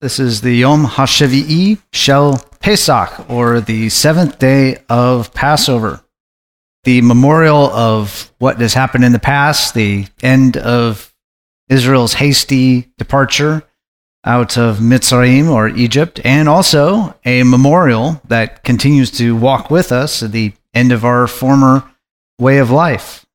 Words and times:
This 0.00 0.18
is 0.18 0.40
the 0.40 0.56
Yom 0.56 0.86
HaShevi'i 0.86 1.78
Shel 1.92 2.42
Pesach, 2.60 3.28
or 3.28 3.60
the 3.60 3.90
seventh 3.90 4.38
day 4.38 4.78
of 4.88 5.34
Passover. 5.34 6.02
The 6.84 7.02
memorial 7.02 7.66
of 7.66 8.32
what 8.38 8.58
has 8.62 8.72
happened 8.72 9.04
in 9.04 9.12
the 9.12 9.18
past, 9.18 9.74
the 9.74 10.06
end 10.22 10.56
of 10.56 11.14
Israel's 11.68 12.14
hasty 12.14 12.88
departure 12.96 13.62
out 14.24 14.56
of 14.56 14.78
Mitzrayim 14.78 15.50
or 15.50 15.68
Egypt, 15.68 16.18
and 16.24 16.48
also 16.48 17.14
a 17.26 17.42
memorial 17.42 18.22
that 18.26 18.64
continues 18.64 19.10
to 19.18 19.36
walk 19.36 19.70
with 19.70 19.92
us 19.92 20.22
at 20.22 20.32
the 20.32 20.54
end 20.72 20.92
of 20.92 21.04
our 21.04 21.26
former 21.26 21.84
way 22.38 22.56
of 22.56 22.70
life. 22.70 23.26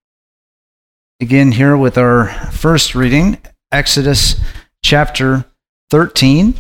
Begin 1.20 1.52
here 1.52 1.78
with 1.78 1.96
our 1.96 2.28
first 2.50 2.96
reading, 2.96 3.38
Exodus 3.72 4.40
chapter 4.84 5.46
13, 5.90 6.54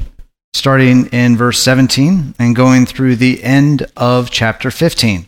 starting 0.53 1.07
in 1.07 1.35
verse 1.35 1.61
17 1.61 2.35
and 2.39 2.55
going 2.55 2.85
through 2.85 3.15
the 3.15 3.43
end 3.43 3.85
of 3.97 4.29
chapter 4.29 4.71
15. 4.71 5.27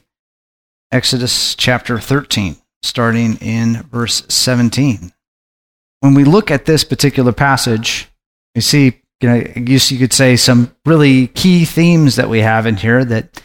Exodus 0.92 1.56
chapter 1.56 2.00
13, 2.00 2.56
starting 2.81 3.36
in 3.38 3.84
verse 3.92 4.23
17. 4.30 5.12
When 6.00 6.14
we 6.14 6.23
look 6.23 6.50
at 6.50 6.66
this 6.66 6.84
particular 6.84 7.34
passage, 7.34 8.08
we 8.56 8.62
see, 8.62 9.02
you 9.20 9.30
know, 9.30 9.36
I 9.36 9.59
guess 9.59 9.92
you 9.92 9.98
could 9.98 10.14
say, 10.14 10.38
some 10.38 10.73
really 10.86 11.28
key 11.28 11.66
themes 11.66 12.16
that 12.16 12.30
we 12.30 12.39
have 12.42 12.66
in 12.66 12.78
here 12.78 13.04
that 13.04 13.42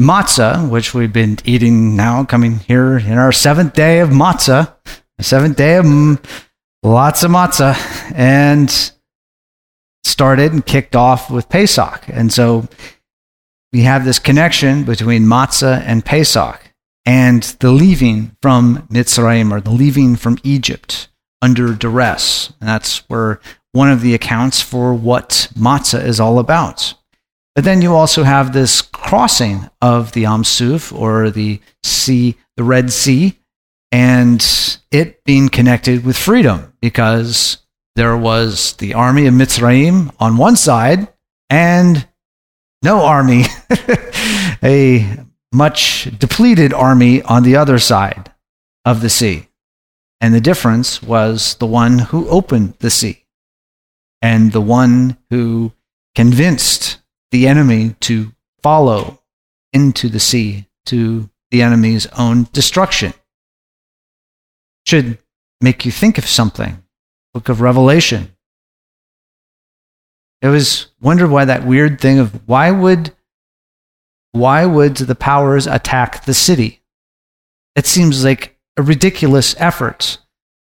matzah, 0.00 0.68
which 0.70 0.94
we've 0.94 1.12
been 1.12 1.38
eating 1.44 1.96
now, 1.96 2.24
coming 2.24 2.60
here 2.60 2.96
in 2.98 3.18
our 3.18 3.32
seventh 3.32 3.74
day 3.74 4.00
of 4.00 4.10
matzah, 4.10 4.74
seventh 5.20 5.56
day 5.56 5.76
of 5.76 5.86
lots 6.82 7.24
of 7.24 7.30
matzah, 7.30 7.76
and 8.14 8.92
started 10.06 10.52
and 10.52 10.64
kicked 10.64 10.96
off 10.96 11.30
with 11.30 11.48
Pesach. 11.48 12.04
And 12.08 12.32
so 12.32 12.68
we 13.72 13.82
have 13.82 14.04
this 14.04 14.18
connection 14.18 14.84
between 14.84 15.24
matzah 15.24 15.82
and 15.82 16.04
Pesach 16.04 16.72
and 17.04 17.42
the 17.60 17.70
leaving 17.70 18.36
from 18.40 18.86
Mitzrayim 18.88 19.50
or 19.50 19.60
the 19.60 19.70
leaving 19.70 20.16
from 20.16 20.38
Egypt 20.42 21.08
under 21.42 21.74
duress. 21.74 22.52
And 22.60 22.68
that's 22.68 22.98
where 23.08 23.40
one 23.72 23.90
of 23.90 24.00
the 24.00 24.14
accounts 24.14 24.62
for 24.62 24.94
what 24.94 25.48
matzah 25.54 26.02
is 26.02 26.20
all 26.20 26.38
about. 26.38 26.94
But 27.54 27.64
then 27.64 27.82
you 27.82 27.94
also 27.94 28.22
have 28.22 28.52
this 28.52 28.82
crossing 28.82 29.68
of 29.80 30.12
the 30.12 30.22
Yam 30.22 30.44
Suf 30.44 30.92
or 30.92 31.30
the 31.30 31.60
sea, 31.82 32.36
the 32.56 32.64
Red 32.64 32.92
Sea, 32.92 33.38
and 33.90 34.44
it 34.90 35.24
being 35.24 35.48
connected 35.48 36.04
with 36.04 36.16
freedom 36.16 36.72
because 36.80 37.58
there 37.96 38.16
was 38.16 38.74
the 38.74 38.92
army 38.92 39.26
of 39.26 39.32
Mitzrayim 39.32 40.14
on 40.20 40.36
one 40.36 40.54
side 40.54 41.08
and 41.48 42.06
no 42.82 43.02
army, 43.02 43.44
a 44.62 45.18
much 45.52 46.10
depleted 46.18 46.74
army 46.74 47.22
on 47.22 47.42
the 47.42 47.56
other 47.56 47.78
side 47.78 48.32
of 48.84 49.00
the 49.00 49.08
sea. 49.08 49.48
And 50.20 50.34
the 50.34 50.42
difference 50.42 51.02
was 51.02 51.54
the 51.54 51.66
one 51.66 51.98
who 51.98 52.28
opened 52.28 52.74
the 52.80 52.90
sea 52.90 53.24
and 54.20 54.52
the 54.52 54.60
one 54.60 55.16
who 55.30 55.72
convinced 56.14 56.98
the 57.30 57.48
enemy 57.48 57.96
to 58.00 58.32
follow 58.62 59.22
into 59.72 60.10
the 60.10 60.20
sea 60.20 60.66
to 60.84 61.30
the 61.50 61.62
enemy's 61.62 62.06
own 62.18 62.46
destruction. 62.52 63.14
Should 64.86 65.18
make 65.62 65.86
you 65.86 65.92
think 65.92 66.18
of 66.18 66.26
something 66.26 66.82
book 67.36 67.50
of 67.50 67.60
Revelation. 67.60 68.34
It 70.40 70.48
was 70.48 70.86
wondered 71.02 71.28
why 71.28 71.44
that 71.44 71.66
weird 71.66 72.00
thing 72.00 72.18
of 72.18 72.48
why 72.48 72.70
would 72.70 73.14
why 74.32 74.64
would 74.64 74.96
the 74.96 75.14
powers 75.14 75.66
attack 75.66 76.24
the 76.24 76.32
city? 76.32 76.80
It 77.74 77.84
seems 77.84 78.24
like 78.24 78.58
a 78.78 78.82
ridiculous 78.82 79.54
effort. 79.58 80.16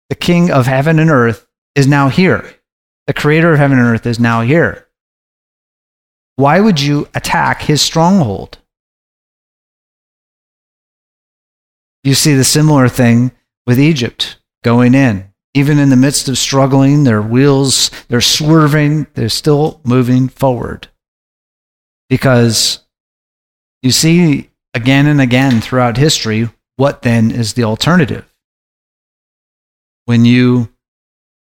The 0.09 0.15
king 0.17 0.51
of 0.51 0.65
heaven 0.65 0.99
and 0.99 1.09
earth 1.09 1.47
is 1.75 1.87
now 1.87 2.09
here. 2.09 2.43
The 3.07 3.13
creator 3.13 3.53
of 3.53 3.59
heaven 3.59 3.79
and 3.79 3.87
earth 3.87 4.05
is 4.05 4.19
now 4.19 4.41
here. 4.41 4.89
Why 6.35 6.59
would 6.59 6.81
you 6.81 7.07
attack 7.15 7.61
his 7.61 7.81
stronghold? 7.81 8.57
You 12.03 12.15
see 12.15 12.33
the 12.33 12.43
similar 12.43 12.89
thing 12.89 13.31
with 13.65 13.79
Egypt 13.79 14.41
going 14.61 14.93
in 14.93 15.31
even 15.55 15.79
in 15.79 15.89
the 15.89 15.95
midst 15.95 16.27
of 16.27 16.37
struggling, 16.37 17.05
their 17.05 17.21
wheels, 17.21 17.89
they're 18.09 18.19
swerving, 18.19 19.07
they're 19.13 19.29
still 19.29 19.79
moving 19.85 20.27
forward. 20.27 20.89
Because 22.09 22.83
you 23.81 23.91
see 23.91 24.49
again 24.73 25.07
and 25.07 25.21
again 25.21 25.61
throughout 25.61 25.95
history, 25.95 26.49
what 26.75 27.03
then 27.03 27.31
is 27.31 27.53
the 27.53 27.63
alternative? 27.63 28.29
When 30.03 30.25
you 30.25 30.69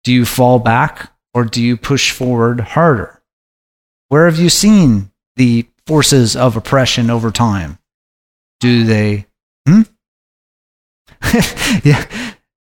do 0.03 0.11
you 0.11 0.25
fall 0.25 0.59
back 0.59 1.13
or 1.34 1.45
do 1.45 1.63
you 1.63 1.78
push 1.78 2.11
forward 2.11 2.59
harder? 2.59 3.23
Where 4.09 4.25
have 4.25 4.38
you 4.38 4.50
seen 4.50 5.09
the 5.38 5.67
forces 5.88 6.35
of 6.35 6.57
oppression 6.57 7.09
over 7.09 7.31
time? 7.31 7.79
Do 8.59 8.84
they 8.84 9.25
hmm? 9.66 9.84
yeah, 11.84 12.05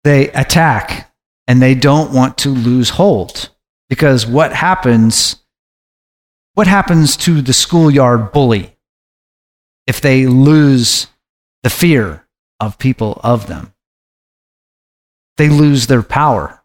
they 0.04 0.30
attack 0.30 1.10
and 1.48 1.62
they 1.62 1.76
don't 1.76 2.14
want 2.14 2.38
to 2.40 2.50
lose 2.50 2.92
hold 2.92 3.50
because 3.90 4.26
what 4.26 4.54
happens 4.54 5.44
what 6.56 6.68
happens 6.68 7.18
to 7.18 7.42
the 7.42 7.54
schoolyard 7.54 8.32
bully 8.32 8.76
if 9.88 10.02
they 10.02 10.28
lose 10.28 11.08
the 11.64 11.70
fear 11.70 12.28
of 12.60 12.78
people 12.78 13.20
of 13.24 13.48
them? 13.48 13.74
They 15.38 15.50
lose 15.50 15.88
their 15.88 16.04
power. 16.04 16.64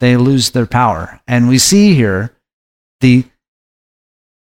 They 0.00 0.16
lose 0.16 0.50
their 0.50 0.66
power. 0.66 1.20
And 1.28 1.48
we 1.48 1.58
see 1.58 1.94
here 1.94 2.36
the 3.00 3.24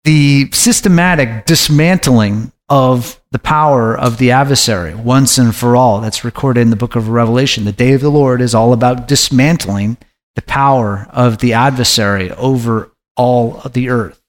the 0.04 0.50
systematic 0.52 1.44
dismantling 1.44 2.52
of 2.70 3.20
the 3.32 3.38
power 3.38 3.98
of 3.98 4.18
the 4.18 4.30
adversary 4.30 4.94
once 4.94 5.36
and 5.36 5.54
for 5.54 5.74
all. 5.74 6.00
That's 6.00 6.24
recorded 6.24 6.60
in 6.60 6.70
the 6.70 6.76
book 6.76 6.94
of 6.94 7.08
Revelation. 7.08 7.64
The 7.64 7.72
day 7.72 7.92
of 7.92 8.00
the 8.00 8.10
Lord 8.10 8.40
is 8.40 8.54
all 8.54 8.72
about 8.72 9.08
dismantling 9.08 9.98
the 10.36 10.42
power 10.42 11.08
of 11.10 11.38
the 11.38 11.52
adversary 11.52 12.30
over 12.30 12.92
all 13.16 13.60
of 13.62 13.72
the 13.72 13.90
earth. 13.90 14.22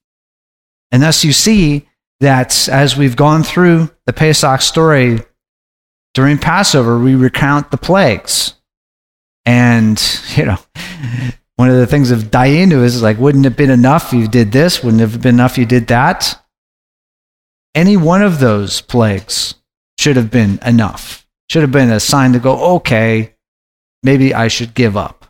And 0.92 1.04
thus 1.04 1.24
you 1.24 1.32
see 1.32 1.88
that 2.20 2.68
as 2.68 2.98
we've 2.98 3.16
gone 3.16 3.44
through 3.44 3.92
the 4.08 4.14
Pesach 4.14 4.62
story 4.62 5.20
during 6.16 6.40
Passover, 6.40 7.00
we 7.00 7.16
recount 7.16 7.70
the 7.70 7.78
plagues. 7.78 8.56
And, 9.46 10.02
you 10.36 10.46
know, 10.46 10.58
one 11.58 11.70
of 11.70 11.76
the 11.76 11.88
things 11.88 12.10
of 12.10 12.32
Dayenu 12.32 12.84
is 12.84 13.04
like, 13.04 13.20
wouldn't 13.20 13.46
it 13.46 13.50
have 13.50 13.58
been 13.58 13.70
enough 13.70 14.14
you 14.14 14.28
did 14.28 14.52
this? 14.52 14.84
Wouldn't 14.84 15.02
it 15.02 15.10
have 15.10 15.22
been 15.22 15.36
enough 15.36 15.60
you 15.60 15.68
did 15.68 15.88
that? 15.88 16.41
Any 17.74 17.96
one 17.96 18.22
of 18.22 18.40
those 18.40 18.82
plagues 18.82 19.56
should 19.98 20.18
have 20.18 20.30
been 20.32 20.60
enough, 20.66 21.26
should 21.50 21.62
have 21.62 21.72
been 21.72 21.92
a 21.92 22.00
sign 22.00 22.34
to 22.34 22.40
go, 22.40 22.76
okay, 22.76 23.36
maybe 24.04 24.34
I 24.34 24.48
should 24.48 24.74
give 24.74 24.98
up. 24.98 25.26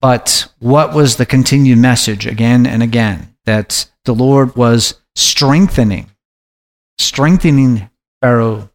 But 0.00 0.52
what 0.58 0.94
was 0.94 1.16
the 1.16 1.26
continued 1.26 1.78
message 1.78 2.26
again 2.26 2.66
and 2.66 2.82
again? 2.82 3.36
That 3.44 3.88
the 4.04 4.14
Lord 4.14 4.56
was 4.56 5.00
strengthening, 5.14 6.10
strengthening 6.98 7.88
Pharaoh, 8.20 8.70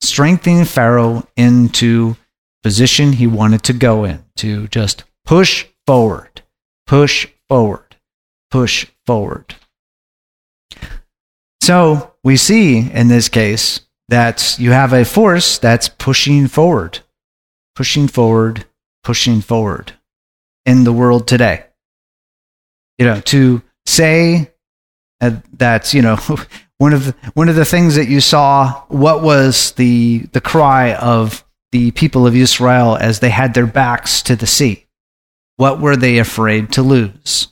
strengthening 0.00 0.64
Pharaoh 0.64 1.26
into 1.36 2.16
position 2.62 3.14
he 3.14 3.26
wanted 3.26 3.64
to 3.64 3.72
go 3.72 4.04
in, 4.04 4.24
to 4.36 4.68
just 4.68 5.04
push 5.24 5.66
forward, 5.86 6.42
push 6.86 7.26
forward, 7.48 7.96
push 8.50 8.86
forward. 9.06 9.56
So 11.68 12.14
we 12.24 12.38
see 12.38 12.78
in 12.78 13.08
this 13.08 13.28
case 13.28 13.82
that 14.08 14.58
you 14.58 14.70
have 14.70 14.94
a 14.94 15.04
force 15.04 15.58
that's 15.58 15.90
pushing 15.90 16.48
forward, 16.48 17.00
pushing 17.76 18.08
forward, 18.08 18.64
pushing 19.04 19.42
forward. 19.42 19.92
in 20.64 20.84
the 20.84 20.94
world 20.94 21.28
today. 21.28 21.66
You 22.96 23.04
know, 23.04 23.20
to 23.20 23.60
say 23.84 24.50
uh, 25.20 25.40
that, 25.58 25.92
you 25.92 26.00
know, 26.00 26.16
one 26.78 26.94
of 26.94 27.04
the, 27.04 27.14
one 27.34 27.50
of 27.50 27.54
the 27.54 27.66
things 27.66 27.96
that 27.96 28.08
you 28.08 28.22
saw, 28.22 28.84
what 28.88 29.22
was 29.22 29.72
the 29.72 30.20
the 30.32 30.40
cry 30.40 30.94
of 30.94 31.44
the 31.72 31.90
people 31.90 32.26
of 32.26 32.34
Israel 32.34 32.96
as 32.98 33.20
they 33.20 33.28
had 33.28 33.52
their 33.52 33.66
backs 33.66 34.22
to 34.22 34.36
the 34.36 34.46
sea? 34.46 34.86
What 35.56 35.82
were 35.82 35.96
they 35.96 36.16
afraid 36.16 36.72
to 36.72 36.82
lose? 36.82 37.48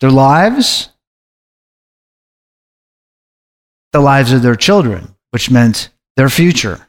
Their 0.00 0.10
lives? 0.10 0.90
The 3.92 4.00
lives 4.00 4.32
of 4.32 4.42
their 4.42 4.56
children, 4.56 5.14
which 5.30 5.50
meant 5.50 5.90
their 6.16 6.28
future. 6.28 6.88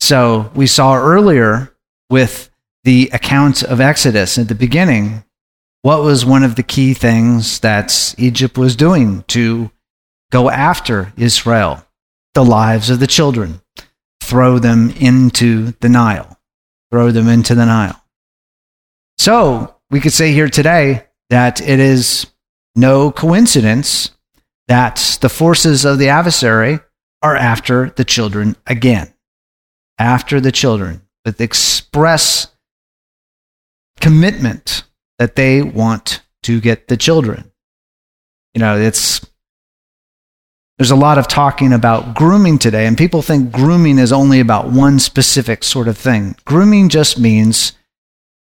So 0.00 0.50
we 0.54 0.66
saw 0.66 0.96
earlier 0.96 1.74
with 2.10 2.50
the 2.84 3.10
account 3.12 3.62
of 3.62 3.80
Exodus 3.80 4.38
at 4.38 4.48
the 4.48 4.54
beginning, 4.54 5.24
what 5.82 6.02
was 6.02 6.24
one 6.24 6.44
of 6.44 6.54
the 6.54 6.62
key 6.62 6.94
things 6.94 7.60
that 7.60 8.14
Egypt 8.18 8.58
was 8.58 8.76
doing 8.76 9.24
to 9.28 9.70
go 10.30 10.50
after 10.50 11.12
Israel? 11.16 11.84
The 12.34 12.44
lives 12.44 12.88
of 12.90 13.00
the 13.00 13.06
children. 13.06 13.60
Throw 14.20 14.58
them 14.58 14.90
into 14.90 15.72
the 15.80 15.88
Nile. 15.88 16.38
Throw 16.90 17.10
them 17.10 17.28
into 17.28 17.54
the 17.54 17.66
Nile. 17.66 18.02
So 19.18 19.76
we 19.90 20.00
could 20.00 20.12
say 20.12 20.32
here 20.32 20.48
today 20.48 21.06
that 21.30 21.60
it 21.60 21.80
is 21.80 22.26
no 22.74 23.10
coincidence 23.10 24.10
that 24.68 25.18
the 25.20 25.28
forces 25.28 25.84
of 25.84 25.98
the 25.98 26.08
adversary 26.08 26.80
are 27.22 27.36
after 27.36 27.90
the 27.90 28.04
children 28.04 28.56
again. 28.66 29.12
After 29.98 30.40
the 30.40 30.52
children 30.52 31.02
with 31.24 31.40
express 31.40 32.48
commitment 34.00 34.84
that 35.18 35.36
they 35.36 35.62
want 35.62 36.22
to 36.42 36.60
get 36.60 36.88
the 36.88 36.96
children. 36.96 37.52
You 38.54 38.60
know, 38.60 38.76
it's 38.76 39.24
there's 40.78 40.90
a 40.90 40.96
lot 40.96 41.18
of 41.18 41.28
talking 41.28 41.72
about 41.72 42.16
grooming 42.16 42.58
today, 42.58 42.86
and 42.86 42.98
people 42.98 43.22
think 43.22 43.52
grooming 43.52 43.98
is 43.98 44.12
only 44.12 44.40
about 44.40 44.70
one 44.70 44.98
specific 44.98 45.62
sort 45.62 45.86
of 45.86 45.96
thing. 45.96 46.34
Grooming 46.44 46.88
just 46.88 47.20
means, 47.20 47.72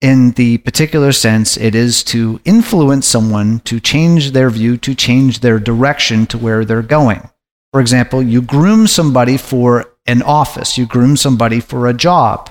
in 0.02 0.32
the 0.32 0.58
particular 0.58 1.12
sense, 1.12 1.56
it 1.56 1.76
is 1.76 2.02
to 2.02 2.40
influence 2.44 3.06
someone 3.06 3.60
to 3.60 3.78
change 3.78 4.32
their 4.32 4.50
view, 4.50 4.76
to 4.78 4.96
change 4.96 5.40
their 5.40 5.60
direction 5.60 6.26
to 6.26 6.36
where 6.36 6.64
they're 6.64 6.82
going. 6.82 7.30
For 7.72 7.80
example, 7.80 8.20
you 8.20 8.42
groom 8.42 8.88
somebody 8.88 9.36
for 9.36 9.86
an 10.04 10.20
office, 10.22 10.76
you 10.76 10.86
groom 10.86 11.16
somebody 11.16 11.60
for 11.60 11.86
a 11.86 11.94
job, 11.94 12.50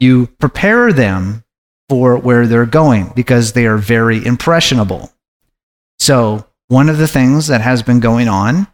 you 0.00 0.26
prepare 0.38 0.92
them 0.92 1.44
for 1.88 2.18
where 2.18 2.48
they're 2.48 2.66
going 2.66 3.12
because 3.14 3.52
they 3.52 3.64
are 3.66 3.78
very 3.78 4.26
impressionable. 4.26 5.12
So, 6.00 6.46
one 6.66 6.88
of 6.88 6.98
the 6.98 7.06
things 7.06 7.46
that 7.46 7.60
has 7.60 7.84
been 7.84 8.00
going 8.00 8.26
on, 8.26 8.66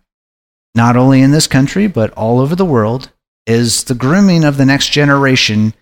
not 0.75 0.97
only 0.97 1.21
in 1.21 1.31
this 1.31 1.47
country, 1.47 1.87
but 1.87 2.11
all 2.15 2.41
over 2.41 2.57
the 2.57 2.65
world, 2.65 3.13
is 3.47 3.85
the 3.85 3.95
grooming 3.95 4.45
of 4.45 4.57
the 4.57 4.65
next 4.65 4.89
generation 4.89 5.75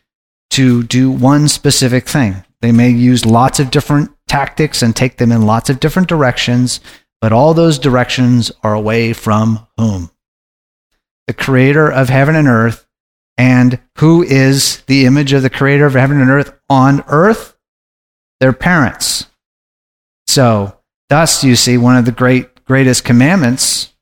to 0.50 0.82
do 0.82 1.10
one 1.10 1.48
specific 1.48 2.08
thing. 2.08 2.44
They 2.60 2.72
may 2.72 2.90
use 2.90 3.24
lots 3.24 3.60
of 3.60 3.70
different 3.70 4.10
tactics 4.28 4.82
and 4.82 4.94
take 4.94 5.16
them 5.16 5.32
in 5.32 5.46
lots 5.46 5.70
of 5.70 5.80
different 5.80 6.08
directions, 6.08 6.80
but 7.20 7.32
all 7.32 7.54
those 7.54 7.78
directions 7.78 8.52
are 8.62 8.74
away 8.74 9.12
from 9.12 9.66
whom? 9.76 10.10
The 11.26 11.34
creator 11.34 11.90
of 11.90 12.08
heaven 12.08 12.34
and 12.34 12.48
earth 12.48 12.86
and 13.38 13.78
who 13.98 14.22
is 14.22 14.82
the 14.86 15.06
image 15.06 15.32
of 15.32 15.42
the 15.42 15.50
creator 15.50 15.86
of 15.86 15.94
heaven 15.94 16.20
and 16.20 16.30
earth 16.30 16.52
on 16.68 17.02
earth? 17.08 17.56
Their 18.40 18.52
parents. 18.52 19.26
So, 20.26 20.76
thus, 21.08 21.42
you 21.42 21.56
see, 21.56 21.78
one 21.78 21.96
of 21.96 22.04
the 22.04 22.12
great, 22.12 22.64
greatest 22.64 23.04
commandments 23.04 23.94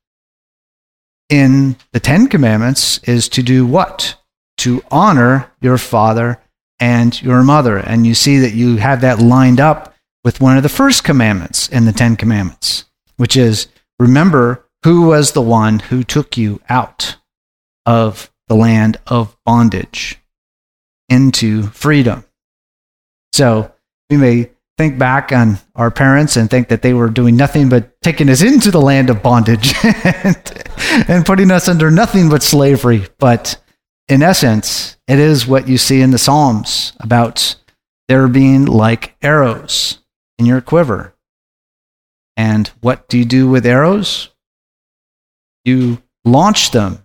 in 1.28 1.76
the 1.92 2.00
Ten 2.00 2.26
Commandments 2.26 2.98
is 3.04 3.28
to 3.30 3.42
do 3.42 3.66
what? 3.66 4.17
To 4.58 4.82
honor 4.90 5.50
your 5.60 5.78
father 5.78 6.40
and 6.80 7.20
your 7.22 7.42
mother. 7.42 7.78
And 7.78 8.06
you 8.06 8.14
see 8.14 8.38
that 8.38 8.54
you 8.54 8.76
have 8.76 9.00
that 9.00 9.18
lined 9.18 9.60
up 9.60 9.94
with 10.24 10.40
one 10.40 10.56
of 10.56 10.62
the 10.62 10.68
first 10.68 11.04
commandments 11.04 11.68
in 11.68 11.84
the 11.84 11.92
Ten 11.92 12.16
Commandments, 12.16 12.84
which 13.16 13.36
is 13.36 13.68
remember 13.98 14.64
who 14.84 15.06
was 15.06 15.32
the 15.32 15.42
one 15.42 15.78
who 15.78 16.04
took 16.04 16.36
you 16.36 16.60
out 16.68 17.16
of 17.86 18.30
the 18.48 18.54
land 18.54 18.98
of 19.06 19.36
bondage 19.44 20.18
into 21.08 21.64
freedom. 21.68 22.24
So 23.32 23.72
we 24.10 24.16
may 24.16 24.50
think 24.76 24.98
back 24.98 25.32
on 25.32 25.58
our 25.74 25.90
parents 25.90 26.36
and 26.36 26.48
think 26.48 26.68
that 26.68 26.82
they 26.82 26.94
were 26.94 27.08
doing 27.08 27.36
nothing 27.36 27.68
but 27.68 28.00
taking 28.00 28.30
us 28.30 28.42
into 28.42 28.70
the 28.70 28.80
land 28.80 29.10
of 29.10 29.22
bondage 29.22 29.74
and, 29.84 30.64
and 31.08 31.26
putting 31.26 31.50
us 31.50 31.68
under 31.68 31.90
nothing 31.90 32.28
but 32.28 32.42
slavery. 32.42 33.06
But 33.18 33.60
in 34.08 34.22
essence, 34.22 34.96
it 35.06 35.18
is 35.18 35.46
what 35.46 35.68
you 35.68 35.78
see 35.78 36.00
in 36.00 36.10
the 36.10 36.18
Psalms 36.18 36.92
about 37.00 37.56
there 38.08 38.28
being 38.28 38.66
like 38.66 39.16
arrows 39.22 39.98
in 40.38 40.46
your 40.46 40.60
quiver. 40.60 41.14
And 42.36 42.68
what 42.80 43.08
do 43.08 43.18
you 43.18 43.24
do 43.24 43.48
with 43.48 43.66
arrows? 43.66 44.30
You 45.64 46.02
launch 46.24 46.70
them 46.70 47.02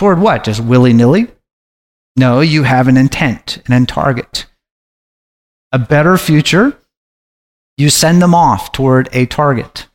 Toward 0.00 0.18
what? 0.18 0.44
Just 0.44 0.60
willy 0.64 0.94
nilly? 0.94 1.28
No, 2.16 2.40
you 2.40 2.62
have 2.62 2.88
an 2.88 2.96
intent, 2.96 3.62
an 3.66 3.74
end 3.74 3.88
target. 3.90 4.46
A 5.72 5.78
better 5.78 6.16
future, 6.16 6.78
you 7.76 7.90
send 7.90 8.22
them 8.22 8.34
off 8.34 8.72
toward 8.72 9.10
a 9.12 9.26
target. 9.26 9.88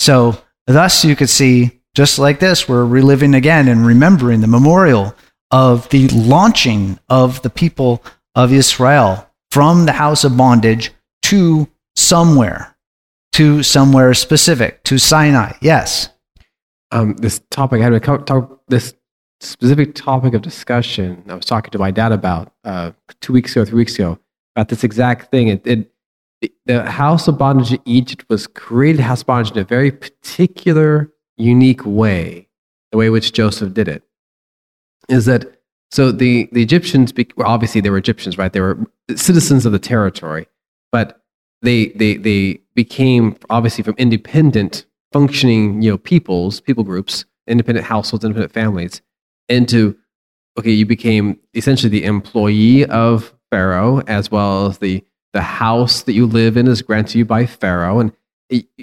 So, 0.00 0.42
thus, 0.66 1.04
you 1.04 1.14
could 1.14 1.30
see, 1.30 1.75
just 1.96 2.18
like 2.18 2.38
this, 2.38 2.68
we're 2.68 2.84
reliving 2.84 3.34
again 3.34 3.66
and 3.66 3.84
remembering 3.84 4.40
the 4.40 4.46
memorial 4.46 5.14
of 5.50 5.88
the 5.88 6.06
launching 6.08 6.98
of 7.08 7.42
the 7.42 7.50
people 7.50 8.02
of 8.34 8.52
Israel 8.52 9.28
from 9.50 9.86
the 9.86 9.92
house 9.92 10.22
of 10.22 10.36
bondage 10.36 10.92
to 11.22 11.66
somewhere, 11.96 12.76
to 13.32 13.62
somewhere 13.62 14.14
specific, 14.14 14.84
to 14.84 14.98
Sinai. 14.98 15.54
Yes 15.60 16.10
um, 16.92 17.14
this 17.14 17.40
topic. 17.50 17.80
I 17.80 17.84
had 17.84 17.92
a 17.92 18.00
talk, 18.00 18.60
this 18.68 18.94
specific 19.40 19.94
topic 19.94 20.34
of 20.34 20.42
discussion. 20.42 21.22
I 21.28 21.34
was 21.34 21.44
talking 21.44 21.70
to 21.70 21.78
my 21.78 21.90
dad 21.90 22.12
about 22.12 22.52
uh, 22.64 22.92
two 23.20 23.32
weeks 23.32 23.52
ago, 23.52 23.64
three 23.64 23.78
weeks 23.78 23.94
ago, 23.94 24.18
about 24.54 24.68
this 24.68 24.84
exact 24.84 25.30
thing. 25.30 25.48
It, 25.48 25.66
it 25.66 25.92
the 26.66 26.88
House 26.88 27.28
of 27.28 27.38
Bondage 27.38 27.72
in 27.72 27.80
Egypt 27.86 28.26
was 28.28 28.46
created 28.46 29.00
House 29.00 29.22
of 29.22 29.26
Bondage 29.26 29.52
in 29.52 29.58
a 29.58 29.64
very 29.64 29.90
particular, 29.90 31.10
unique 31.36 31.84
way. 31.84 32.48
The 32.92 32.98
way 32.98 33.10
which 33.10 33.32
Joseph 33.32 33.74
did 33.74 33.88
it 33.88 34.04
is 35.08 35.26
that 35.26 35.60
so 35.90 36.10
the 36.10 36.48
the 36.52 36.62
Egyptians, 36.62 37.12
well, 37.36 37.48
obviously 37.48 37.80
they 37.80 37.90
were 37.90 37.98
Egyptians, 37.98 38.38
right? 38.38 38.52
They 38.52 38.60
were 38.60 38.78
citizens 39.14 39.66
of 39.66 39.72
the 39.72 39.78
territory, 39.78 40.46
but 40.92 41.22
they 41.62 41.88
they 41.88 42.16
they 42.16 42.60
became 42.74 43.36
obviously 43.50 43.84
from 43.84 43.94
independent 43.98 44.84
functioning, 45.12 45.82
you 45.82 45.90
know, 45.90 45.98
peoples, 45.98 46.60
people 46.60 46.84
groups, 46.84 47.24
independent 47.46 47.86
households, 47.86 48.24
independent 48.24 48.52
families, 48.52 49.00
into 49.48 49.96
okay, 50.58 50.70
you 50.70 50.86
became 50.86 51.38
essentially 51.54 51.90
the 51.90 52.04
employee 52.04 52.84
of 52.86 53.34
Pharaoh 53.50 54.00
as 54.06 54.30
well 54.30 54.66
as 54.66 54.78
the 54.78 55.04
the 55.32 55.42
house 55.42 56.02
that 56.02 56.14
you 56.14 56.26
live 56.26 56.56
in 56.56 56.66
is 56.66 56.82
granted 56.82 57.18
you 57.18 57.24
by 57.24 57.46
Pharaoh, 57.46 58.00
and 58.00 58.12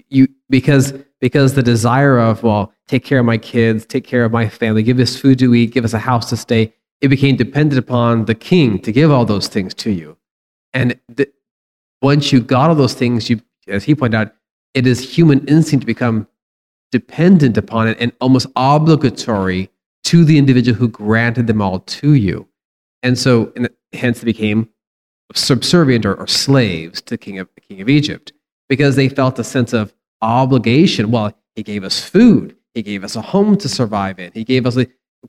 you 0.10 0.28
because 0.50 0.94
because 1.24 1.54
the 1.54 1.64
desire 1.64 2.20
of 2.20 2.44
well, 2.44 2.74
take 2.90 3.06
care 3.06 3.20
of 3.20 3.26
my 3.26 3.38
kids, 3.38 3.86
take 3.86 4.04
care 4.04 4.26
of 4.26 4.34
my 4.34 4.50
family, 4.50 4.84
give 4.84 5.00
us 5.00 5.16
food 5.16 5.40
to 5.40 5.56
eat, 5.56 5.72
give 5.72 5.86
us 5.86 5.94
a 5.94 6.00
house 6.00 6.30
to 6.30 6.36
stay. 6.36 6.74
It 7.00 7.08
became 7.08 7.38
dependent 7.38 7.80
upon 7.80 8.26
the 8.26 8.36
king 8.36 8.78
to 8.80 8.92
give 8.92 9.10
all 9.10 9.24
those 9.24 9.48
things 9.48 9.74
to 9.76 9.90
you, 9.90 10.18
and 10.74 11.00
the, 11.08 11.32
once 12.02 12.34
you 12.34 12.42
got 12.42 12.70
all 12.70 12.76
those 12.76 12.94
things, 12.94 13.30
you, 13.30 13.40
as 13.70 13.86
he 13.86 13.96
pointed 13.96 14.18
out, 14.18 14.34
it 14.74 14.86
is 14.86 15.00
human 15.16 15.48
instinct 15.48 15.84
to 15.84 15.86
become 15.86 16.28
dependent 16.92 17.58
upon 17.58 17.88
it 17.88 17.96
and 18.02 18.12
almost 18.20 18.48
obligatory 18.58 19.70
to 20.04 20.26
the 20.26 20.38
individual 20.38 20.78
who 20.78 20.90
granted 20.90 21.48
them 21.48 21.62
all 21.62 21.80
to 21.80 22.16
you. 22.16 22.50
And 23.02 23.18
so, 23.18 23.54
and 23.56 23.70
hence, 23.94 24.20
they 24.20 24.26
became 24.26 24.68
subservient 25.34 26.06
or, 26.06 26.16
or 26.16 26.28
slaves 26.28 27.02
to 27.04 27.18
king 27.18 27.40
of, 27.40 27.48
the 27.56 27.62
king 27.62 27.80
of 27.80 27.88
Egypt 27.88 28.34
because 28.68 28.98
they 28.98 29.08
felt 29.08 29.40
a 29.40 29.44
sense 29.46 29.72
of 29.72 29.94
obligation. 30.24 31.12
Well, 31.12 31.34
he 31.56 31.64
gave 31.64 31.84
us 31.84 32.04
food, 32.04 32.56
he 32.74 32.82
gave 32.82 33.04
us 33.04 33.16
a 33.16 33.22
home 33.22 33.58
to 33.58 33.70
survive 33.70 34.20
in, 34.20 34.32
he 34.34 34.44
gave 34.44 34.66
us. 34.66 34.78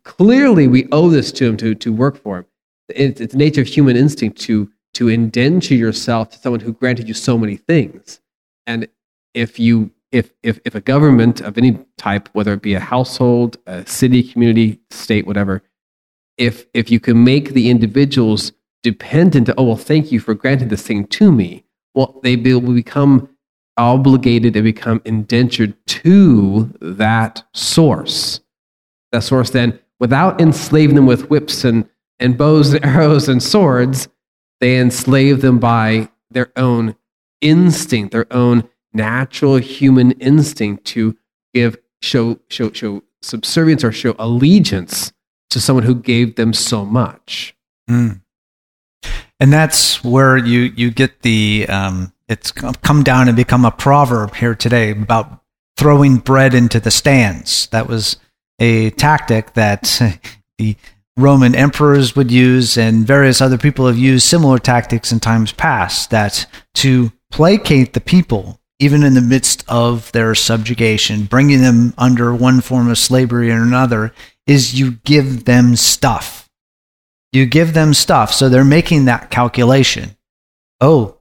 Clearly, 0.03 0.67
we 0.67 0.89
owe 0.91 1.09
this 1.09 1.31
to 1.33 1.47
him 1.47 1.57
to, 1.59 1.75
to 1.77 1.93
work 1.93 2.17
for 2.17 2.39
him. 2.39 2.47
It's, 2.89 3.21
it's 3.21 3.35
nature 3.35 3.61
of 3.61 3.69
human 3.69 3.97
instinct 3.97 4.41
to, 4.43 4.71
to 4.95 5.09
indenture 5.09 5.75
yourself 5.75 6.31
to 6.31 6.39
someone 6.39 6.61
who 6.61 6.73
granted 6.73 7.07
you 7.07 7.15
so 7.15 7.39
many 7.39 7.57
things. 7.57 8.21
And 8.67 8.89
if 9.35 9.59
you 9.61 9.91
if, 10.11 10.33
if, 10.45 10.61
if 10.65 10.77
a 10.77 10.81
government 10.81 11.41
of 11.41 11.59
any 11.59 11.77
type, 11.99 12.29
whether 12.35 12.53
it 12.53 12.63
be 12.63 12.75
a 12.75 12.81
household, 12.81 13.57
a 13.67 13.85
city, 13.85 14.23
community, 14.23 14.79
state, 14.91 15.27
whatever, 15.27 15.61
if, 16.39 16.67
if 16.73 16.89
you 16.89 17.01
can 17.01 17.25
make 17.25 17.51
the 17.51 17.69
individuals 17.69 18.53
dependent. 18.85 19.51
Oh 19.59 19.65
well, 19.65 19.77
thank 19.77 20.13
you 20.13 20.21
for 20.21 20.35
granting 20.35 20.69
this 20.69 20.87
thing 20.87 21.07
to 21.09 21.33
me. 21.33 21.65
Well, 21.95 22.21
they 22.23 22.37
will 22.37 22.61
become 22.61 23.29
obligated 23.77 24.57
and 24.57 24.65
become 24.65 25.03
indentured 25.05 25.75
to 25.87 26.73
that 26.81 27.43
source. 27.53 28.41
That 29.13 29.23
source 29.23 29.51
then, 29.51 29.79
without 30.01 30.41
enslaving 30.41 30.97
them 30.97 31.07
with 31.07 31.31
whips 31.31 31.65
and, 31.65 31.89
and 32.19 32.37
bows 32.37 32.73
and 32.73 32.85
arrows 32.85 33.29
and 33.29 33.43
swords, 33.43 34.09
they 34.61 34.79
enslave 34.79 35.41
them 35.41 35.59
by 35.59 36.09
their 36.31 36.53
own 36.57 36.97
instinct, 37.41 38.13
their 38.13 38.33
own 38.33 38.69
natural 38.93 39.57
human 39.57 40.13
instinct 40.13 40.85
to 40.85 41.17
give 41.53 41.77
show 42.01 42.39
show 42.49 42.71
show 42.73 43.03
subservience 43.23 43.83
or 43.83 43.93
show 43.93 44.15
allegiance 44.19 45.13
to 45.51 45.61
someone 45.61 45.85
who 45.85 45.95
gave 45.95 46.37
them 46.37 46.53
so 46.53 46.85
much. 46.85 47.57
Mm. 47.91 48.21
And 49.41 49.53
that's 49.53 50.03
where 50.05 50.37
you 50.37 50.73
you 50.77 50.91
get 50.91 51.23
the 51.23 51.67
um, 51.69 52.13
it's 52.35 52.51
come 52.51 53.05
down 53.05 53.29
and 53.29 53.37
become 53.37 53.65
a 53.65 53.71
proverb 53.71 54.35
here 54.35 54.57
today 54.57 54.91
about 54.91 55.41
throwing 55.77 56.17
bread 56.17 56.53
into 56.53 56.81
the 56.81 56.91
stands. 56.91 57.69
That 57.69 57.87
was 57.89 58.17
a 58.59 58.91
tactic 58.91 59.55
that 59.55 60.01
the 60.59 60.77
Roman 61.17 61.55
emperors 61.55 62.17
would 62.17 62.33
use, 62.33 62.77
and 62.77 63.07
various 63.07 63.41
other 63.41 63.57
people 63.57 63.87
have 63.87 63.97
used 63.97 64.27
similar 64.27 64.59
tactics 64.59 65.13
in 65.13 65.21
times 65.21 65.53
past. 65.53 66.11
That 66.11 66.47
to 66.75 67.13
placate 67.31 67.93
the 67.93 68.01
people, 68.01 68.61
even 68.81 69.05
in 69.05 69.15
the 69.15 69.21
midst 69.21 69.65
of 69.69 70.11
their 70.11 70.35
subjugation, 70.35 71.27
bringing 71.27 71.63
them 71.63 71.95
under 71.97 72.35
one 72.35 72.61
form 72.61 72.91
of 72.91 72.99
slavery 72.99 73.53
or 73.53 73.63
another, 73.63 74.13
is 74.49 74.79
you 74.79 74.93
give 75.05 75.45
them 75.45 75.77
stuff. 75.77 76.51
You 77.33 77.47
give 77.47 77.75
them 77.75 77.95
stuff. 77.95 78.33
So 78.33 78.49
they're 78.49 78.65
making 78.65 79.05
that 79.05 79.31
calculation. 79.31 80.17
Oh, 80.81 81.14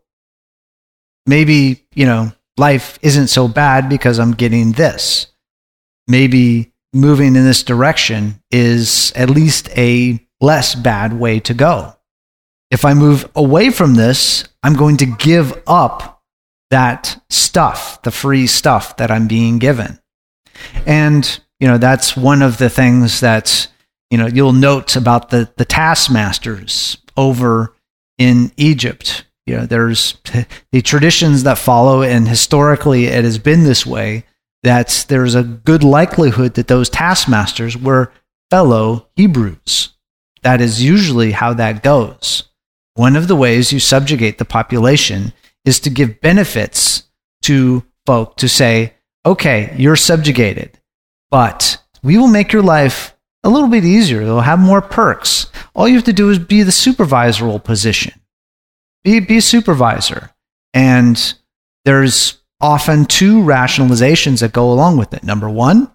maybe, 1.25 1.86
you 1.94 2.06
know, 2.06 2.32
life 2.58 3.00
isn't 3.01 3.27
so 3.27 3.48
bad 3.48 3.89
because 3.89 4.20
I'm 4.20 4.34
getting 4.34 4.74
this. 4.74 5.27
Maybe 6.08 6.74
moving 6.94 7.36
in 7.36 7.44
this 7.46 7.63
direction 7.63 8.42
is 8.51 9.12
at 9.15 9.30
least 9.30 9.70
a 9.77 10.20
less 10.42 10.75
bad 10.75 11.13
way 11.13 11.39
to 11.42 11.53
go. 11.53 11.96
If 12.70 12.86
I 12.86 12.94
move 12.94 13.30
away 13.36 13.70
from 13.70 13.96
this, 13.96 14.48
I'm 14.62 14.74
going 14.74 14.98
to 14.98 15.06
give 15.06 15.62
up 15.68 16.24
that 16.72 17.22
stuff, 17.30 18.01
the 18.01 18.12
free 18.12 18.48
stuff 18.48 18.98
that 18.98 19.12
I'm 19.12 19.27
being 19.27 19.60
given. 19.60 20.00
And, 20.86 21.39
you 21.60 21.68
know, 21.68 21.77
that's 21.77 22.18
one 22.18 22.42
of 22.42 22.58
the 22.58 22.70
things 22.70 23.20
that, 23.20 23.68
you 24.10 24.18
know, 24.18 24.27
you'll 24.27 24.53
note 24.53 24.96
about 24.96 25.30
the, 25.30 25.51
the 25.58 25.65
taskmasters 25.65 26.98
over 27.15 27.75
in 28.18 28.51
Egypt 28.58 29.25
you 29.45 29.55
know 29.55 29.65
there's 29.65 30.17
the 30.71 30.81
traditions 30.81 31.43
that 31.43 31.57
follow 31.57 32.01
and 32.01 32.27
historically 32.27 33.05
it 33.05 33.23
has 33.23 33.38
been 33.38 33.63
this 33.63 33.85
way 33.85 34.25
that 34.63 35.05
there's 35.09 35.35
a 35.35 35.43
good 35.43 35.83
likelihood 35.83 36.53
that 36.53 36.67
those 36.67 36.89
taskmasters 36.89 37.77
were 37.77 38.13
fellow 38.50 39.07
hebrews. 39.15 39.89
That 40.41 40.62
is 40.62 40.81
usually 40.81 41.31
how 41.31 41.53
that 41.55 41.83
goes. 41.83 42.43
One 42.95 43.17
of 43.17 43.27
the 43.27 43.35
ways 43.35 43.73
you 43.73 43.79
subjugate 43.79 44.38
the 44.38 44.45
population 44.45 45.33
is 45.65 45.79
to 45.81 45.89
give 45.89 46.21
benefits 46.21 47.03
to 47.43 47.83
folk 48.05 48.38
to 48.38 48.50
say 48.50 48.93
okay 49.25 49.73
you're 49.77 49.95
subjugated 49.95 50.79
but 51.31 51.81
we 52.03 52.17
will 52.17 52.27
make 52.27 52.53
your 52.53 52.62
life 52.62 53.15
a 53.43 53.50
little 53.50 53.67
bit 53.67 53.83
easier. 53.83 54.23
They'll 54.23 54.41
have 54.41 54.59
more 54.59 54.81
perks. 54.81 55.47
All 55.73 55.88
you 55.88 55.95
have 55.95 56.03
to 56.05 56.13
do 56.13 56.29
is 56.29 56.39
be 56.39 56.63
the 56.63 56.71
supervisory 56.71 57.59
position 57.59 58.13
be, 59.03 59.19
be 59.19 59.38
a 59.38 59.41
supervisor. 59.41 60.31
And 60.74 61.33
there's 61.86 62.41
often 62.62 63.05
two 63.05 63.41
rationalizations 63.41 64.39
that 64.39 64.53
go 64.53 64.72
along 64.72 64.98
with 64.98 65.13
it. 65.13 65.24
Number 65.24 65.50
one, 65.50 65.91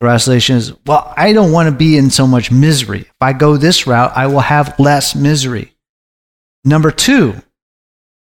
the 0.00 0.06
rationalization 0.06 0.56
is, 0.56 0.72
well, 0.86 1.12
I 1.16 1.32
don't 1.32 1.52
want 1.52 1.68
to 1.68 1.74
be 1.74 1.96
in 1.96 2.10
so 2.10 2.26
much 2.26 2.50
misery. 2.50 3.00
If 3.00 3.16
I 3.20 3.32
go 3.32 3.56
this 3.56 3.86
route, 3.86 4.12
I 4.14 4.26
will 4.26 4.40
have 4.40 4.78
less 4.78 5.14
misery. 5.14 5.72
Number 6.64 6.90
two, 6.90 7.34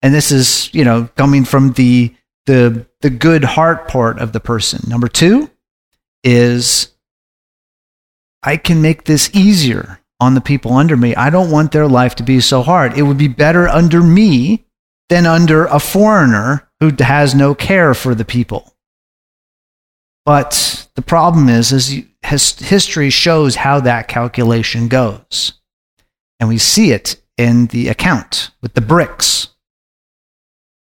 and 0.02 0.14
this 0.14 0.32
is, 0.32 0.72
you 0.74 0.84
know, 0.84 1.08
coming 1.16 1.44
from 1.44 1.72
the 1.72 2.14
the 2.46 2.86
the 3.00 3.10
good 3.10 3.44
heart 3.44 3.88
part 3.88 4.18
of 4.18 4.32
the 4.32 4.40
person. 4.40 4.88
Number 4.88 5.08
two 5.08 5.50
is 6.24 6.92
I 8.42 8.56
can 8.56 8.80
make 8.82 9.04
this 9.04 9.30
easier 9.34 10.00
on 10.20 10.34
the 10.34 10.40
people 10.40 10.72
under 10.72 10.96
me. 10.96 11.14
I 11.14 11.30
don't 11.30 11.50
want 11.50 11.72
their 11.72 11.88
life 11.88 12.14
to 12.16 12.22
be 12.22 12.40
so 12.40 12.62
hard. 12.62 12.96
It 12.96 13.02
would 13.02 13.18
be 13.18 13.28
better 13.28 13.68
under 13.68 14.02
me 14.02 14.64
than 15.08 15.26
under 15.26 15.66
a 15.66 15.78
foreigner 15.78 16.68
who 16.80 16.92
has 16.98 17.34
no 17.34 17.54
care 17.54 17.94
for 17.94 18.14
the 18.14 18.24
people. 18.24 18.74
But 20.24 20.88
the 20.96 21.02
problem 21.02 21.48
is, 21.48 21.72
is 21.72 22.02
history 22.22 23.10
shows 23.10 23.56
how 23.56 23.80
that 23.80 24.08
calculation 24.08 24.88
goes. 24.88 25.52
And 26.40 26.48
we 26.48 26.58
see 26.58 26.90
it 26.90 27.22
in 27.38 27.66
the 27.66 27.88
account 27.88 28.50
with 28.60 28.74
the 28.74 28.80
bricks. 28.80 29.48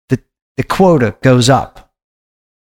The, 0.09 0.23
the 0.57 0.63
quota 0.63 1.17
goes 1.23 1.51
up. 1.51 1.93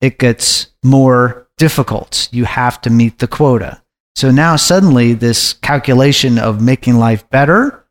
It 0.01 0.17
gets 0.17 0.67
more 0.83 1.47
difficult. 1.57 2.29
You 2.31 2.45
have 2.45 2.81
to 2.81 2.89
meet 2.89 3.19
the 3.19 3.27
quota. 3.27 3.81
So 4.17 4.31
now 4.31 4.55
suddenly 4.55 5.13
this 5.13 5.53
calculation 5.53 6.39
of 6.39 6.59
making 6.59 6.95
life 6.95 7.29
better, 7.29 7.85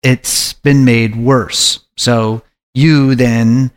it's 0.00 0.52
been 0.52 0.84
made 0.84 1.16
worse. 1.16 1.80
So 1.96 2.42
you 2.72 3.16
then 3.16 3.72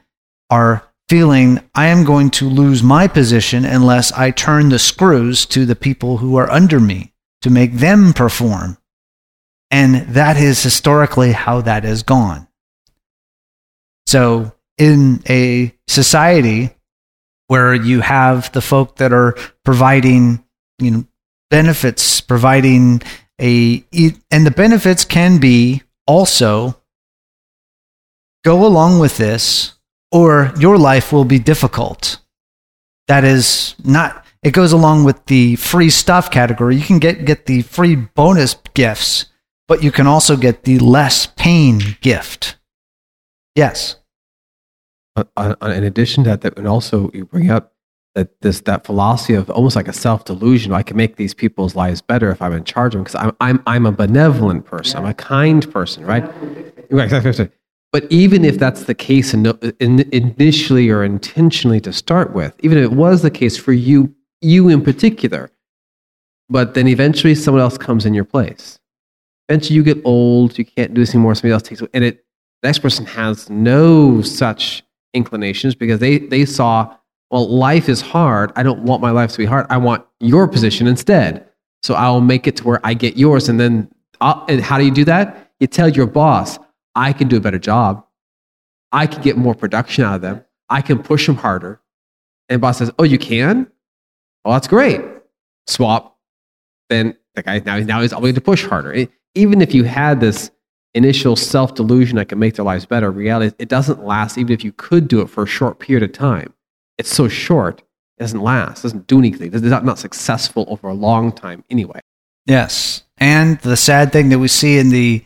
are 0.51 0.87
feeling 1.09 1.67
I 1.73 1.87
am 1.87 2.03
going 2.03 2.29
to 2.31 2.47
lose 2.47 2.83
my 2.83 3.07
position 3.07 3.65
unless 3.65 4.11
I 4.11 4.29
turn 4.29 4.69
the 4.69 4.77
screws 4.77 5.47
to 5.47 5.65
the 5.65 5.75
people 5.75 6.17
who 6.17 6.35
are 6.35 6.47
under 6.51 6.79
me 6.79 7.11
to 7.41 7.49
make 7.49 7.73
them 7.73 8.13
perform. 8.13 8.77
And 9.71 10.13
that 10.13 10.37
is 10.37 10.61
historically 10.61 11.31
how 11.31 11.61
that 11.61 11.85
has 11.85 12.03
gone. 12.03 12.47
So 14.05 14.53
in 14.77 15.23
a 15.27 15.73
society 15.87 16.69
where 17.47 17.73
you 17.73 18.01
have 18.01 18.51
the 18.51 18.61
folk 18.61 18.97
that 18.97 19.11
are 19.11 19.35
providing, 19.65 20.45
you 20.77 20.91
know, 20.91 21.05
benefits, 21.53 22.19
providing 22.19 22.99
a, 23.39 23.85
and 24.31 24.43
the 24.43 24.55
benefits 24.55 25.05
can 25.05 25.37
be 25.37 25.83
also 26.07 26.81
go 28.43 28.65
along 28.65 28.97
with 28.97 29.17
this 29.17 29.73
or 30.11 30.51
your 30.57 30.79
life 30.79 31.13
will 31.13 31.25
be 31.25 31.37
difficult. 31.37 32.17
That 33.07 33.23
is 33.23 33.75
not, 33.83 34.25
it 34.41 34.51
goes 34.51 34.71
along 34.71 35.03
with 35.03 35.23
the 35.27 35.55
free 35.57 35.91
stuff 35.91 36.31
category. 36.31 36.75
You 36.75 36.83
can 36.83 36.97
get, 36.97 37.23
get 37.23 37.45
the 37.45 37.61
free 37.61 37.97
bonus 37.97 38.55
gifts, 38.73 39.27
but 39.67 39.83
you 39.83 39.91
can 39.91 40.07
also 40.07 40.35
get 40.35 40.63
the 40.63 40.79
less 40.79 41.27
pain 41.27 41.97
gift. 42.01 42.57
Yes. 43.55 43.97
Uh, 45.15 45.25
uh, 45.37 45.55
in 45.61 45.83
addition 45.83 46.23
to 46.23 46.31
that, 46.31 46.41
that 46.41 46.57
and 46.57 46.67
also 46.67 47.11
you 47.13 47.25
bring 47.25 47.51
up 47.51 47.72
that 48.15 48.41
this 48.41 48.61
that 48.61 48.85
philosophy 48.85 49.33
of 49.33 49.49
almost 49.49 49.75
like 49.75 49.87
a 49.87 49.93
self 49.93 50.25
delusion. 50.25 50.71
I 50.73 50.83
can 50.83 50.97
make 50.97 51.15
these 51.15 51.33
people's 51.33 51.75
lives 51.75 52.01
better 52.01 52.31
if 52.31 52.41
I'm 52.41 52.53
in 52.53 52.63
charge 52.63 52.93
of 52.95 52.99
them 52.99 53.03
because 53.03 53.15
I'm 53.15 53.35
I'm 53.41 53.63
I'm 53.65 53.85
a 53.85 53.91
benevolent 53.91 54.65
person. 54.65 54.97
I'm 54.99 55.05
a 55.05 55.13
kind 55.13 55.69
person, 55.71 56.05
right? 56.05 56.23
Exactly. 56.89 57.49
But 57.91 58.11
even 58.11 58.43
if 58.43 58.57
that's 58.57 58.85
the 58.85 58.95
case 58.95 59.35
in, 59.35 59.45
in, 59.79 59.99
initially 60.11 60.89
or 60.89 61.03
intentionally 61.03 61.79
to 61.81 61.93
start 61.93 62.33
with, 62.33 62.55
even 62.63 62.79
if 62.79 62.85
it 62.85 62.93
was 62.93 63.21
the 63.21 63.29
case 63.29 63.55
for 63.55 63.71
you 63.71 64.13
you 64.41 64.67
in 64.67 64.81
particular, 64.81 65.51
but 66.49 66.73
then 66.73 66.87
eventually 66.87 67.35
someone 67.35 67.61
else 67.61 67.77
comes 67.77 68.05
in 68.05 68.13
your 68.13 68.25
place. 68.25 68.79
Eventually 69.47 69.75
you 69.75 69.83
get 69.83 70.01
old, 70.05 70.57
you 70.57 70.65
can't 70.65 70.93
do 70.93 71.01
this 71.01 71.13
anymore. 71.13 71.35
Somebody 71.35 71.53
else 71.53 71.63
takes 71.63 71.81
it, 71.81 71.89
and 71.93 72.03
it 72.03 72.25
the 72.61 72.69
next 72.69 72.79
person 72.79 73.05
has 73.05 73.49
no 73.49 74.21
such 74.21 74.83
inclinations 75.13 75.75
because 75.75 75.99
they 75.99 76.17
they 76.17 76.45
saw 76.45 76.95
well, 77.33 77.49
life 77.49 77.89
is 77.89 77.99
hard. 77.99 78.51
I 78.55 78.61
don't 78.61 78.83
want 78.83 79.01
my 79.01 79.09
life 79.09 79.31
to 79.31 79.37
be 79.39 79.45
hard. 79.45 79.65
I 79.69 79.77
want 79.77 80.05
your 80.19 80.47
position 80.47 80.85
instead. 80.85 81.47
So 81.81 81.95
I'll 81.95 82.21
make 82.21 82.45
it 82.47 82.55
to 82.57 82.63
where 82.63 82.79
I 82.83 82.93
get 82.93 83.17
yours. 83.17 83.49
And 83.49 83.59
then, 83.59 83.91
I'll, 84.21 84.45
and 84.47 84.61
how 84.61 84.77
do 84.77 84.85
you 84.85 84.91
do 84.91 85.03
that? 85.05 85.51
You 85.59 85.65
tell 85.67 85.89
your 85.89 86.05
boss, 86.05 86.59
I 86.93 87.11
can 87.11 87.27
do 87.27 87.37
a 87.37 87.39
better 87.39 87.57
job. 87.57 88.05
I 88.91 89.07
can 89.07 89.21
get 89.23 89.35
more 89.35 89.55
production 89.55 90.03
out 90.03 90.15
of 90.15 90.21
them. 90.21 90.45
I 90.69 90.81
can 90.81 91.01
push 91.01 91.25
them 91.25 91.35
harder. 91.35 91.81
And 92.49 92.61
boss 92.61 92.77
says, 92.77 92.91
Oh, 92.99 93.03
you 93.03 93.17
can? 93.17 93.67
Well, 94.45 94.53
that's 94.53 94.67
great. 94.67 95.01
Swap. 95.67 96.17
Then 96.89 97.17
the 97.33 97.41
guy 97.41 97.63
now, 97.65 97.79
now 97.79 98.01
he's 98.01 98.13
obligated 98.13 98.43
to 98.43 98.45
push 98.45 98.63
harder. 98.63 99.07
Even 99.33 99.61
if 99.61 99.73
you 99.73 99.85
had 99.85 100.19
this 100.19 100.51
initial 100.93 101.35
self 101.35 101.73
delusion 101.73 102.17
that 102.17 102.29
can 102.29 102.37
make 102.37 102.53
their 102.55 102.65
lives 102.65 102.85
better, 102.85 103.09
reality, 103.09 103.55
it 103.57 103.69
doesn't 103.69 104.05
last, 104.05 104.37
even 104.37 104.53
if 104.53 104.63
you 104.63 104.71
could 104.71 105.07
do 105.07 105.21
it 105.21 105.31
for 105.31 105.43
a 105.43 105.47
short 105.47 105.79
period 105.79 106.03
of 106.03 106.11
time 106.11 106.53
it's 106.97 107.13
so 107.13 107.27
short, 107.27 107.79
it 108.17 108.21
doesn't 108.21 108.41
last, 108.41 108.79
it 108.79 108.83
doesn't 108.83 109.07
do 109.07 109.19
anything. 109.19 109.53
It's 109.53 109.63
not, 109.63 109.85
not 109.85 109.99
successful 109.99 110.65
over 110.67 110.87
a 110.87 110.93
long 110.93 111.31
time 111.31 111.63
anyway. 111.69 111.99
Yes. 112.45 113.03
And 113.17 113.59
the 113.61 113.77
sad 113.77 114.11
thing 114.11 114.29
that 114.29 114.39
we 114.39 114.47
see 114.47 114.77
in 114.77 114.89
the 114.89 115.23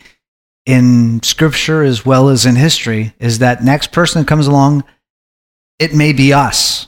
in 0.66 1.24
scripture 1.24 1.82
as 1.82 2.06
well 2.06 2.28
as 2.28 2.46
in 2.46 2.56
history 2.56 3.14
is 3.20 3.40
that 3.40 3.64
next 3.64 3.92
person 3.94 4.22
that 4.22 4.28
comes 4.28 4.48
along, 4.48 4.84
it 5.80 5.96
may 5.96 6.12
be 6.12 6.34
us. 6.34 6.88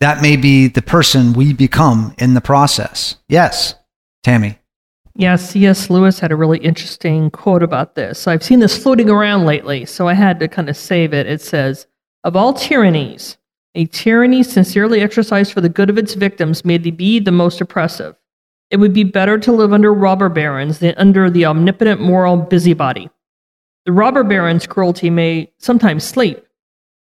That 0.00 0.22
may 0.22 0.36
be 0.36 0.66
the 0.66 0.80
person 0.80 1.34
we 1.34 1.52
become 1.52 2.14
in 2.18 2.32
the 2.32 2.40
process. 2.40 3.16
Yes, 3.28 3.74
Tammy. 4.22 4.58
Yeah, 5.14 5.36
C.S. 5.36 5.90
Lewis 5.90 6.20
had 6.20 6.32
a 6.32 6.36
really 6.36 6.58
interesting 6.58 7.30
quote 7.30 7.62
about 7.62 7.94
this. 7.94 8.26
I've 8.26 8.42
seen 8.42 8.60
this 8.60 8.82
floating 8.82 9.10
around 9.10 9.44
lately, 9.44 9.84
so 9.84 10.08
I 10.08 10.14
had 10.14 10.40
to 10.40 10.48
kind 10.48 10.70
of 10.70 10.76
save 10.76 11.12
it. 11.12 11.26
It 11.26 11.42
says, 11.42 11.86
Of 12.24 12.36
all 12.36 12.54
tyrannies, 12.54 13.36
a 13.74 13.86
tyranny 13.86 14.42
sincerely 14.42 15.00
exercised 15.00 15.52
for 15.52 15.60
the 15.60 15.68
good 15.68 15.90
of 15.90 15.98
its 15.98 16.14
victims 16.14 16.64
may 16.64 16.78
be 16.78 17.18
the 17.18 17.32
most 17.32 17.60
oppressive. 17.60 18.16
It 18.70 18.78
would 18.78 18.92
be 18.92 19.04
better 19.04 19.38
to 19.38 19.52
live 19.52 19.72
under 19.72 19.92
robber 19.92 20.28
barons 20.28 20.78
than 20.78 20.94
under 20.96 21.30
the 21.30 21.44
omnipotent 21.44 22.00
moral 22.00 22.36
busybody. 22.36 23.10
The 23.84 23.92
robber 23.92 24.22
baron's 24.22 24.66
cruelty 24.66 25.10
may 25.10 25.52
sometimes 25.58 26.04
sleep, 26.04 26.44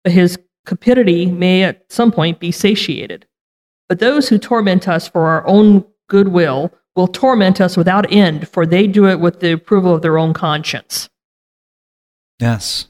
but 0.03 0.13
his 0.13 0.37
cupidity 0.67 1.27
may 1.27 1.63
at 1.63 1.91
some 1.91 2.11
point 2.11 2.39
be 2.39 2.51
satiated. 2.51 3.27
But 3.87 3.99
those 3.99 4.29
who 4.29 4.37
torment 4.37 4.87
us 4.87 5.07
for 5.07 5.27
our 5.27 5.45
own 5.47 5.85
goodwill 6.07 6.73
will 6.95 7.07
torment 7.07 7.61
us 7.61 7.77
without 7.77 8.11
end, 8.11 8.47
for 8.47 8.65
they 8.65 8.87
do 8.87 9.07
it 9.07 9.19
with 9.19 9.39
the 9.39 9.51
approval 9.51 9.93
of 9.93 10.01
their 10.01 10.17
own 10.17 10.33
conscience. 10.33 11.09
Yes, 12.39 12.87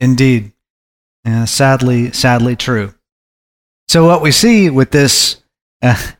indeed. 0.00 0.52
Yeah, 1.28 1.44
sadly, 1.44 2.10
sadly 2.12 2.56
true. 2.56 2.94
So 3.86 4.06
what 4.06 4.22
we 4.22 4.32
see 4.32 4.70
with 4.70 4.90
this, 4.90 5.42
uh, 5.82 6.12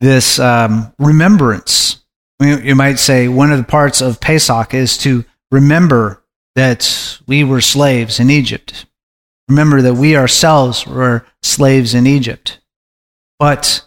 this 0.00 0.38
um, 0.38 0.90
remembrance, 0.98 2.02
you 2.40 2.74
might 2.74 2.98
say 2.98 3.28
one 3.28 3.52
of 3.52 3.58
the 3.58 3.64
parts 3.64 4.00
of 4.00 4.22
Pesach 4.22 4.72
is 4.72 4.96
to 4.98 5.26
remember 5.50 6.24
that 6.54 7.18
we 7.26 7.44
were 7.44 7.60
slaves 7.60 8.20
in 8.20 8.30
Egypt. 8.30 8.86
Remember 9.50 9.82
that 9.82 9.94
we 9.96 10.16
ourselves 10.16 10.86
were 10.86 11.26
slaves 11.42 11.92
in 11.92 12.06
Egypt. 12.06 12.58
But 13.38 13.86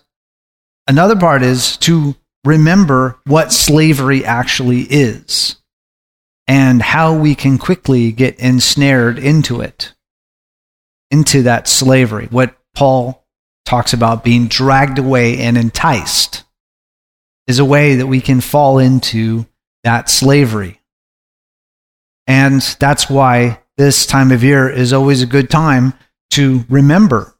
another 0.87 1.15
part 1.15 1.41
is 1.41 1.75
to 1.77 2.15
remember 2.45 3.17
what 3.25 3.51
slavery 3.51 4.23
actually 4.23 4.81
is 4.81 5.55
and 6.47 6.83
how 6.83 7.15
we 7.15 7.33
can 7.33 7.57
quickly 7.57 8.11
get 8.11 8.37
ensnared 8.37 9.17
into 9.17 9.59
it, 9.59 9.93
into 11.11 11.43
that 11.43 11.67
slavery. 11.67 12.27
What 12.31 12.55
Paul 12.73 13.27
talks 13.65 13.93
about 13.93 14.23
being 14.23 14.47
dragged 14.47 14.97
away 14.97 15.37
and 15.37 15.57
enticed 15.57 16.43
is 17.47 17.59
a 17.59 17.65
way 17.65 17.95
that 17.95 18.07
we 18.07 18.21
can 18.21 18.41
fall 18.41 18.79
into 18.79 19.45
that 19.83 20.09
slavery. 20.09 20.79
And 22.27 22.61
that's 22.79 23.09
why 23.09 23.59
this 23.77 24.05
time 24.05 24.31
of 24.31 24.43
year 24.43 24.69
is 24.69 24.93
always 24.93 25.21
a 25.21 25.27
good 25.27 25.49
time 25.49 25.93
to 26.31 26.63
remember, 26.69 27.35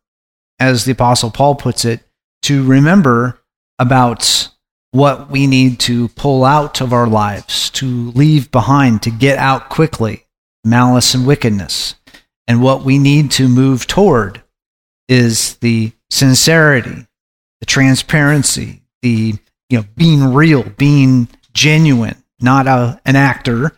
as 0.59 0.85
the 0.85 0.91
Apostle 0.91 1.31
Paul 1.31 1.55
puts 1.55 1.85
it, 1.85 2.01
to 2.43 2.63
remember 2.63 3.39
about 3.79 4.49
what 4.91 5.29
we 5.29 5.47
need 5.47 5.79
to 5.79 6.09
pull 6.09 6.43
out 6.43 6.81
of 6.81 6.91
our 6.91 7.07
lives, 7.07 7.69
to 7.71 8.11
leave 8.11 8.51
behind, 8.51 9.01
to 9.03 9.11
get 9.11 9.37
out 9.37 9.69
quickly 9.69 10.25
malice 10.63 11.13
and 11.13 11.25
wickedness. 11.25 11.95
And 12.51 12.61
what 12.61 12.83
we 12.83 12.97
need 12.97 13.31
to 13.31 13.47
move 13.47 13.87
toward 13.87 14.43
is 15.07 15.55
the 15.59 15.93
sincerity, 16.09 17.07
the 17.61 17.65
transparency, 17.65 18.81
the 19.01 19.35
you 19.69 19.77
know 19.77 19.85
being 19.95 20.33
real, 20.33 20.63
being 20.63 21.29
genuine, 21.53 22.21
not 22.41 22.67
a, 22.67 22.99
an 23.05 23.15
actor 23.15 23.71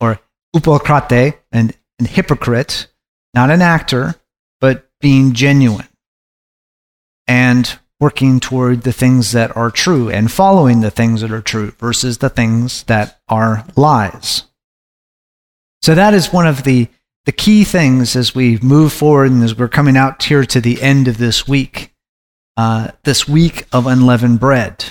or 0.00 0.20
upokrate, 0.56 1.36
and 1.52 1.74
an 1.98 2.06
hypocrite, 2.06 2.86
not 3.34 3.50
an 3.50 3.60
actor, 3.60 4.14
but 4.58 4.88
being 5.02 5.34
genuine. 5.34 5.88
And 7.26 7.78
working 8.00 8.40
toward 8.40 8.84
the 8.84 8.92
things 8.92 9.32
that 9.32 9.54
are 9.54 9.70
true 9.70 10.08
and 10.08 10.32
following 10.32 10.80
the 10.80 10.90
things 10.90 11.20
that 11.20 11.30
are 11.30 11.42
true 11.42 11.72
versus 11.72 12.16
the 12.16 12.30
things 12.30 12.84
that 12.84 13.20
are 13.28 13.66
lies. 13.76 14.44
So 15.82 15.94
that 15.94 16.14
is 16.14 16.32
one 16.32 16.46
of 16.46 16.62
the, 16.62 16.88
the 17.28 17.32
key 17.32 17.62
things 17.62 18.16
as 18.16 18.34
we 18.34 18.56
move 18.60 18.90
forward 18.90 19.30
and 19.30 19.44
as 19.44 19.54
we're 19.54 19.68
coming 19.68 19.98
out 19.98 20.22
here 20.22 20.46
to 20.46 20.62
the 20.62 20.80
end 20.80 21.06
of 21.06 21.18
this 21.18 21.46
week, 21.46 21.94
uh, 22.56 22.90
this 23.04 23.28
week 23.28 23.66
of 23.70 23.86
unleavened 23.86 24.40
bread, 24.40 24.82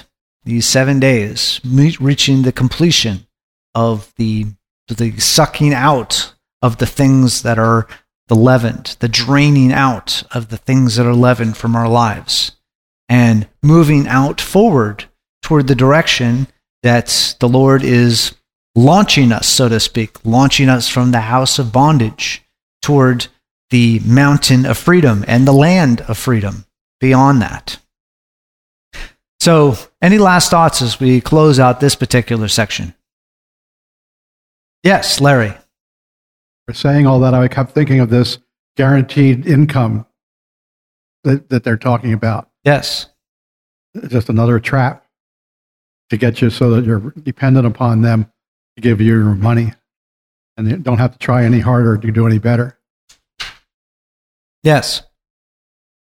these 0.44 0.68
seven 0.68 1.00
days, 1.00 1.60
reaching 1.66 2.44
the 2.44 2.52
completion 2.52 3.26
of 3.74 4.14
the, 4.18 4.46
the 4.88 5.18
sucking 5.18 5.74
out 5.74 6.36
of 6.62 6.78
the 6.78 6.86
things 6.86 7.42
that 7.42 7.58
are 7.58 7.88
the 8.28 8.36
leavened, 8.36 8.96
the 9.00 9.10
draining 9.10 9.74
out 9.74 10.22
of 10.32 10.50
the 10.50 10.58
things 10.58 10.96
that 10.96 11.08
are 11.08 11.16
leavened 11.16 11.58
from 11.58 11.76
our 11.76 11.90
lives 11.90 12.52
and 13.10 13.48
moving 13.64 14.08
out 14.08 14.40
forward 14.40 15.06
toward 15.42 15.66
the 15.66 15.74
direction 15.74 16.48
that 16.84 17.36
the 17.40 17.50
Lord 17.50 17.82
is 17.82 18.36
launching 18.78 19.32
us, 19.32 19.48
so 19.48 19.68
to 19.68 19.80
speak, 19.80 20.24
launching 20.24 20.70
us 20.70 20.88
from 20.88 21.12
the 21.12 21.22
house 21.22 21.58
of 21.58 21.74
bondage 21.74 22.44
toward 22.82 23.28
the 23.72 24.00
mountain 24.06 24.66
of 24.66 24.78
freedom 24.78 25.26
and 25.28 25.48
the 25.48 25.52
land 25.52 26.02
of 26.02 26.18
freedom 26.18 26.66
beyond 27.02 27.42
that. 27.42 27.80
So, 29.40 29.76
any 30.02 30.18
last 30.18 30.52
thoughts 30.52 30.82
as 30.82 31.00
we 31.00 31.22
close 31.22 31.60
out 31.60 31.80
this 31.80 31.96
particular 31.96 32.48
section? 32.48 32.94
Yes, 34.84 35.20
Larry. 35.20 35.54
For 36.68 36.74
saying 36.74 37.08
all 37.08 37.20
that, 37.22 37.34
I 37.34 37.48
kept 37.48 37.72
thinking 37.72 38.00
of 38.00 38.10
this 38.10 38.38
guaranteed 38.76 39.48
income 39.48 40.06
that, 41.24 41.50
that 41.50 41.64
they're 41.64 41.78
talking 41.78 42.14
about. 42.14 42.50
Yes. 42.64 43.08
Just 44.08 44.30
another 44.30 44.60
trap 44.60 45.06
to 46.10 46.18
get 46.18 46.42
you 46.42 46.50
so 46.50 46.70
that 46.72 46.86
you're 46.86 47.12
dependent 47.24 47.66
upon 47.66 48.02
them 48.02 48.32
to 48.78 48.82
give 48.82 49.02
you 49.02 49.08
your 49.08 49.36
money 49.36 49.74
and 50.56 50.70
you 50.70 50.78
don't 50.78 51.00
have 51.00 51.12
to 51.12 51.18
try 51.18 51.44
any 51.44 51.60
harder 51.60 51.98
to 51.98 52.12
do 52.12 52.26
any 52.26 52.38
better. 52.38 52.80
Yes. 54.64 55.04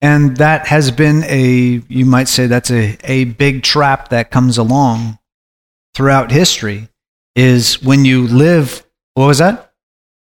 And 0.01 0.37
that 0.37 0.67
has 0.67 0.91
been 0.91 1.25
a, 1.25 1.83
you 1.89 2.05
might 2.05 2.29
say 2.29 2.47
that's 2.47 2.71
a, 2.71 2.99
a 3.05 3.25
big 3.25 3.63
trap 3.63 4.09
that 4.11 4.31
comes 4.31 4.59
along 4.59 5.19
throughout 5.95 6.31
history 6.31 6.89
is 7.35 7.83
when 7.83 8.05
you 8.05 8.27
live, 8.27 8.85
what 9.15 9.27
was 9.27 9.39
that? 9.39 9.73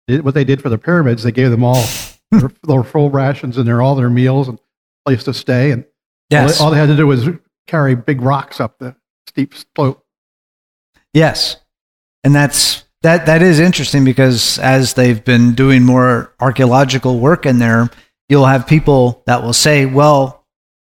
What 0.08 0.34
they 0.34 0.44
did 0.44 0.62
for 0.62 0.70
the 0.70 0.78
pyramids, 0.78 1.24
they 1.24 1.32
gave 1.32 1.50
them 1.50 1.64
all 1.64 1.84
their, 2.32 2.52
their 2.64 2.84
full 2.84 3.10
rations 3.10 3.58
and 3.58 3.68
their, 3.68 3.82
all 3.82 3.96
their 3.96 4.10
meals 4.10 4.48
and 4.48 4.60
place 5.06 5.24
to 5.24 5.34
stay. 5.34 5.72
And 5.72 5.86
Yes. 6.30 6.60
All 6.60 6.70
they, 6.72 6.80
all 6.80 6.86
they 6.86 6.90
had 6.90 6.96
to 6.96 6.98
do 6.98 7.08
was 7.08 7.30
carry 7.68 7.96
big 7.96 8.22
rocks 8.22 8.60
up 8.60 8.80
the 8.80 8.96
steep 9.28 9.54
slope. 9.54 10.04
Yes. 11.14 11.58
And 12.26 12.34
that's 12.34 12.84
that 13.04 13.28
that 13.28 13.44
is 13.44 13.60
interesting 13.60 14.04
because 14.04 14.58
as 14.58 14.96
they've 14.96 15.24
been 15.24 15.54
doing 15.54 15.84
more 15.84 16.34
archaeological 16.40 17.20
work 17.20 17.46
in 17.46 17.60
there, 17.60 17.92
you'll 18.30 18.48
have 18.48 18.66
people 18.66 19.22
that 19.28 19.44
will 19.44 19.54
say, 19.54 19.86
"Well, 19.86 20.44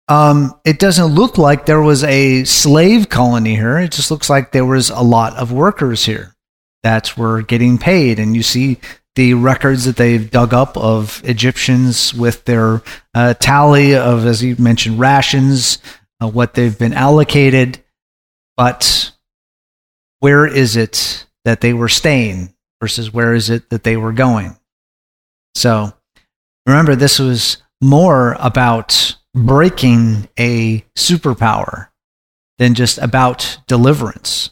um, 0.08 0.58
it 0.64 0.80
doesn't 0.80 1.14
look 1.14 1.38
like 1.38 1.64
there 1.64 1.80
was 1.80 2.02
a 2.02 2.42
slave 2.42 3.08
colony 3.08 3.54
here. 3.54 3.78
It 3.78 3.92
just 3.92 4.10
looks 4.10 4.28
like 4.28 4.50
there 4.50 4.64
was 4.64 4.90
a 4.90 5.00
lot 5.00 5.36
of 5.36 5.52
workers 5.52 6.06
here 6.06 6.34
that 6.82 7.16
were 7.16 7.42
getting 7.42 7.78
paid." 7.78 8.18
And 8.18 8.34
you 8.34 8.42
see 8.42 8.80
the 9.14 9.34
records 9.34 9.84
that 9.84 9.96
they've 9.96 10.28
dug 10.28 10.52
up 10.52 10.76
of 10.76 11.22
Egyptians 11.24 12.12
with 12.12 12.46
their 12.46 12.82
uh, 13.14 13.34
tally 13.34 13.94
of, 13.94 14.26
as 14.26 14.42
you 14.42 14.56
mentioned, 14.58 14.98
rations, 14.98 15.78
uh, 16.20 16.26
what 16.26 16.54
they've 16.54 16.78
been 16.78 16.94
allocated. 16.94 17.78
But 18.56 19.12
where 20.18 20.44
is 20.44 20.74
it 20.74 21.26
that 21.48 21.62
they 21.62 21.72
were 21.72 21.88
staying 21.88 22.54
versus 22.78 23.10
where 23.10 23.32
is 23.32 23.48
it 23.48 23.70
that 23.70 23.82
they 23.82 23.96
were 23.96 24.12
going? 24.12 24.54
So 25.54 25.94
remember, 26.66 26.94
this 26.94 27.18
was 27.18 27.62
more 27.80 28.36
about 28.38 29.16
breaking 29.34 30.28
a 30.38 30.84
superpower 30.94 31.88
than 32.58 32.74
just 32.74 32.98
about 32.98 33.60
deliverance. 33.66 34.50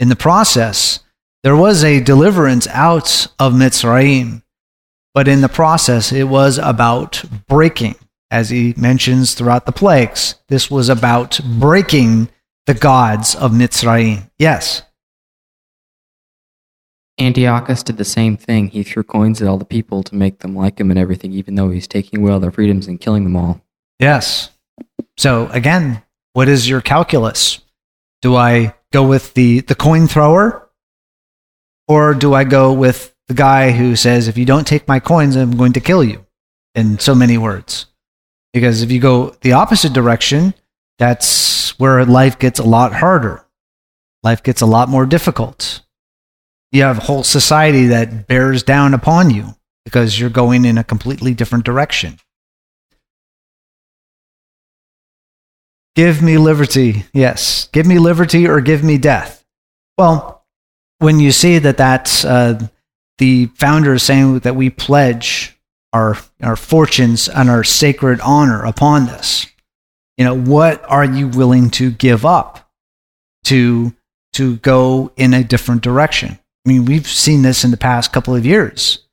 In 0.00 0.08
the 0.08 0.16
process, 0.16 0.98
there 1.44 1.54
was 1.54 1.84
a 1.84 2.00
deliverance 2.00 2.66
out 2.66 3.28
of 3.38 3.52
Mitzrayim, 3.52 4.42
but 5.14 5.28
in 5.28 5.42
the 5.42 5.48
process, 5.48 6.10
it 6.10 6.24
was 6.24 6.58
about 6.58 7.22
breaking, 7.46 7.94
as 8.32 8.50
he 8.50 8.74
mentions 8.76 9.34
throughout 9.34 9.64
the 9.64 9.70
plagues. 9.70 10.34
This 10.48 10.68
was 10.68 10.88
about 10.88 11.38
breaking 11.44 12.30
the 12.66 12.74
gods 12.74 13.36
of 13.36 13.52
Mitzrayim. 13.52 14.28
Yes. 14.40 14.82
Antiochus 17.20 17.82
did 17.82 17.96
the 17.98 18.04
same 18.04 18.36
thing. 18.36 18.68
He 18.68 18.82
threw 18.82 19.02
coins 19.02 19.42
at 19.42 19.48
all 19.48 19.58
the 19.58 19.64
people 19.64 20.02
to 20.04 20.14
make 20.14 20.40
them 20.40 20.56
like 20.56 20.80
him 20.80 20.90
and 20.90 20.98
everything, 20.98 21.32
even 21.32 21.54
though 21.54 21.70
he's 21.70 21.86
taking 21.86 22.20
away 22.20 22.32
all 22.32 22.40
their 22.40 22.50
freedoms 22.50 22.88
and 22.88 23.00
killing 23.00 23.24
them 23.24 23.36
all. 23.36 23.60
Yes. 23.98 24.50
So 25.18 25.48
again, 25.52 26.02
what 26.32 26.48
is 26.48 26.68
your 26.68 26.80
calculus? 26.80 27.60
Do 28.22 28.36
I 28.36 28.74
go 28.92 29.06
with 29.06 29.34
the, 29.34 29.60
the 29.60 29.74
coin 29.74 30.06
thrower 30.08 30.70
Or 31.88 32.14
do 32.14 32.32
I 32.34 32.44
go 32.44 32.72
with 32.72 33.14
the 33.28 33.34
guy 33.34 33.72
who 33.72 33.96
says, 33.96 34.28
if 34.28 34.38
you 34.38 34.44
don't 34.44 34.66
take 34.66 34.88
my 34.88 35.00
coins, 35.00 35.36
I'm 35.36 35.56
going 35.56 35.74
to 35.74 35.80
kill 35.80 36.02
you, 36.02 36.24
in 36.74 36.98
so 36.98 37.14
many 37.14 37.36
words? 37.36 37.86
Because 38.52 38.82
if 38.82 38.90
you 38.90 39.00
go 39.00 39.36
the 39.40 39.52
opposite 39.52 39.92
direction, 39.92 40.54
that's 40.98 41.78
where 41.78 42.04
life 42.04 42.38
gets 42.38 42.58
a 42.58 42.64
lot 42.64 42.94
harder. 42.94 43.44
Life 44.22 44.42
gets 44.42 44.60
a 44.60 44.66
lot 44.66 44.88
more 44.88 45.04
difficult. 45.06 45.82
You 46.72 46.82
have 46.82 46.98
a 46.98 47.02
whole 47.02 47.22
society 47.22 47.86
that 47.86 48.26
bears 48.26 48.62
down 48.62 48.94
upon 48.94 49.30
you 49.30 49.54
because 49.84 50.18
you're 50.18 50.30
going 50.30 50.64
in 50.64 50.78
a 50.78 50.84
completely 50.84 51.34
different 51.34 51.64
direction. 51.64 52.18
Give 55.94 56.22
me 56.22 56.38
liberty. 56.38 57.04
Yes. 57.12 57.68
Give 57.72 57.86
me 57.86 57.98
liberty 57.98 58.48
or 58.48 58.62
give 58.62 58.82
me 58.82 58.96
death. 58.96 59.44
Well, 59.98 60.44
when 60.98 61.20
you 61.20 61.32
see 61.32 61.58
that 61.58 61.76
that's 61.76 62.24
uh, 62.24 62.68
the 63.18 63.46
founder 63.54 63.94
is 63.94 64.02
saying 64.02 64.38
that 64.40 64.56
we 64.56 64.70
pledge 64.70 65.58
our, 65.92 66.16
our 66.42 66.56
fortunes 66.56 67.28
and 67.28 67.50
our 67.50 67.64
sacred 67.64 68.20
honor 68.20 68.64
upon 68.64 69.04
this, 69.04 69.46
you 70.16 70.24
know, 70.24 70.34
what 70.34 70.82
are 70.88 71.04
you 71.04 71.28
willing 71.28 71.68
to 71.70 71.90
give 71.90 72.24
up 72.24 72.70
to, 73.44 73.94
to 74.32 74.56
go 74.58 75.12
in 75.16 75.34
a 75.34 75.44
different 75.44 75.82
direction? 75.82 76.38
I 76.64 76.68
mean, 76.68 76.84
we've 76.84 77.06
seen 77.06 77.42
this 77.42 77.64
in 77.64 77.70
the 77.70 77.76
past 77.76 78.12
couple 78.12 78.34
of 78.34 78.46
years. 78.46 79.04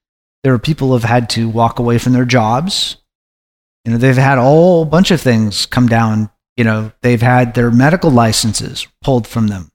There 0.44 0.54
are 0.54 0.60
people 0.60 0.90
who 0.90 0.94
have 0.94 1.04
had 1.04 1.30
to 1.32 1.50
walk 1.50 1.80
away 1.80 1.98
from 1.98 2.14
their 2.14 2.26
jobs. 2.26 2.98
You 3.86 3.92
know, 3.92 3.98
they've 3.98 4.16
had 4.16 4.38
a 4.38 4.44
whole 4.44 4.86
bunch 4.86 5.12
of 5.12 5.20
things 5.20 5.66
come 5.66 5.88
down 5.88 6.30
you 6.60 6.66
know, 6.66 6.92
they've 7.04 7.22
had 7.22 7.54
their 7.54 7.72
medical 7.72 8.12
licenses 8.12 8.86
pulled 9.02 9.26
from 9.26 9.48
them. 9.48 9.72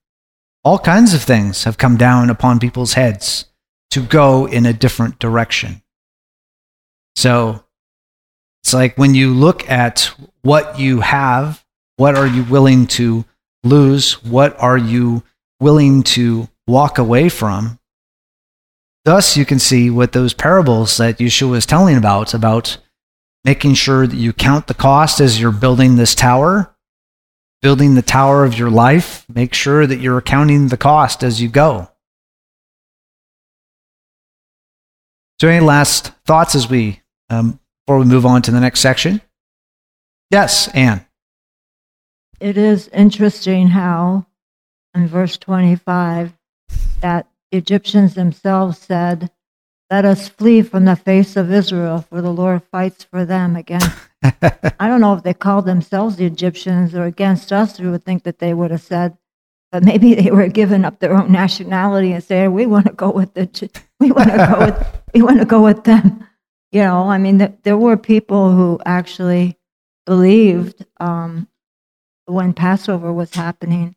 All 0.64 0.78
kinds 0.78 1.14
of 1.14 1.22
things 1.22 1.64
have 1.64 1.78
come 1.78 1.96
down 1.96 2.28
upon 2.28 2.60
people's 2.60 2.92
heads 2.92 3.46
to 3.92 4.02
go 4.02 4.44
in 4.44 4.66
a 4.66 4.74
different 4.74 5.18
direction. 5.18 5.80
So 7.16 7.64
it's 8.62 8.74
like 8.74 8.98
when 8.98 9.14
you 9.14 9.32
look 9.32 9.66
at 9.70 10.12
what 10.42 10.78
you 10.78 11.00
have, 11.00 11.64
what 11.96 12.16
are 12.16 12.26
you 12.26 12.44
willing 12.44 12.86
to 12.88 13.24
lose? 13.62 14.22
What 14.22 14.54
are 14.60 14.76
you 14.76 15.22
willing 15.60 16.02
to 16.02 16.50
walk 16.66 16.98
away 16.98 17.28
from? 17.28 17.78
Thus, 19.04 19.36
you 19.36 19.44
can 19.44 19.58
see 19.58 19.90
what 19.90 20.12
those 20.12 20.32
parables 20.32 20.96
that 20.96 21.18
Yeshua 21.18 21.50
was 21.50 21.66
telling 21.66 21.96
about, 21.96 22.32
about 22.32 22.78
making 23.44 23.74
sure 23.74 24.06
that 24.06 24.16
you 24.16 24.32
count 24.32 24.66
the 24.66 24.74
cost 24.74 25.20
as 25.20 25.40
you're 25.40 25.52
building 25.52 25.96
this 25.96 26.14
tower 26.14 26.74
building 27.64 27.94
the 27.94 28.02
tower 28.02 28.44
of 28.44 28.58
your 28.58 28.68
life, 28.68 29.24
make 29.26 29.54
sure 29.54 29.86
that 29.86 29.98
you're 29.98 30.18
accounting 30.18 30.68
the 30.68 30.76
cost 30.76 31.24
as 31.24 31.40
you 31.40 31.48
go. 31.48 31.88
So, 35.40 35.48
any 35.48 35.64
last 35.64 36.12
thoughts 36.26 36.54
as 36.54 36.68
we 36.68 37.00
um, 37.30 37.58
before 37.86 37.98
we 37.98 38.04
move 38.04 38.26
on 38.26 38.42
to 38.42 38.50
the 38.50 38.60
next 38.60 38.80
section? 38.80 39.22
Yes, 40.30 40.68
Anne. 40.74 41.06
It 42.38 42.58
is 42.58 42.88
interesting 42.88 43.68
how, 43.68 44.26
in 44.94 45.08
verse 45.08 45.38
25, 45.38 46.34
that 47.00 47.28
Egyptians 47.52 48.14
themselves 48.14 48.78
said, 48.78 49.30
let 49.90 50.04
us 50.04 50.28
flee 50.28 50.62
from 50.62 50.86
the 50.86 50.96
face 50.96 51.36
of 51.36 51.52
Israel, 51.52 52.04
for 52.08 52.22
the 52.22 52.32
Lord 52.32 52.62
fights 52.72 53.04
for 53.04 53.24
them 53.24 53.54
against. 53.54 53.90
I 54.22 54.88
don't 54.88 55.00
know 55.00 55.14
if 55.14 55.22
they 55.22 55.34
called 55.34 55.66
themselves 55.66 56.16
the 56.16 56.24
Egyptians 56.24 56.94
or 56.94 57.04
against 57.04 57.52
us. 57.52 57.78
We 57.78 57.88
would 57.88 58.02
think 58.02 58.22
that 58.24 58.38
they 58.38 58.54
would 58.54 58.70
have 58.70 58.80
said, 58.80 59.16
but 59.70 59.84
maybe 59.84 60.14
they 60.14 60.30
were 60.30 60.48
giving 60.48 60.84
up 60.84 60.98
their 60.98 61.14
own 61.14 61.30
nationality 61.30 62.12
and 62.12 62.24
saying, 62.24 62.52
"We 62.52 62.66
want 62.66 62.86
to 62.86 62.92
go 62.92 63.10
with 63.10 63.34
the, 63.34 63.70
we 64.00 64.10
want 64.10 64.30
to 64.30 64.36
go 64.36 64.66
with, 64.66 65.02
we 65.14 65.22
want 65.22 65.38
to 65.40 65.44
go 65.44 65.62
with 65.62 65.84
them." 65.84 66.26
You 66.72 66.82
know, 66.82 67.08
I 67.08 67.18
mean, 67.18 67.38
the, 67.38 67.52
there 67.62 67.78
were 67.78 67.96
people 67.96 68.52
who 68.52 68.80
actually 68.86 69.58
believed 70.06 70.84
um, 70.98 71.46
when 72.24 72.54
Passover 72.54 73.12
was 73.12 73.34
happening, 73.34 73.94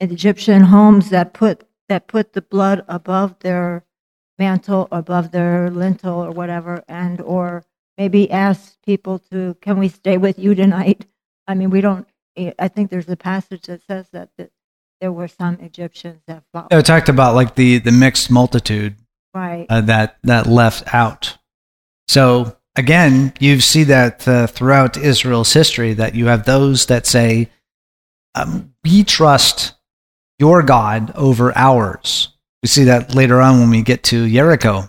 in 0.00 0.12
Egyptian 0.12 0.62
homes 0.62 1.10
that 1.10 1.34
put 1.34 1.66
that 1.88 2.06
put 2.06 2.32
the 2.32 2.42
blood 2.42 2.84
above 2.88 3.38
their 3.40 3.84
mantle 4.38 4.88
above 4.90 5.30
their 5.30 5.70
lintel 5.70 6.24
or 6.24 6.30
whatever, 6.30 6.82
and 6.88 7.20
or 7.20 7.64
maybe 7.96 8.30
ask 8.30 8.76
people 8.84 9.18
to, 9.18 9.56
can 9.60 9.78
we 9.78 9.88
stay 9.88 10.16
with 10.16 10.38
you 10.38 10.54
tonight? 10.54 11.06
I 11.46 11.54
mean, 11.54 11.70
we 11.70 11.80
don't. 11.80 12.06
I 12.58 12.68
think 12.68 12.90
there's 12.90 13.08
a 13.08 13.16
passage 13.16 13.62
that 13.62 13.82
says 13.86 14.06
that, 14.12 14.30
that 14.38 14.50
there 15.00 15.12
were 15.12 15.28
some 15.28 15.54
Egyptians 15.60 16.20
that 16.26 16.42
followed. 16.52 16.72
It 16.72 16.84
talked 16.84 17.08
about 17.08 17.34
like 17.34 17.54
the 17.54 17.78
the 17.78 17.92
mixed 17.92 18.30
multitude, 18.30 18.96
right? 19.32 19.66
Uh, 19.68 19.82
that 19.82 20.18
that 20.24 20.46
left 20.46 20.92
out. 20.92 21.38
So 22.08 22.56
again, 22.74 23.32
you 23.38 23.60
see 23.60 23.84
that 23.84 24.26
uh, 24.26 24.46
throughout 24.48 24.96
Israel's 24.96 25.52
history 25.52 25.94
that 25.94 26.14
you 26.14 26.26
have 26.26 26.44
those 26.44 26.86
that 26.86 27.06
say, 27.06 27.50
um, 28.34 28.74
"We 28.82 29.04
trust 29.04 29.74
your 30.38 30.62
God 30.62 31.12
over 31.14 31.56
ours." 31.56 32.28
We 32.62 32.68
see 32.68 32.84
that 32.84 33.14
later 33.14 33.42
on 33.42 33.60
when 33.60 33.70
we 33.70 33.82
get 33.82 34.02
to 34.04 34.26
Jericho. 34.26 34.88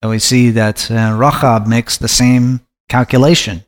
And 0.00 0.10
we 0.10 0.18
see 0.18 0.50
that 0.50 0.90
uh, 0.90 1.14
Rahab 1.16 1.66
makes 1.66 1.98
the 1.98 2.08
same 2.08 2.60
calculation. 2.88 3.64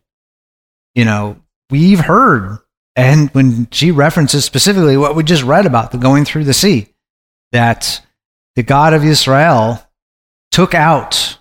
You 0.95 1.05
know, 1.05 1.37
we've 1.71 2.01
heard, 2.01 2.59
and 2.97 3.31
when 3.31 3.69
she 3.71 3.91
references 3.91 4.45
specifically 4.45 4.97
what 4.97 5.15
we 5.15 5.23
just 5.23 5.43
read 5.43 5.67
about, 5.67 5.93
the 5.93 5.99
going 5.99 6.25
through 6.25 6.45
the 6.45 6.55
sea, 6.55 6.89
that 7.53 8.05
the 8.57 8.63
God 8.63 8.95
of 8.95 9.05
Israel 9.05 9.81
took 10.51 10.75
out 10.75 11.39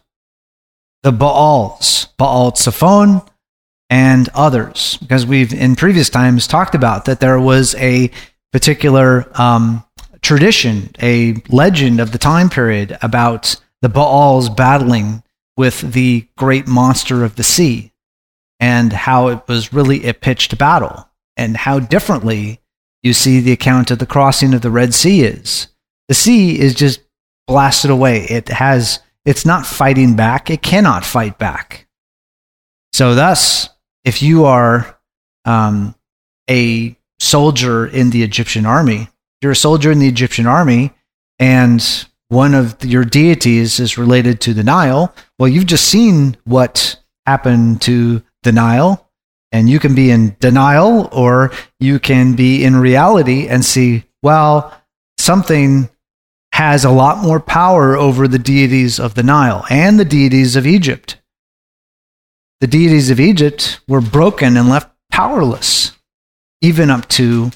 the 1.03 1.12
Baals, 1.12 2.07
Baal 2.17 2.51
Zephon, 2.51 3.25
and 3.89 4.29
others, 4.33 4.97
because 4.97 5.25
we've 5.25 5.53
in 5.53 5.75
previous 5.75 6.09
times 6.09 6.47
talked 6.47 6.75
about 6.75 7.05
that 7.05 7.19
there 7.19 7.39
was 7.39 7.75
a 7.75 8.12
particular 8.53 9.27
um, 9.39 9.83
tradition, 10.21 10.89
a 11.01 11.33
legend 11.49 11.99
of 11.99 12.11
the 12.13 12.17
time 12.17 12.49
period 12.49 12.97
about 13.01 13.59
the 13.81 13.89
Baals 13.89 14.49
battling 14.49 15.23
with 15.57 15.93
the 15.93 16.25
great 16.37 16.67
monster 16.67 17.25
of 17.25 17.35
the 17.35 17.43
sea 17.43 17.91
and 18.59 18.93
how 18.93 19.27
it 19.27 19.41
was 19.47 19.73
really 19.73 20.07
a 20.07 20.13
pitched 20.13 20.57
battle 20.57 21.09
and 21.35 21.57
how 21.57 21.79
differently 21.79 22.61
you 23.01 23.11
see 23.11 23.41
the 23.41 23.51
account 23.51 23.91
of 23.91 23.99
the 23.99 24.05
crossing 24.05 24.53
of 24.53 24.61
the 24.61 24.71
Red 24.71 24.93
Sea 24.93 25.23
is. 25.23 25.67
The 26.07 26.13
sea 26.13 26.57
is 26.57 26.73
just 26.73 27.01
blasted 27.47 27.91
away. 27.91 28.23
It 28.29 28.47
has, 28.49 28.99
it's 29.25 29.45
not 29.45 29.65
fighting 29.65 30.15
back. 30.15 30.49
It 30.49 30.61
cannot 30.61 31.03
fight 31.03 31.37
back. 31.37 31.87
So 32.93 33.15
thus, 33.15 33.67
if 34.05 34.21
you 34.21 34.45
are 34.45 34.97
um, 35.43 35.95
a 36.49 36.95
soldier 37.19 37.86
in 37.86 38.10
the 38.10 38.23
Egyptian 38.23 38.65
army, 38.65 39.10
you're 39.41 39.52
a 39.52 39.56
soldier 39.56 39.91
in 39.91 39.99
the 39.99 40.08
Egyptian 40.08 40.45
army 40.45 40.93
and 41.39 42.06
one 42.30 42.54
of 42.56 42.84
your 42.84 43.06
deities 43.06 43.80
is 43.80 43.97
related 43.97 44.41
to 44.41 44.54
the 44.54 44.63
Nile, 44.63 45.13
well, 45.38 45.47
you've 45.47 45.67
just 45.67 45.88
seen 45.88 46.36
what 46.45 46.99
happened 47.28 47.82
to 47.84 48.23
the 48.41 48.52
Nile, 48.52 49.10
and 49.52 49.69
you 49.69 49.80
can 49.80 49.93
be 49.93 50.10
in 50.10 50.36
denial 50.39 51.10
or 51.12 51.52
you 51.80 51.99
can 51.99 52.36
be 52.36 52.63
in 52.63 52.76
reality 52.76 53.47
and 53.47 53.63
see, 53.63 54.04
well, 54.23 54.76
something 55.19 55.89
has 56.54 56.86
a 56.86 56.89
lot 56.89 57.23
more 57.23 57.39
power 57.39 57.95
over 57.95 58.28
the 58.28 58.39
deities 58.39 58.99
of 58.99 59.13
the 59.13 59.23
Nile 59.23 59.63
and 59.69 59.99
the 59.99 60.06
deities 60.06 60.56
of 60.56 60.65
Egypt. 60.65 61.21
The 62.62 62.67
deities 62.67 63.12
of 63.12 63.19
Egypt 63.19 63.80
were 63.88 64.02
broken 64.02 64.58
and 64.58 64.69
left 64.69 64.89
powerless, 65.12 65.91
even 66.63 66.89
up 66.89 67.08
to 67.10 67.52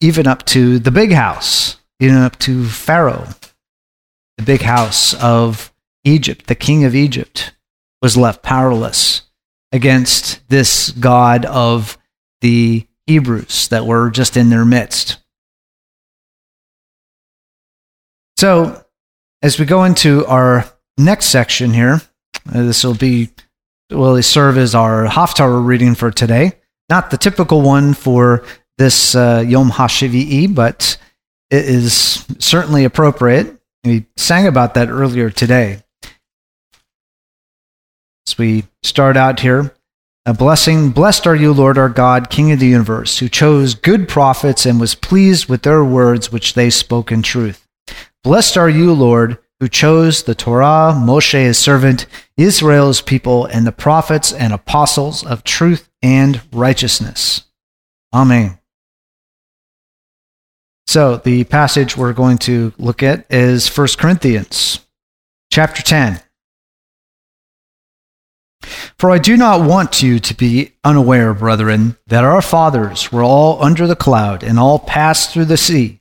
even 0.00 0.26
up 0.26 0.46
to 0.46 0.78
the 0.78 0.90
big 0.90 1.12
house, 1.12 1.76
even 2.00 2.16
up 2.16 2.38
to 2.38 2.64
Pharaoh. 2.64 3.28
The 4.38 4.44
big 4.44 4.62
house 4.62 5.14
of 5.14 5.72
Egypt, 6.04 6.46
the 6.46 6.54
king 6.54 6.84
of 6.84 6.94
Egypt, 6.94 7.52
was 8.00 8.16
left 8.16 8.42
powerless 8.42 9.22
against 9.72 10.46
this 10.48 10.90
God 10.90 11.44
of 11.44 11.98
the 12.40 12.86
Hebrews 13.06 13.68
that 13.68 13.86
were 13.86 14.10
just 14.10 14.36
in 14.36 14.50
their 14.50 14.64
midst. 14.64 15.18
So, 18.36 18.84
as 19.42 19.58
we 19.58 19.64
go 19.64 19.84
into 19.84 20.26
our 20.26 20.64
next 20.98 21.26
section 21.26 21.72
here, 21.72 22.02
uh, 22.52 22.62
this 22.62 22.84
will 22.84 22.94
be 22.94 23.30
will 23.90 24.20
serve 24.22 24.58
as 24.58 24.74
our 24.74 25.06
Haftarah 25.06 25.64
reading 25.64 25.94
for 25.94 26.10
today. 26.10 26.52
Not 26.88 27.10
the 27.10 27.16
typical 27.16 27.62
one 27.62 27.94
for 27.94 28.44
this 28.78 29.14
uh, 29.14 29.44
Yom 29.46 29.70
HaShivi'i, 29.70 30.54
but 30.54 30.98
it 31.50 31.64
is 31.64 32.26
certainly 32.38 32.84
appropriate. 32.84 33.56
We 33.84 34.06
sang 34.16 34.46
about 34.46 34.74
that 34.74 34.88
earlier 34.88 35.30
today. 35.30 35.82
As 38.26 38.38
we 38.38 38.64
start 38.82 39.16
out 39.16 39.40
here, 39.40 39.74
a 40.26 40.32
blessing, 40.32 40.90
blessed 40.90 41.26
are 41.26 41.36
you, 41.36 41.52
Lord 41.52 41.76
our 41.76 41.90
God, 41.90 42.30
King 42.30 42.50
of 42.52 42.58
the 42.58 42.66
universe, 42.66 43.18
who 43.18 43.28
chose 43.28 43.74
good 43.74 44.08
prophets 44.08 44.64
and 44.64 44.80
was 44.80 44.94
pleased 44.94 45.50
with 45.50 45.62
their 45.62 45.84
words 45.84 46.32
which 46.32 46.54
they 46.54 46.70
spoke 46.70 47.12
in 47.12 47.20
truth. 47.20 47.68
Blessed 48.22 48.56
are 48.56 48.70
you, 48.70 48.94
Lord, 48.94 49.38
who 49.60 49.68
chose 49.68 50.22
the 50.22 50.34
Torah, 50.34 50.94
Moshe 50.96 51.32
his 51.32 51.58
servant, 51.58 52.06
Israel's 52.38 53.02
people, 53.02 53.44
and 53.44 53.66
the 53.66 53.72
prophets 53.72 54.32
and 54.32 54.54
apostles 54.54 55.24
of 55.26 55.44
truth 55.44 55.90
and 56.04 56.42
righteousness. 56.52 57.44
Amen. 58.12 58.58
So, 60.86 61.16
the 61.16 61.44
passage 61.44 61.96
we're 61.96 62.12
going 62.12 62.36
to 62.38 62.74
look 62.78 63.02
at 63.02 63.24
is 63.30 63.74
1 63.74 63.88
Corinthians 63.98 64.80
chapter 65.50 65.82
10. 65.82 66.20
For 68.98 69.10
I 69.10 69.18
do 69.18 69.36
not 69.36 69.66
want 69.66 70.02
you 70.02 70.20
to 70.20 70.34
be 70.34 70.72
unaware, 70.84 71.32
brethren, 71.32 71.96
that 72.06 72.22
our 72.22 72.42
fathers 72.42 73.10
were 73.10 73.22
all 73.22 73.62
under 73.64 73.86
the 73.86 73.96
cloud 73.96 74.42
and 74.42 74.58
all 74.58 74.78
passed 74.78 75.32
through 75.32 75.46
the 75.46 75.56
sea, 75.56 76.00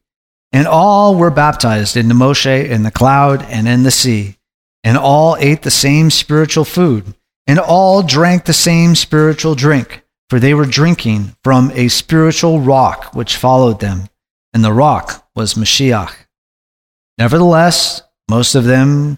and 0.52 0.68
all 0.68 1.16
were 1.16 1.32
baptized 1.32 1.96
into 1.96 2.14
Moshe 2.14 2.70
in 2.70 2.84
the 2.84 2.92
cloud 2.92 3.42
and 3.44 3.70
in 3.70 3.84
the 3.84 3.92
sea, 3.92 4.38
and 4.84 4.98
all 4.98 5.38
ate 5.40 5.62
the 5.62 5.72
same 5.72 6.10
spiritual 6.10 6.66
food, 6.66 7.16
and 7.48 7.60
all 7.60 8.04
drank 8.04 8.46
the 8.46 8.54
same 8.54 8.96
spiritual 8.96 9.56
drink, 9.56 10.04
for 10.30 10.40
they 10.40 10.54
were 10.54 10.66
drinking 10.66 11.36
from 11.44 11.72
a 11.72 11.88
spiritual 11.88 12.60
rock 12.60 13.14
which 13.14 13.38
followed 13.38 13.80
them, 13.80 14.10
and 14.54 14.64
the 14.64 14.74
rock 14.74 15.28
was 15.36 15.56
Mashiach. 15.56 16.14
Nevertheless, 17.18 18.02
most 18.30 18.56
of 18.56 18.64
them 18.64 19.18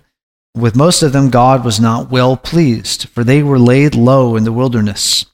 with 0.55 0.75
most 0.75 1.03
of 1.03 1.11
them, 1.11 1.29
God 1.29 1.65
was 1.65 1.81
not 1.81 2.09
well 2.09 2.37
pleased, 2.37 3.09
for 3.09 3.23
they 3.23 3.43
were 3.43 3.59
laid 3.59 3.93
low 3.93 4.37
in 4.37 4.45
the 4.45 4.53
wilderness. 4.53 5.25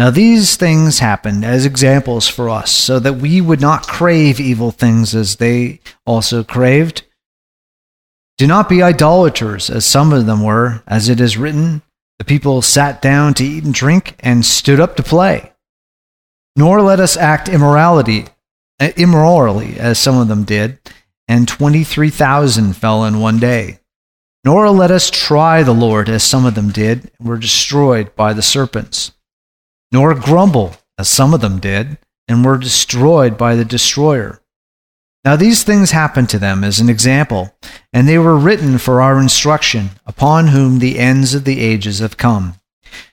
Now, 0.00 0.10
these 0.10 0.56
things 0.56 0.98
happened 0.98 1.44
as 1.44 1.64
examples 1.64 2.26
for 2.26 2.50
us, 2.50 2.72
so 2.72 2.98
that 2.98 3.14
we 3.14 3.40
would 3.40 3.60
not 3.60 3.86
crave 3.86 4.40
evil 4.40 4.72
things 4.72 5.14
as 5.14 5.36
they 5.36 5.78
also 6.04 6.42
craved. 6.42 7.04
Do 8.36 8.48
not 8.48 8.68
be 8.68 8.82
idolaters, 8.82 9.70
as 9.70 9.86
some 9.86 10.12
of 10.12 10.26
them 10.26 10.42
were, 10.42 10.82
as 10.88 11.08
it 11.08 11.20
is 11.20 11.38
written 11.38 11.82
The 12.18 12.24
people 12.24 12.62
sat 12.62 13.02
down 13.02 13.34
to 13.34 13.44
eat 13.44 13.64
and 13.64 13.74
drink, 13.74 14.16
and 14.20 14.44
stood 14.44 14.80
up 14.80 14.96
to 14.96 15.02
play. 15.02 15.52
Nor 16.56 16.80
let 16.82 17.00
us 17.00 17.16
act 17.16 17.48
immorality, 17.48 18.26
uh, 18.80 18.90
immorally, 18.96 19.78
as 19.78 19.98
some 19.98 20.16
of 20.18 20.28
them 20.28 20.44
did, 20.44 20.78
and 21.26 21.48
23,000 21.48 22.74
fell 22.74 23.04
in 23.04 23.20
one 23.20 23.38
day. 23.38 23.80
Nor 24.44 24.70
let 24.70 24.90
us 24.90 25.10
try 25.10 25.62
the 25.62 25.72
Lord 25.72 26.08
as 26.08 26.22
some 26.22 26.46
of 26.46 26.54
them 26.54 26.70
did, 26.70 27.10
and 27.18 27.28
were 27.28 27.38
destroyed 27.38 28.14
by 28.14 28.32
the 28.32 28.42
serpents. 28.42 29.12
Nor 29.90 30.14
grumble 30.14 30.76
as 30.98 31.08
some 31.08 31.34
of 31.34 31.40
them 31.40 31.58
did, 31.58 31.98
and 32.28 32.44
were 32.44 32.58
destroyed 32.58 33.36
by 33.36 33.56
the 33.56 33.64
destroyer. 33.64 34.40
Now 35.24 35.36
these 35.36 35.62
things 35.62 35.90
happened 35.90 36.28
to 36.30 36.38
them 36.38 36.62
as 36.62 36.80
an 36.80 36.90
example, 36.90 37.54
and 37.92 38.06
they 38.06 38.18
were 38.18 38.36
written 38.36 38.78
for 38.78 39.00
our 39.00 39.20
instruction, 39.20 39.90
upon 40.06 40.48
whom 40.48 40.78
the 40.78 40.98
ends 40.98 41.34
of 41.34 41.44
the 41.44 41.60
ages 41.60 42.00
have 42.00 42.16
come. 42.16 42.54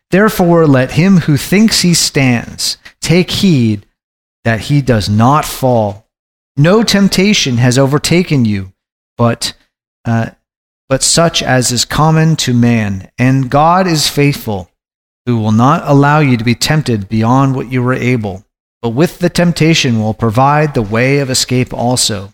Therefore, 0.10 0.68
let 0.68 0.92
him 0.92 1.20
who 1.20 1.38
thinks 1.38 1.82
he 1.82 1.94
stands 1.94 2.78
take 3.00 3.32
heed 3.32 3.86
that 4.44 4.62
he 4.62 4.82
does 4.82 5.08
not 5.08 5.46
fall. 5.46 6.10
No 6.58 6.84
temptation 6.84 7.58
has 7.58 7.78
overtaken 7.78 8.44
you, 8.44 8.74
but 9.18 9.54
uh, 10.04 10.32
but 10.90 11.02
such 11.02 11.42
as 11.42 11.72
is 11.72 11.86
common 11.86 12.36
to 12.36 12.54
man. 12.54 13.10
And 13.18 13.50
God 13.50 13.88
is 13.88 14.10
faithful, 14.10 14.70
who 15.26 15.38
will 15.38 15.54
not 15.54 15.84
allow 15.86 16.20
you 16.20 16.36
to 16.36 16.44
be 16.44 16.56
tempted 16.56 17.08
beyond 17.08 17.56
what 17.56 17.72
you 17.72 17.88
are 17.88 17.94
able, 17.94 18.44
but 18.82 18.90
with 18.90 19.20
the 19.20 19.30
temptation 19.30 20.00
will 20.00 20.14
provide 20.14 20.74
the 20.74 20.82
way 20.82 21.20
of 21.20 21.30
escape 21.30 21.74
also, 21.74 22.34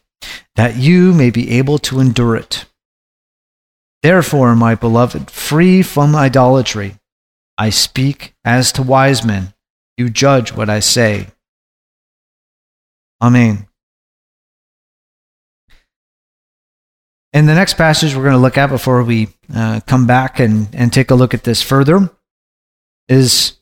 that 0.55 0.77
you 0.77 1.13
may 1.13 1.29
be 1.29 1.51
able 1.51 1.77
to 1.79 1.99
endure 1.99 2.36
it. 2.36 2.65
Therefore, 4.03 4.55
my 4.55 4.75
beloved, 4.75 5.29
free 5.29 5.81
from 5.81 6.15
idolatry, 6.15 6.95
I 7.57 7.69
speak 7.69 8.36
as 8.45 8.71
to 8.73 8.83
wise 8.83 9.25
men. 9.25 9.53
You 9.97 10.10
judge 10.10 10.53
what 10.53 10.69
I 10.69 10.79
say. 10.79 11.27
Amen. 13.21 13.67
In 17.33 17.45
the 17.45 17.55
next 17.55 17.73
passage 17.73 18.15
we're 18.15 18.23
going 18.23 18.33
to 18.33 18.39
look 18.39 18.57
at 18.57 18.69
before 18.69 19.03
we 19.03 19.29
uh, 19.53 19.81
come 19.86 20.07
back 20.07 20.39
and, 20.39 20.69
and 20.73 20.93
take 20.93 21.12
a 21.12 21.15
look 21.15 21.33
at 21.33 21.43
this 21.43 21.62
further 21.62 22.10
is 23.07 23.57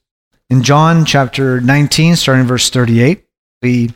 in 0.50 0.64
John 0.64 1.06
chapter 1.06 1.60
19, 1.60 2.16
starting 2.16 2.46
verse 2.46 2.70
38. 2.70 3.26
We 3.62 3.94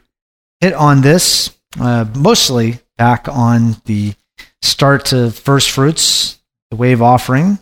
hit 0.62 0.74
on 0.74 1.02
this 1.02 1.56
uh, 1.80 2.06
mostly 2.16 2.80
back 2.98 3.28
on 3.28 3.78
the 3.86 4.14
start 4.62 5.14
of 5.14 5.38
first 5.38 5.72
fruits, 5.72 6.40
the 6.72 6.78
wave 6.78 7.02
offering. 7.02 7.60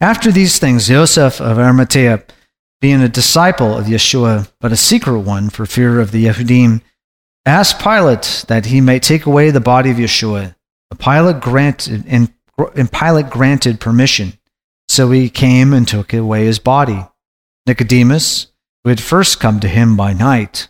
After 0.00 0.30
these 0.30 0.58
things, 0.58 0.88
Joseph 0.88 1.40
of 1.40 1.58
Arimathea, 1.58 2.24
being 2.80 3.02
a 3.02 3.08
disciple 3.08 3.76
of 3.76 3.86
Yeshua, 3.86 4.50
but 4.60 4.72
a 4.72 4.76
secret 4.76 5.20
one 5.20 5.50
for 5.50 5.66
fear 5.66 6.00
of 6.00 6.12
the 6.12 6.26
Yehudim, 6.26 6.80
asked 7.44 7.82
Pilate 7.82 8.44
that 8.48 8.66
he 8.66 8.80
might 8.80 9.02
take 9.02 9.26
away 9.26 9.50
the 9.50 9.60
body 9.60 9.90
of 9.90 9.96
Yeshua. 9.96 10.54
Pilate 10.98 11.40
granted, 11.40 12.04
and, 12.06 12.32
and 12.74 12.92
Pilate 12.92 13.28
granted 13.28 13.80
permission. 13.80 14.37
So 14.88 15.10
he 15.10 15.28
came 15.28 15.72
and 15.72 15.86
took 15.86 16.12
away 16.12 16.46
his 16.46 16.58
body. 16.58 17.06
Nicodemus, 17.66 18.48
who 18.82 18.90
had 18.90 19.00
first 19.00 19.38
come 19.40 19.60
to 19.60 19.68
him 19.68 19.96
by 19.96 20.12
night, 20.12 20.68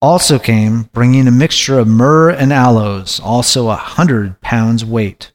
also 0.00 0.38
came, 0.38 0.90
bringing 0.92 1.28
a 1.28 1.30
mixture 1.30 1.78
of 1.78 1.86
myrrh 1.86 2.30
and 2.30 2.52
aloes, 2.52 3.20
also 3.20 3.68
a 3.68 3.76
hundred 3.76 4.40
pounds 4.40 4.84
weight. 4.84 5.32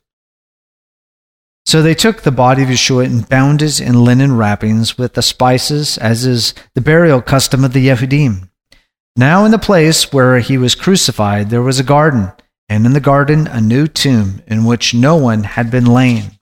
So 1.66 1.82
they 1.82 1.96
took 1.96 2.22
the 2.22 2.32
body 2.32 2.64
of 2.64 2.70
Yeshua 2.70 3.06
and 3.06 3.28
bound 3.28 3.62
it 3.62 3.80
in 3.80 4.04
linen 4.04 4.38
wrappings 4.38 4.98
with 4.98 5.14
the 5.14 5.22
spices, 5.22 5.98
as 5.98 6.26
is 6.26 6.54
the 6.76 6.82
burial 6.82 7.22
custom 7.22 7.64
of 7.64 7.74
the 7.74 7.88
Yehudim. 7.88 8.50
Now, 9.16 9.46
in 9.46 9.52
the 9.52 9.58
place 9.58 10.14
where 10.14 10.40
he 10.40 10.58
was 10.58 10.76
crucified, 10.76 11.50
there 11.50 11.62
was 11.62 11.80
a 11.80 11.84
garden, 11.84 12.32
and 12.70 12.86
in 12.86 12.94
the 12.94 13.00
garden 13.00 13.48
a 13.48 13.60
new 13.60 13.88
tomb 13.88 14.42
in 14.48 14.64
which 14.64 14.94
no 14.94 15.16
one 15.16 15.44
had 15.44 15.72
been 15.72 15.86
lain. 15.86 16.37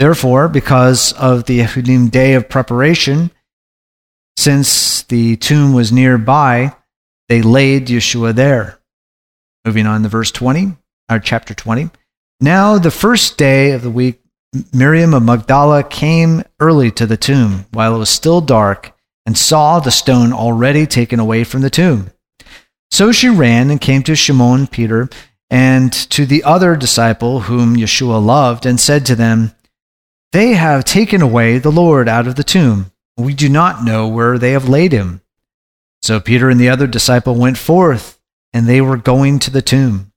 Therefore, 0.00 0.48
because 0.48 1.12
of 1.12 1.44
the 1.44 1.60
Yehudim 1.60 2.10
day 2.10 2.32
of 2.32 2.48
preparation, 2.48 3.30
since 4.38 5.02
the 5.02 5.36
tomb 5.36 5.74
was 5.74 5.92
nearby, 5.92 6.74
they 7.28 7.42
laid 7.42 7.88
Yeshua 7.88 8.34
there. 8.34 8.80
Moving 9.66 9.86
on 9.86 10.02
to 10.02 10.08
verse 10.08 10.30
20, 10.30 10.74
or 11.10 11.18
chapter 11.18 11.52
20. 11.52 11.90
Now, 12.40 12.78
the 12.78 12.90
first 12.90 13.36
day 13.36 13.72
of 13.72 13.82
the 13.82 13.90
week, 13.90 14.22
Miriam 14.72 15.12
of 15.12 15.22
Magdala 15.22 15.84
came 15.84 16.44
early 16.60 16.90
to 16.92 17.04
the 17.04 17.18
tomb 17.18 17.66
while 17.70 17.94
it 17.94 17.98
was 17.98 18.08
still 18.08 18.40
dark 18.40 18.96
and 19.26 19.36
saw 19.36 19.80
the 19.80 19.90
stone 19.90 20.32
already 20.32 20.86
taken 20.86 21.20
away 21.20 21.44
from 21.44 21.60
the 21.60 21.68
tomb. 21.68 22.10
So 22.90 23.12
she 23.12 23.28
ran 23.28 23.68
and 23.68 23.78
came 23.78 24.02
to 24.04 24.16
Shimon 24.16 24.66
Peter 24.66 25.10
and 25.50 25.92
to 25.92 26.24
the 26.24 26.42
other 26.42 26.74
disciple 26.74 27.40
whom 27.40 27.76
Yeshua 27.76 28.24
loved 28.24 28.64
and 28.64 28.80
said 28.80 29.04
to 29.04 29.14
them, 29.14 29.52
They 30.32 30.54
have 30.54 30.84
taken 30.84 31.22
away 31.22 31.58
the 31.58 31.72
Lord 31.72 32.08
out 32.08 32.26
of 32.26 32.36
the 32.36 32.44
tomb. 32.44 32.92
We 33.16 33.34
do 33.34 33.48
not 33.48 33.84
know 33.84 34.08
where 34.08 34.38
they 34.38 34.52
have 34.52 34.68
laid 34.68 34.92
him. 34.92 35.20
So 36.02 36.20
Peter 36.20 36.48
and 36.48 36.60
the 36.60 36.68
other 36.68 36.86
disciple 36.86 37.34
went 37.34 37.58
forth, 37.58 38.18
and 38.52 38.66
they 38.66 38.80
were 38.80 38.96
going 38.96 39.38
to 39.40 39.50
the 39.50 39.62
tomb. 39.62 40.12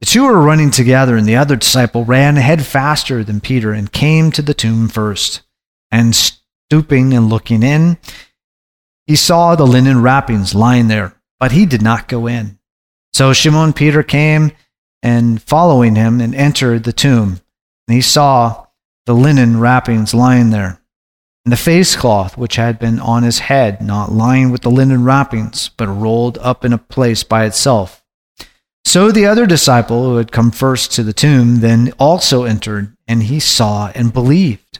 The 0.00 0.06
two 0.06 0.24
were 0.24 0.40
running 0.40 0.70
together, 0.70 1.16
and 1.16 1.26
the 1.26 1.36
other 1.36 1.56
disciple 1.56 2.04
ran 2.04 2.36
ahead 2.36 2.64
faster 2.64 3.22
than 3.22 3.40
Peter 3.40 3.72
and 3.72 3.92
came 3.92 4.30
to 4.32 4.42
the 4.42 4.54
tomb 4.54 4.88
first. 4.88 5.42
And 5.90 6.14
Stooping 6.70 7.12
and 7.14 7.28
looking 7.28 7.64
in, 7.64 7.98
he 9.08 9.16
saw 9.16 9.56
the 9.56 9.66
linen 9.66 10.02
wrappings 10.02 10.54
lying 10.54 10.86
there, 10.86 11.16
but 11.40 11.50
he 11.50 11.66
did 11.66 11.82
not 11.82 12.06
go 12.06 12.28
in. 12.28 12.60
So 13.12 13.32
Shimon 13.32 13.72
Peter 13.72 14.04
came 14.04 14.52
and 15.02 15.42
following 15.42 15.96
him 15.96 16.20
and 16.20 16.32
entered 16.32 16.84
the 16.84 16.92
tomb, 16.92 17.40
and 17.88 17.94
he 17.96 18.00
saw 18.00 18.68
the 19.10 19.16
linen 19.16 19.58
wrappings 19.58 20.14
lying 20.14 20.50
there, 20.50 20.80
and 21.44 21.50
the 21.50 21.56
face 21.56 21.96
cloth 21.96 22.38
which 22.38 22.54
had 22.54 22.78
been 22.78 23.00
on 23.00 23.24
his 23.24 23.40
head 23.40 23.82
not 23.82 24.12
lying 24.12 24.52
with 24.52 24.60
the 24.60 24.70
linen 24.70 25.02
wrappings, 25.02 25.68
but 25.70 25.88
rolled 25.88 26.38
up 26.38 26.64
in 26.64 26.72
a 26.72 26.78
place 26.78 27.24
by 27.24 27.44
itself. 27.44 28.04
So 28.84 29.10
the 29.10 29.26
other 29.26 29.46
disciple 29.46 30.04
who 30.04 30.18
had 30.18 30.30
come 30.30 30.52
first 30.52 30.92
to 30.92 31.02
the 31.02 31.12
tomb 31.12 31.58
then 31.58 31.92
also 31.98 32.44
entered, 32.44 32.96
and 33.08 33.24
he 33.24 33.40
saw 33.40 33.90
and 33.96 34.12
believed. 34.12 34.78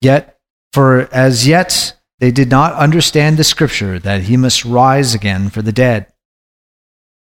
Yet 0.00 0.38
for 0.72 1.06
as 1.12 1.46
yet 1.46 1.94
they 2.18 2.30
did 2.30 2.48
not 2.48 2.72
understand 2.72 3.36
the 3.36 3.44
scripture 3.44 3.98
that 3.98 4.22
he 4.22 4.38
must 4.38 4.64
rise 4.64 5.14
again 5.14 5.50
for 5.50 5.60
the 5.60 5.70
dead. 5.70 6.06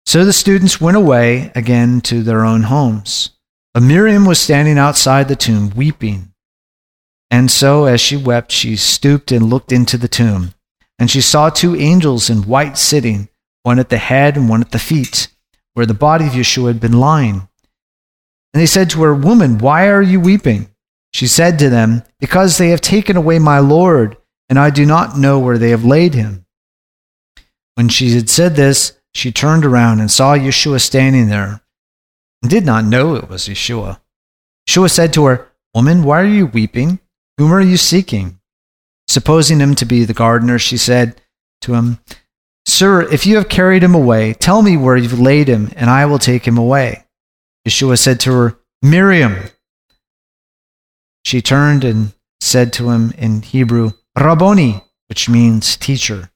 So 0.06 0.24
the 0.24 0.32
students 0.32 0.80
went 0.80 0.96
away 0.96 1.52
again 1.54 2.00
to 2.04 2.24
their 2.24 2.46
own 2.46 2.64
homes. 2.64 3.35
But 3.76 3.84
Miriam 3.84 4.24
was 4.24 4.40
standing 4.40 4.78
outside 4.78 5.28
the 5.28 5.36
tomb, 5.36 5.70
weeping. 5.76 6.32
And 7.30 7.52
so, 7.52 7.84
as 7.84 8.00
she 8.00 8.16
wept, 8.16 8.54
she 8.54 8.78
stooped 8.78 9.34
and 9.34 9.50
looked 9.50 9.74
into 9.74 9.98
the 9.98 10.08
tomb. 10.08 10.54
And 10.98 11.12
she 11.12 11.20
saw 11.20 11.50
two 11.50 11.76
angels 11.76 12.30
in 12.30 12.44
white 12.44 12.78
sitting, 12.78 13.28
one 13.64 13.78
at 13.78 13.90
the 13.90 13.98
head 13.98 14.38
and 14.38 14.48
one 14.48 14.62
at 14.62 14.72
the 14.72 14.80
feet, 14.80 15.28
where 15.74 15.86
the 15.86 15.94
body 15.94 16.26
of 16.26 16.32
Yeshua 16.32 16.68
had 16.68 16.80
been 16.80 17.02
lying. 17.02 17.50
And 18.54 18.62
they 18.62 18.66
said 18.66 18.90
to 18.92 19.04
her, 19.04 19.14
Woman, 19.14 19.58
why 19.58 19.90
are 19.90 20.02
you 20.02 20.22
weeping? 20.22 20.70
She 21.12 21.28
said 21.28 21.60
to 21.60 21.70
them, 21.70 22.04
Because 22.22 22.58
they 22.58 22.70
have 22.70 22.80
taken 22.80 23.18
away 23.18 23.40
my 23.40 23.60
Lord, 23.60 24.16
and 24.48 24.58
I 24.58 24.70
do 24.70 24.86
not 24.86 25.18
know 25.18 25.38
where 25.38 25.58
they 25.58 25.72
have 25.72 25.84
laid 25.84 26.14
him. 26.14 26.46
When 27.74 27.90
she 27.90 28.12
had 28.12 28.30
said 28.30 28.56
this, 28.56 28.98
she 29.14 29.34
turned 29.34 29.66
around 29.66 30.00
and 30.00 30.10
saw 30.10 30.34
Yeshua 30.34 30.80
standing 30.80 31.28
there, 31.28 31.60
and 32.46 32.50
did 32.52 32.64
not 32.64 32.86
know 32.86 33.16
it 33.16 33.28
was 33.28 33.48
Yeshua. 33.48 34.00
Yeshua 34.70 34.92
said 34.92 35.12
to 35.14 35.26
her, 35.26 35.48
Woman, 35.74 36.04
why 36.04 36.22
are 36.22 36.28
you 36.28 36.46
weeping? 36.46 37.00
Whom 37.40 37.52
are 37.52 37.60
you 37.60 37.76
seeking? 37.76 38.40
Supposing 39.08 39.60
him 39.60 39.74
to 39.74 39.84
be 39.84 40.06
the 40.06 40.14
gardener, 40.14 40.60
she 40.60 40.78
said 40.78 41.20
to 41.62 41.74
him, 41.74 41.98
Sir, 42.68 43.02
if 43.12 43.26
you 43.26 43.38
have 43.38 43.50
carried 43.50 43.82
him 43.82 43.96
away, 43.96 44.34
tell 44.34 44.62
me 44.62 44.78
where 44.78 44.96
you've 44.96 45.20
laid 45.20 45.48
him, 45.48 45.72
and 45.76 45.90
I 45.90 46.06
will 46.06 46.20
take 46.20 46.48
him 46.48 46.56
away. 46.56 47.06
Yeshua 47.68 47.98
said 47.98 48.20
to 48.20 48.32
her, 48.34 48.60
Miriam. 48.84 49.50
She 51.26 51.42
turned 51.42 51.84
and 51.84 52.14
said 52.42 52.72
to 52.74 52.92
him 52.92 53.12
in 53.18 53.42
Hebrew, 53.42 53.94
Rabboni, 54.16 54.84
which 55.08 55.28
means 55.28 55.78
teacher. 55.78 56.30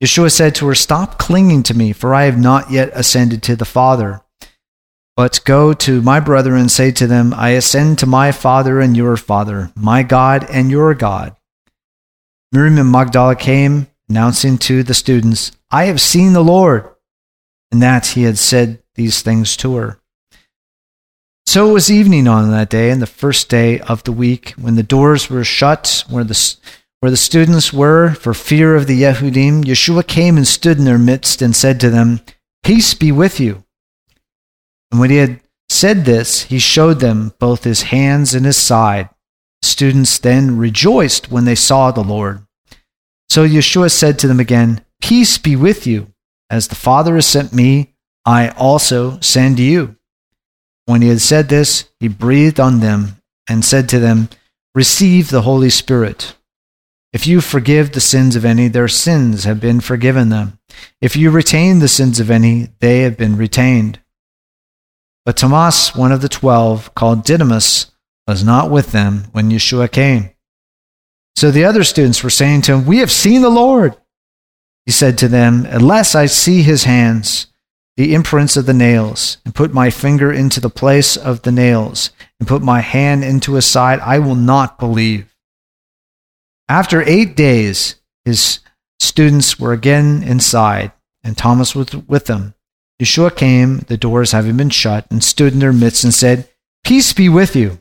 Yeshua 0.00 0.30
said 0.30 0.54
to 0.54 0.68
her, 0.68 0.74
Stop 0.76 1.18
clinging 1.18 1.64
to 1.64 1.76
me, 1.76 1.92
for 1.92 2.14
I 2.14 2.26
have 2.26 2.38
not 2.38 2.70
yet 2.70 2.92
ascended 2.94 3.42
to 3.42 3.56
the 3.56 3.64
Father. 3.64 4.22
But 5.16 5.40
go 5.44 5.72
to 5.72 6.02
my 6.02 6.20
brethren 6.20 6.60
and 6.60 6.70
say 6.70 6.90
to 6.92 7.06
them, 7.06 7.34
I 7.34 7.50
ascend 7.50 7.98
to 7.98 8.06
my 8.06 8.32
Father 8.32 8.80
and 8.80 8.96
your 8.96 9.16
Father, 9.16 9.72
my 9.74 10.02
God 10.02 10.46
and 10.50 10.70
your 10.70 10.94
God. 10.94 11.36
Miriam 12.52 12.78
and 12.78 12.90
Magdala 12.90 13.36
came, 13.36 13.88
announcing 14.08 14.58
to 14.58 14.82
the 14.82 14.94
students, 14.94 15.52
I 15.70 15.84
have 15.84 16.00
seen 16.00 16.32
the 16.32 16.42
Lord, 16.42 16.88
and 17.70 17.82
that 17.82 18.08
he 18.08 18.24
had 18.24 18.38
said 18.38 18.82
these 18.94 19.22
things 19.22 19.56
to 19.58 19.76
her. 19.76 20.00
So 21.46 21.70
it 21.70 21.72
was 21.72 21.90
evening 21.90 22.28
on 22.28 22.50
that 22.50 22.70
day, 22.70 22.90
and 22.90 23.02
the 23.02 23.06
first 23.06 23.48
day 23.48 23.80
of 23.80 24.04
the 24.04 24.12
week, 24.12 24.54
when 24.60 24.74
the 24.74 24.82
doors 24.82 25.28
were 25.28 25.44
shut, 25.44 26.04
where 26.08 26.24
the, 26.24 26.56
where 27.00 27.10
the 27.10 27.16
students 27.16 27.72
were 27.72 28.14
for 28.14 28.34
fear 28.34 28.76
of 28.76 28.86
the 28.86 29.02
Yehudim, 29.02 29.64
Yeshua 29.64 30.06
came 30.06 30.36
and 30.36 30.46
stood 30.46 30.78
in 30.78 30.84
their 30.84 30.98
midst 30.98 31.42
and 31.42 31.54
said 31.54 31.80
to 31.80 31.90
them, 31.90 32.20
Peace 32.62 32.94
be 32.94 33.10
with 33.10 33.40
you. 33.40 33.64
And 34.90 35.00
when 35.00 35.10
he 35.10 35.16
had 35.16 35.40
said 35.68 36.04
this, 36.04 36.42
he 36.42 36.58
showed 36.58 37.00
them 37.00 37.32
both 37.38 37.64
his 37.64 37.82
hands 37.82 38.34
and 38.34 38.44
his 38.44 38.56
side. 38.56 39.08
Students 39.62 40.18
then 40.18 40.56
rejoiced 40.56 41.30
when 41.30 41.44
they 41.44 41.54
saw 41.54 41.90
the 41.90 42.02
Lord. 42.02 42.44
So 43.28 43.46
Yeshua 43.46 43.90
said 43.90 44.18
to 44.18 44.26
them 44.26 44.40
again, 44.40 44.84
Peace 45.00 45.38
be 45.38 45.54
with 45.54 45.86
you. 45.86 46.12
As 46.50 46.68
the 46.68 46.74
Father 46.74 47.14
has 47.14 47.26
sent 47.26 47.52
me, 47.52 47.94
I 48.26 48.48
also 48.50 49.20
send 49.20 49.58
you. 49.58 49.96
When 50.86 51.02
he 51.02 51.08
had 51.08 51.20
said 51.20 51.48
this, 51.48 51.88
he 52.00 52.08
breathed 52.08 52.58
on 52.58 52.80
them 52.80 53.16
and 53.48 53.64
said 53.64 53.88
to 53.90 54.00
them, 54.00 54.28
Receive 54.74 55.30
the 55.30 55.42
Holy 55.42 55.70
Spirit. 55.70 56.34
If 57.12 57.26
you 57.26 57.40
forgive 57.40 57.92
the 57.92 58.00
sins 58.00 58.36
of 58.36 58.44
any, 58.44 58.68
their 58.68 58.88
sins 58.88 59.44
have 59.44 59.60
been 59.60 59.80
forgiven 59.80 60.28
them. 60.28 60.58
If 61.00 61.16
you 61.16 61.30
retain 61.30 61.78
the 61.78 61.88
sins 61.88 62.20
of 62.20 62.30
any, 62.30 62.70
they 62.80 63.00
have 63.00 63.16
been 63.16 63.36
retained. 63.36 63.99
But 65.24 65.36
Thomas, 65.36 65.94
one 65.94 66.12
of 66.12 66.22
the 66.22 66.28
twelve, 66.28 66.94
called 66.94 67.24
Didymus, 67.24 67.90
was 68.26 68.42
not 68.42 68.70
with 68.70 68.92
them 68.92 69.24
when 69.32 69.50
Yeshua 69.50 69.90
came. 69.90 70.30
So 71.36 71.50
the 71.50 71.64
other 71.64 71.84
students 71.84 72.22
were 72.22 72.30
saying 72.30 72.62
to 72.62 72.74
him, 72.74 72.86
We 72.86 72.98
have 72.98 73.10
seen 73.10 73.42
the 73.42 73.50
Lord. 73.50 73.96
He 74.86 74.92
said 74.92 75.18
to 75.18 75.28
them, 75.28 75.66
Unless 75.68 76.14
I 76.14 76.26
see 76.26 76.62
his 76.62 76.84
hands 76.84 77.46
the 77.96 78.14
imprints 78.14 78.56
of 78.56 78.64
the 78.64 78.72
nails, 78.72 79.36
and 79.44 79.54
put 79.54 79.74
my 79.74 79.90
finger 79.90 80.32
into 80.32 80.58
the 80.58 80.70
place 80.70 81.18
of 81.18 81.42
the 81.42 81.52
nails, 81.52 82.10
and 82.38 82.48
put 82.48 82.62
my 82.62 82.80
hand 82.80 83.22
into 83.22 83.54
his 83.54 83.66
side, 83.66 84.00
I 84.00 84.18
will 84.18 84.36
not 84.36 84.78
believe. 84.78 85.36
After 86.66 87.02
eight 87.02 87.36
days, 87.36 87.96
his 88.24 88.60
students 89.00 89.58
were 89.58 89.74
again 89.74 90.22
inside, 90.22 90.92
and 91.22 91.36
Thomas 91.36 91.74
was 91.74 91.94
with 91.94 92.24
them. 92.24 92.54
Yeshua 93.00 93.34
came, 93.34 93.78
the 93.78 93.96
doors 93.96 94.32
having 94.32 94.58
been 94.58 94.70
shut, 94.70 95.06
and 95.10 95.24
stood 95.24 95.54
in 95.54 95.58
their 95.58 95.72
midst 95.72 96.04
and 96.04 96.12
said, 96.12 96.48
Peace 96.84 97.12
be 97.14 97.28
with 97.28 97.56
you. 97.56 97.80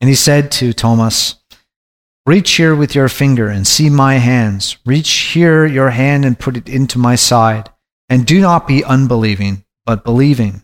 And 0.00 0.08
he 0.08 0.16
said 0.16 0.50
to 0.52 0.72
Thomas, 0.72 1.36
Reach 2.26 2.50
here 2.52 2.74
with 2.74 2.94
your 2.94 3.08
finger 3.08 3.48
and 3.48 3.66
see 3.66 3.88
my 3.88 4.14
hands. 4.14 4.76
Reach 4.84 5.10
here 5.10 5.64
your 5.64 5.90
hand 5.90 6.24
and 6.24 6.38
put 6.38 6.56
it 6.56 6.68
into 6.68 6.98
my 6.98 7.14
side 7.14 7.70
and 8.08 8.26
do 8.26 8.40
not 8.40 8.66
be 8.66 8.84
unbelieving, 8.84 9.64
but 9.86 10.04
believing. 10.04 10.62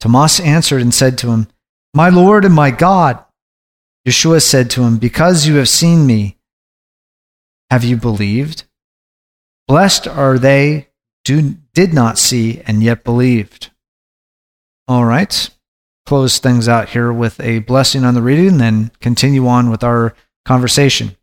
Thomas 0.00 0.38
answered 0.38 0.82
and 0.82 0.92
said 0.92 1.16
to 1.18 1.30
him, 1.30 1.48
My 1.94 2.10
Lord 2.10 2.44
and 2.44 2.54
my 2.54 2.70
God. 2.70 3.24
Yeshua 4.06 4.42
said 4.42 4.70
to 4.70 4.82
him, 4.82 4.98
Because 4.98 5.46
you 5.46 5.56
have 5.56 5.68
seen 5.68 6.06
me, 6.06 6.38
have 7.70 7.84
you 7.84 7.96
believed? 7.96 8.64
Blessed 9.66 10.06
are 10.06 10.38
they 10.38 10.88
who 11.26 11.56
did 11.74 11.92
not 11.94 12.18
see 12.18 12.62
and 12.66 12.82
yet 12.82 13.04
believed. 13.04 13.70
All 14.88 15.04
right. 15.04 15.48
Close 16.04 16.38
things 16.38 16.68
out 16.68 16.90
here 16.90 17.12
with 17.12 17.38
a 17.40 17.60
blessing 17.60 18.04
on 18.04 18.14
the 18.14 18.22
reading, 18.22 18.58
then 18.58 18.90
continue 19.00 19.46
on 19.46 19.70
with 19.70 19.84
our 19.84 20.14
conversation. 20.44 21.16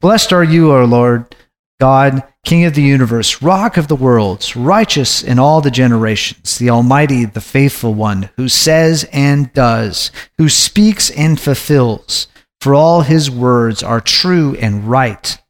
Blessed 0.00 0.32
are 0.32 0.44
you, 0.44 0.70
our 0.70 0.86
Lord 0.86 1.34
God, 1.78 2.22
King 2.44 2.64
of 2.64 2.74
the 2.74 2.82
universe, 2.82 3.42
rock 3.42 3.76
of 3.76 3.88
the 3.88 3.96
worlds, 3.96 4.56
righteous 4.56 5.22
in 5.22 5.38
all 5.38 5.60
the 5.60 5.70
generations, 5.70 6.58
the 6.58 6.70
Almighty, 6.70 7.24
the 7.24 7.40
faithful 7.40 7.92
one, 7.92 8.30
who 8.36 8.48
says 8.48 9.04
and 9.12 9.52
does, 9.52 10.10
who 10.38 10.48
speaks 10.48 11.10
and 11.10 11.40
fulfills, 11.40 12.28
for 12.60 12.74
all 12.74 13.00
his 13.00 13.30
words 13.30 13.82
are 13.82 14.00
true 14.00 14.56
and 14.60 14.88
right. 14.88 15.41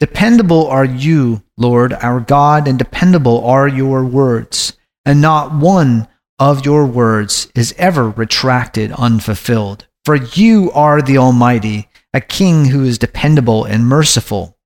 Dependable 0.00 0.66
are 0.66 0.84
you, 0.84 1.42
Lord, 1.56 1.92
our 1.94 2.20
God, 2.20 2.68
and 2.68 2.78
dependable 2.78 3.44
are 3.44 3.68
your 3.68 4.04
words, 4.04 4.76
and 5.04 5.20
not 5.20 5.54
one 5.54 6.08
of 6.38 6.66
your 6.66 6.84
words 6.84 7.50
is 7.54 7.74
ever 7.78 8.10
retracted 8.10 8.92
unfulfilled. 8.92 9.86
For 10.04 10.16
you 10.16 10.70
are 10.72 11.00
the 11.00 11.18
Almighty, 11.18 11.88
a 12.12 12.20
King 12.20 12.66
who 12.66 12.84
is 12.84 12.98
dependable 12.98 13.64
and 13.64 13.86
merciful 13.86 14.56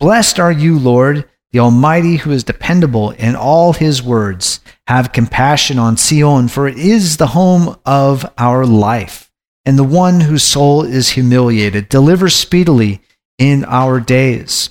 Blessed 0.00 0.40
are 0.40 0.52
you, 0.52 0.78
Lord, 0.78 1.28
the 1.52 1.60
Almighty, 1.60 2.16
who 2.16 2.32
is 2.32 2.42
dependable 2.42 3.12
in 3.12 3.36
all 3.36 3.72
his 3.72 4.02
words. 4.02 4.60
Have 4.88 5.12
compassion 5.12 5.78
on 5.78 5.96
Sion, 5.96 6.48
for 6.48 6.66
it 6.66 6.76
is 6.76 7.16
the 7.16 7.28
home 7.28 7.78
of 7.86 8.30
our 8.36 8.66
life, 8.66 9.30
and 9.64 9.78
the 9.78 9.84
one 9.84 10.20
whose 10.20 10.42
soul 10.42 10.82
is 10.82 11.10
humiliated. 11.10 11.88
Deliver 11.88 12.28
speedily 12.28 13.00
in 13.38 13.64
our 13.64 14.00
days. 14.00 14.70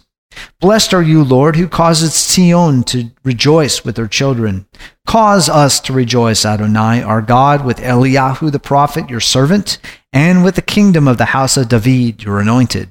Blessed 0.59 0.93
are 0.93 1.01
you, 1.01 1.23
Lord, 1.23 1.55
who 1.55 1.67
causes 1.67 2.33
Sion 2.33 2.83
to 2.85 3.11
rejoice 3.23 3.85
with 3.85 3.97
her 3.97 4.07
children. 4.07 4.65
Cause 5.05 5.49
us 5.49 5.79
to 5.81 5.93
rejoice, 5.93 6.45
Adonai, 6.45 7.03
our 7.03 7.21
God, 7.21 7.65
with 7.65 7.77
Eliyahu 7.77 8.51
the 8.51 8.59
prophet, 8.59 9.09
your 9.09 9.19
servant, 9.19 9.77
and 10.11 10.43
with 10.43 10.55
the 10.55 10.61
kingdom 10.61 11.07
of 11.07 11.17
the 11.17 11.25
house 11.25 11.57
of 11.57 11.69
David, 11.69 12.23
your 12.23 12.39
anointed. 12.39 12.89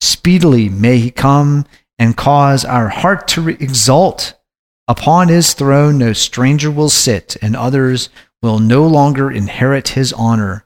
Speedily 0.00 0.68
may 0.68 0.98
he 0.98 1.10
come 1.10 1.66
and 1.98 2.16
cause 2.16 2.64
our 2.64 2.88
heart 2.88 3.28
to 3.28 3.48
exult. 3.48 4.34
Upon 4.88 5.28
his 5.28 5.54
throne 5.54 5.98
no 5.98 6.12
stranger 6.12 6.70
will 6.70 6.90
sit, 6.90 7.36
and 7.42 7.54
others 7.54 8.08
will 8.42 8.58
no 8.58 8.86
longer 8.86 9.30
inherit 9.30 9.88
his 9.88 10.12
honor. 10.12 10.64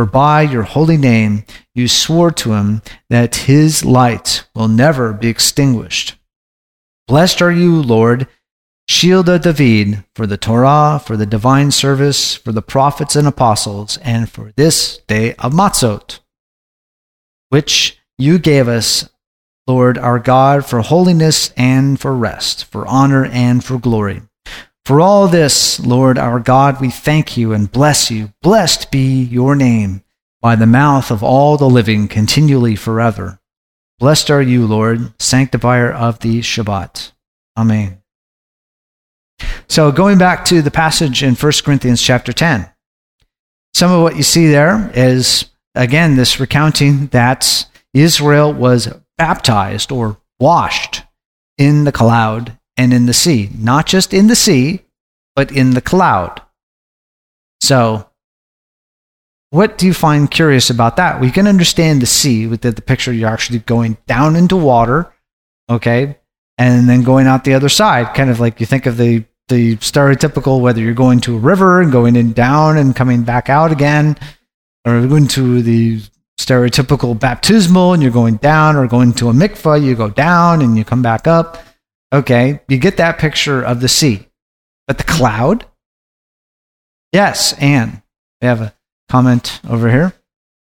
For 0.00 0.06
by 0.06 0.40
your 0.40 0.62
holy 0.62 0.96
name 0.96 1.44
you 1.74 1.86
swore 1.86 2.30
to 2.30 2.54
him 2.54 2.80
that 3.10 3.44
his 3.44 3.84
light 3.84 4.46
will 4.54 4.66
never 4.66 5.12
be 5.12 5.28
extinguished. 5.28 6.16
Blessed 7.06 7.42
are 7.42 7.52
you, 7.52 7.82
Lord, 7.82 8.26
shield 8.88 9.28
of 9.28 9.42
David, 9.42 10.02
for 10.14 10.26
the 10.26 10.38
Torah, 10.38 11.02
for 11.04 11.18
the 11.18 11.26
divine 11.26 11.70
service, 11.70 12.34
for 12.34 12.50
the 12.50 12.62
prophets 12.62 13.14
and 13.14 13.28
apostles, 13.28 13.98
and 13.98 14.26
for 14.30 14.54
this 14.56 15.00
day 15.06 15.34
of 15.34 15.52
Matzot, 15.52 16.20
which 17.50 17.98
you 18.16 18.38
gave 18.38 18.68
us, 18.68 19.06
Lord 19.66 19.98
our 19.98 20.18
God, 20.18 20.64
for 20.64 20.80
holiness 20.80 21.52
and 21.58 22.00
for 22.00 22.14
rest, 22.14 22.64
for 22.64 22.86
honor 22.86 23.26
and 23.26 23.62
for 23.62 23.78
glory. 23.78 24.22
For 24.90 25.00
all 25.00 25.28
this, 25.28 25.78
Lord 25.78 26.18
our 26.18 26.40
God, 26.40 26.80
we 26.80 26.90
thank 26.90 27.36
you 27.36 27.52
and 27.52 27.70
bless 27.70 28.10
you. 28.10 28.32
Blessed 28.42 28.90
be 28.90 29.22
your 29.22 29.54
name 29.54 30.02
by 30.40 30.56
the 30.56 30.66
mouth 30.66 31.12
of 31.12 31.22
all 31.22 31.56
the 31.56 31.70
living 31.70 32.08
continually 32.08 32.74
forever. 32.74 33.38
Blessed 34.00 34.32
are 34.32 34.42
you, 34.42 34.66
Lord, 34.66 35.12
sanctifier 35.22 35.92
of 35.92 36.18
the 36.18 36.40
Shabbat. 36.40 37.12
Amen. 37.56 38.02
So 39.68 39.92
going 39.92 40.18
back 40.18 40.44
to 40.46 40.60
the 40.60 40.72
passage 40.72 41.22
in 41.22 41.36
1 41.36 41.52
Corinthians 41.64 42.02
chapter 42.02 42.32
10, 42.32 42.68
some 43.72 43.92
of 43.92 44.02
what 44.02 44.16
you 44.16 44.24
see 44.24 44.48
there 44.48 44.90
is, 44.92 45.50
again, 45.76 46.16
this 46.16 46.40
recounting 46.40 47.06
that 47.12 47.64
Israel 47.94 48.52
was 48.52 48.92
baptized 49.16 49.92
or 49.92 50.16
washed 50.40 51.02
in 51.58 51.84
the 51.84 51.92
cloud 51.92 52.58
and 52.80 52.94
in 52.94 53.04
the 53.04 53.12
sea. 53.12 53.50
Not 53.58 53.84
just 53.84 54.14
in 54.14 54.28
the 54.28 54.34
sea, 54.34 54.80
but 55.36 55.52
in 55.52 55.72
the 55.72 55.82
cloud. 55.82 56.40
So, 57.60 58.08
what 59.50 59.76
do 59.76 59.84
you 59.84 59.92
find 59.92 60.30
curious 60.30 60.70
about 60.70 60.96
that? 60.96 61.20
We 61.20 61.30
can 61.30 61.46
understand 61.46 62.00
the 62.00 62.06
sea 62.06 62.46
with 62.46 62.62
the, 62.62 62.72
picture 62.72 63.12
you're 63.12 63.28
actually 63.28 63.58
going 63.58 63.98
down 64.06 64.34
into 64.34 64.56
water, 64.56 65.12
okay, 65.68 66.16
and 66.56 66.88
then 66.88 67.02
going 67.02 67.26
out 67.26 67.44
the 67.44 67.52
other 67.52 67.68
side. 67.68 68.14
Kind 68.14 68.30
of 68.30 68.40
like 68.40 68.60
you 68.60 68.66
think 68.66 68.86
of 68.86 68.96
the 68.96 69.24
the 69.48 69.76
stereotypical 69.78 70.60
whether 70.60 70.80
you're 70.80 70.94
going 70.94 71.20
to 71.20 71.34
a 71.34 71.38
river 71.38 71.82
and 71.82 71.90
going 71.90 72.14
in 72.14 72.32
down 72.32 72.78
and 72.78 72.94
coming 72.94 73.24
back 73.24 73.50
out 73.50 73.72
again, 73.72 74.16
or 74.86 75.06
going 75.06 75.26
to 75.26 75.60
the 75.60 76.00
stereotypical 76.38 77.18
baptismal 77.18 77.92
and 77.92 78.02
you're 78.02 78.12
going 78.22 78.36
down, 78.36 78.74
or 78.74 78.86
going 78.86 79.12
to 79.12 79.28
a 79.28 79.34
mikvah, 79.34 79.84
you 79.84 79.94
go 79.94 80.08
down 80.08 80.62
and 80.62 80.78
you 80.78 80.84
come 80.84 81.02
back 81.02 81.26
up. 81.26 81.58
Okay, 82.12 82.60
you 82.68 82.78
get 82.78 82.96
that 82.96 83.18
picture 83.18 83.62
of 83.62 83.80
the 83.80 83.88
sea. 83.88 84.26
But 84.86 84.98
the 84.98 85.04
cloud? 85.04 85.64
Yes, 87.12 87.52
Anne. 87.60 88.02
We 88.40 88.48
have 88.48 88.60
a 88.60 88.74
comment 89.08 89.60
over 89.68 89.90
here. 89.90 90.12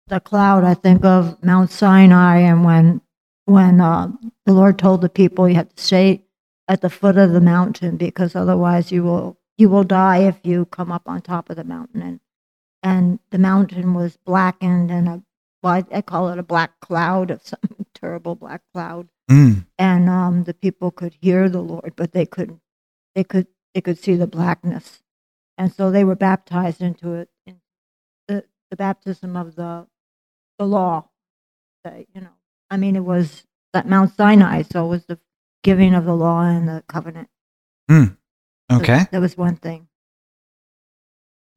The 0.09 0.21
cloud, 0.21 0.65
I 0.65 0.75
think 0.75 1.05
of 1.05 1.43
Mount 1.45 1.71
Sinai 1.71 2.39
and 2.39 2.65
when 2.65 3.01
when 3.45 3.81
uh, 3.81 4.11
the 4.47 4.53
Lord 4.53 4.79
told 4.79 5.01
the 5.01 5.09
people 5.09 5.49
you 5.49 5.55
have 5.57 5.75
to 5.75 5.83
stay 5.83 6.25
at 6.69 6.81
the 6.81 6.91
foot 6.91 7.17
of 7.17 7.33
the 7.33 7.41
mountain 7.41 7.97
because 7.97 8.35
otherwise 8.35 8.93
you 8.93 9.03
will 9.03 9.39
you 9.59 9.69
will 9.69 9.85
die 9.85 10.19
if 10.19 10.39
you 10.43 10.65
come 10.67 10.91
up 10.91 11.03
on 11.07 11.21
top 11.21 11.51
of 11.51 11.57
the 11.57 11.65
mountain 11.65 12.03
and 12.03 12.21
and 12.83 13.19
the 13.31 13.39
mountain 13.39 13.95
was 13.95 14.17
blackened 14.17 14.91
and 14.91 15.09
a 15.09 15.23
well, 15.63 15.85
I 15.93 16.01
call 16.01 16.31
it 16.31 16.39
a 16.39 16.43
black 16.43 16.81
cloud 16.81 17.31
of 17.31 17.43
some 17.45 17.61
terrible 17.95 18.35
black 18.35 18.63
cloud. 18.73 19.09
Mm. 19.31 19.65
And 19.79 20.09
um, 20.09 20.45
the 20.45 20.55
people 20.55 20.91
could 20.91 21.15
hear 21.21 21.49
the 21.49 21.61
Lord, 21.61 21.95
but 21.97 22.13
they 22.13 22.27
couldn't. 22.27 22.61
They 23.15 23.25
could 23.25 23.47
they 23.75 23.81
could 23.81 23.99
see 23.99 24.17
the 24.17 24.27
blackness, 24.27 25.03
and 25.57 25.73
so 25.73 25.91
they 25.91 26.03
were 26.03 26.17
baptized 26.17 26.83
into 26.83 27.15
it, 27.15 27.29
in 27.47 27.61
the, 28.27 28.45
the 28.71 28.77
baptism 28.77 29.37
of 29.37 29.55
the 29.55 29.87
the 30.59 30.67
law. 30.67 31.09
Say, 31.87 32.07
you 32.13 32.21
know, 32.21 32.35
I 32.71 32.77
mean, 32.77 32.97
it 32.97 33.05
was 33.05 33.45
at 33.73 33.89
Mount 33.89 34.15
Sinai, 34.17 34.63
so 34.63 34.85
it 34.87 34.89
was 34.89 35.05
the 35.07 35.19
giving 35.63 35.95
of 35.95 36.05
the 36.05 36.15
law 36.15 36.43
and 36.43 36.69
the 36.69 36.83
covenant. 36.89 37.29
Mm. 37.89 38.17
Okay, 38.73 38.99
so 38.99 39.07
that 39.13 39.21
was 39.21 39.37
one 39.37 39.57
thing. 39.57 39.87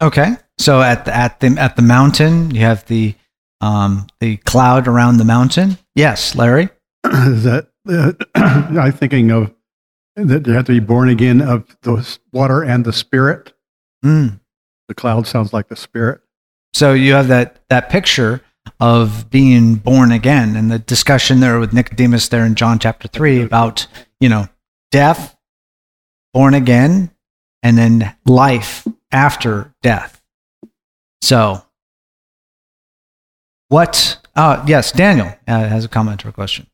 Okay, 0.01 0.35
so 0.59 0.81
at 0.81 1.05
the, 1.05 1.15
at 1.15 1.39
the 1.39 1.55
at 1.57 1.75
the 1.75 1.81
mountain, 1.81 2.53
you 2.53 2.61
have 2.61 2.85
the 2.85 3.15
um, 3.61 4.05
the 4.19 4.37
cloud 4.37 4.87
around 4.87 5.17
the 5.17 5.25
mountain. 5.25 5.77
Yes, 5.95 6.35
Larry. 6.35 6.69
Is 7.05 7.43
that 7.43 7.69
uh, 7.87 8.13
I'm 8.35 8.91
thinking 8.91 9.31
of 9.31 9.53
that 10.15 10.45
you 10.45 10.53
have 10.53 10.65
to 10.65 10.71
be 10.71 10.79
born 10.79 11.09
again 11.09 11.41
of 11.41 11.75
the 11.81 12.17
water 12.31 12.63
and 12.63 12.85
the 12.85 12.93
spirit. 12.93 13.53
Mm. 14.05 14.39
The 14.87 14.93
cloud 14.93 15.27
sounds 15.27 15.53
like 15.53 15.69
the 15.69 15.75
spirit. 15.75 16.21
So 16.73 16.93
you 16.93 17.13
have 17.13 17.27
that 17.27 17.63
that 17.69 17.89
picture 17.89 18.41
of 18.79 19.29
being 19.29 19.75
born 19.75 20.11
again, 20.11 20.55
and 20.55 20.71
the 20.71 20.79
discussion 20.79 21.39
there 21.39 21.59
with 21.59 21.73
Nicodemus 21.73 22.27
there 22.29 22.45
in 22.45 22.55
John 22.55 22.79
chapter 22.79 23.07
three 23.07 23.41
about 23.41 23.87
you 24.19 24.29
know 24.29 24.47
death, 24.91 25.35
born 26.33 26.53
again, 26.53 27.11
and 27.61 27.77
then 27.77 28.15
life 28.25 28.87
after 29.11 29.73
death. 29.81 30.21
So 31.21 31.63
what? 33.69 34.19
Uh, 34.35 34.63
yes, 34.67 34.91
Daniel 34.91 35.27
uh, 35.47 35.67
has 35.67 35.85
a 35.85 35.87
comment 35.87 36.25
or 36.25 36.29
a 36.29 36.33
question. 36.33 36.67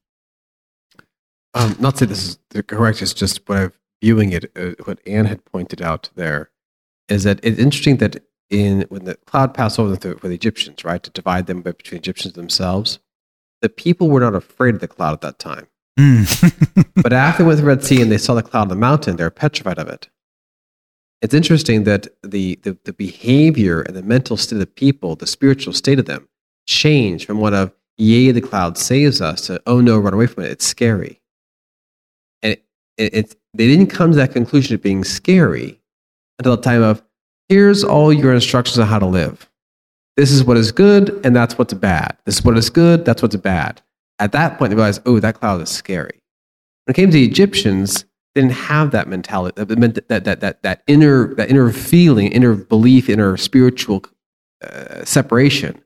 Um, 1.54 1.76
not 1.80 1.96
to 1.96 2.00
say 2.00 2.06
this 2.06 2.40
is 2.54 2.62
correct. 2.68 3.02
It's 3.02 3.14
just 3.14 3.48
what 3.48 3.58
I'm 3.58 3.74
viewing 4.02 4.32
it. 4.32 4.52
Uh, 4.56 4.72
what 4.86 5.00
Anne 5.08 5.26
had 5.26 5.46
pointed 5.46 5.82
out 5.82 6.10
there 6.16 6.52
is 7.08 7.24
that 7.24 7.40
it's 7.44 7.60
interesting 7.60 7.98
that 7.98 8.24
in 8.50 8.86
when 8.90 9.06
the 9.06 9.16
cloud 9.16 9.54
passed 9.54 9.80
over 9.80 9.96
the, 9.96 10.16
for 10.16 10.28
the 10.28 10.36
Egyptians, 10.36 10.84
right, 10.84 11.02
to 11.04 11.10
divide 11.10 11.48
them 11.48 11.62
between 11.62 12.00
Egyptians 12.00 12.34
themselves, 12.34 13.00
the 13.62 13.70
people 13.70 14.10
were 14.10 14.20
not 14.20 14.36
afraid 14.36 14.76
of 14.76 14.82
the 14.82 14.88
cloud 14.88 15.14
at 15.14 15.22
that 15.22 15.40
time. 15.40 15.68
Mm. 16.00 16.94
but 17.04 17.14
after 17.14 17.44
they 17.44 17.48
went 17.48 17.58
to 17.58 17.62
the 17.64 17.68
Red 17.68 17.84
Sea 17.84 18.02
and 18.02 18.12
they 18.12 18.18
saw 18.18 18.34
the 18.34 18.44
cloud 18.44 18.64
on 18.64 18.68
the 18.70 18.76
mountain, 18.76 19.16
they're 19.16 19.30
petrified 19.30 19.78
of 19.78 19.88
it. 19.88 20.10
It's 21.22 21.34
interesting 21.34 21.84
that 21.84 22.08
the, 22.24 22.58
the, 22.64 22.78
the 22.86 22.94
behavior 22.94 23.82
and 23.82 23.96
the 23.96 24.04
mental 24.04 24.38
state 24.38 24.56
of 24.56 24.60
the 24.60 24.66
people, 24.66 25.16
the 25.16 25.28
spiritual 25.28 25.74
state 25.74 26.00
of 26.00 26.06
them, 26.06 26.30
change 26.66 27.26
from 27.26 27.40
one 27.40 27.54
of, 27.54 27.74
yay, 27.98 28.32
the 28.32 28.40
cloud 28.40 28.78
saves 28.78 29.22
us, 29.22 29.48
to, 29.48 29.62
oh 29.68 29.82
no, 29.82 30.00
run 30.00 30.14
away 30.14 30.28
from 30.28 30.46
it. 30.46 30.52
It's 30.52 30.66
scary. 30.66 31.19
It, 33.00 33.14
it, 33.16 33.36
they 33.56 33.66
didn't 33.66 33.88
come 33.88 34.12
to 34.12 34.18
that 34.18 34.34
conclusion 34.34 34.76
of 34.76 34.84
being 34.84 35.04
scary 35.04 35.80
until 36.38 36.56
the 36.56 36.62
time 36.62 36.84
of, 36.84 37.02
here's 37.48 37.84
all 37.84 38.14
your 38.14 38.34
instructions 38.34 38.78
on 38.78 38.86
how 38.88 39.00
to 39.00 39.08
live. 39.08 39.50
This 40.18 40.30
is 40.30 40.44
what 40.44 40.58
is 40.58 40.72
good, 40.72 41.20
and 41.26 41.36
that's 41.36 41.58
what's 41.58 41.74
bad. 41.74 42.16
This 42.26 42.36
is 42.36 42.46
what 42.46 42.58
is 42.58 42.70
good, 42.70 43.06
that's 43.06 43.24
what's 43.24 43.36
bad. 43.38 43.82
At 44.20 44.34
that 44.34 44.60
point, 44.60 44.70
they 44.70 44.76
realized, 44.76 45.02
oh, 45.08 45.20
that 45.20 45.40
cloud 45.40 45.62
is 45.62 45.70
scary. 45.70 46.22
When 46.86 46.92
it 46.92 46.96
came 46.96 47.10
to 47.10 47.14
the 47.14 47.26
Egyptians, 47.26 48.04
they 48.36 48.42
didn't 48.42 48.54
have 48.54 48.92
that 48.92 49.08
mentality, 49.08 49.64
that, 49.64 50.08
that, 50.10 50.26
that, 50.26 50.40
that, 50.42 50.62
that, 50.62 50.84
inner, 50.86 51.34
that 51.36 51.50
inner 51.50 51.72
feeling, 51.72 52.32
inner 52.32 52.54
belief, 52.54 53.10
inner 53.10 53.38
spiritual 53.38 54.04
uh, 54.62 55.04
separation 55.06 55.82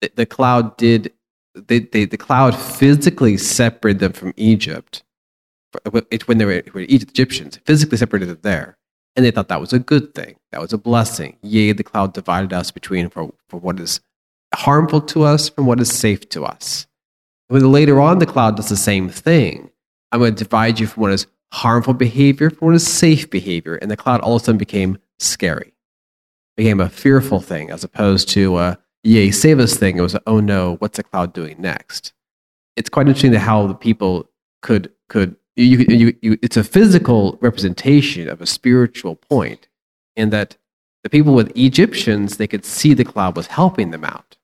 the, 0.00 0.10
the 0.14 0.26
cloud 0.26 0.76
did 0.76 1.12
they, 1.54 1.80
they, 1.80 2.04
the 2.04 2.18
cloud 2.18 2.54
physically 2.54 3.38
separated 3.38 4.00
them 4.00 4.12
from 4.12 4.34
Egypt. 4.36 5.02
It's 6.10 6.28
when 6.28 6.38
they 6.38 6.44
were, 6.44 6.62
were 6.72 6.80
Egyptians, 6.80 7.58
physically 7.64 7.98
separated 7.98 8.28
them 8.28 8.38
there. 8.42 8.78
And 9.14 9.24
they 9.24 9.30
thought 9.30 9.48
that 9.48 9.60
was 9.60 9.72
a 9.72 9.78
good 9.78 10.14
thing. 10.14 10.36
That 10.52 10.60
was 10.60 10.72
a 10.72 10.78
blessing. 10.78 11.38
Yea, 11.42 11.72
the 11.72 11.82
cloud 11.82 12.12
divided 12.12 12.52
us 12.52 12.70
between 12.70 13.08
for, 13.08 13.32
for 13.48 13.58
what 13.58 13.80
is 13.80 14.00
harmful 14.54 15.00
to 15.00 15.22
us 15.22 15.48
from 15.48 15.66
what 15.66 15.80
is 15.80 15.90
safe 15.90 16.28
to 16.30 16.44
us. 16.44 16.86
When 17.48 17.72
later 17.72 18.00
on 18.00 18.18
the 18.18 18.26
cloud 18.26 18.56
does 18.56 18.68
the 18.68 18.76
same 18.76 19.08
thing, 19.08 19.70
I'm 20.12 20.20
going 20.20 20.34
to 20.34 20.44
divide 20.44 20.80
you 20.80 20.86
from 20.86 21.02
what 21.02 21.12
is 21.12 21.26
harmful 21.52 21.94
behavior 21.94 22.50
from 22.50 22.66
what 22.66 22.74
is 22.74 22.86
safe 22.86 23.30
behavior. 23.30 23.76
And 23.76 23.90
the 23.90 23.96
cloud 23.96 24.20
all 24.20 24.36
of 24.36 24.42
a 24.42 24.44
sudden 24.44 24.58
became 24.58 24.98
scary, 25.18 25.72
became 26.56 26.80
a 26.80 26.88
fearful 26.88 27.40
thing 27.40 27.70
as 27.70 27.84
opposed 27.84 28.28
to 28.30 28.56
uh, 28.56 28.74
a, 28.74 29.08
yay, 29.08 29.30
save 29.30 29.58
us 29.60 29.76
thing. 29.76 29.96
It 29.96 30.02
was, 30.02 30.16
oh 30.26 30.40
no, 30.40 30.76
what's 30.76 30.96
the 30.96 31.04
cloud 31.04 31.32
doing 31.32 31.56
next? 31.58 32.12
It's 32.76 32.90
quite 32.90 33.06
interesting 33.06 33.32
how 33.32 33.66
the 33.66 33.74
people 33.74 34.28
could, 34.60 34.92
could 35.08 35.36
you, 35.56 35.78
you, 35.88 36.16
you, 36.20 36.38
it's 36.42 36.56
a 36.56 36.64
physical 36.64 37.38
representation 37.40 38.28
of 38.28 38.40
a 38.40 38.46
spiritual 38.46 39.16
point 39.16 39.68
in 40.14 40.30
that 40.30 40.56
the 41.02 41.10
people 41.10 41.34
with 41.34 41.56
Egyptians, 41.56 42.36
they 42.36 42.46
could 42.46 42.64
see 42.64 42.92
the 42.92 43.04
cloud 43.04 43.36
was 43.36 43.46
helping 43.46 43.90
them 43.90 44.04
out. 44.04 44.36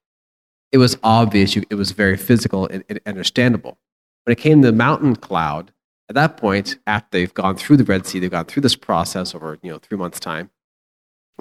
It 0.70 0.78
was 0.78 0.96
obvious, 1.02 1.56
it 1.56 1.74
was 1.74 1.90
very 1.92 2.16
physical 2.16 2.66
and, 2.66 2.82
and 2.88 3.00
understandable. 3.04 3.78
When 4.24 4.32
it 4.32 4.38
came 4.38 4.62
to 4.62 4.68
the 4.70 4.76
mountain 4.76 5.16
cloud, 5.16 5.72
at 6.08 6.14
that 6.14 6.36
point, 6.36 6.78
after 6.86 7.08
they've 7.10 7.34
gone 7.34 7.56
through 7.56 7.78
the 7.78 7.84
Red 7.84 8.06
Sea, 8.06 8.18
they've 8.18 8.30
gone 8.30 8.44
through 8.46 8.62
this 8.62 8.76
process 8.76 9.34
over 9.34 9.58
you 9.62 9.70
know 9.70 9.78
three 9.78 9.98
months' 9.98 10.20
time. 10.20 10.50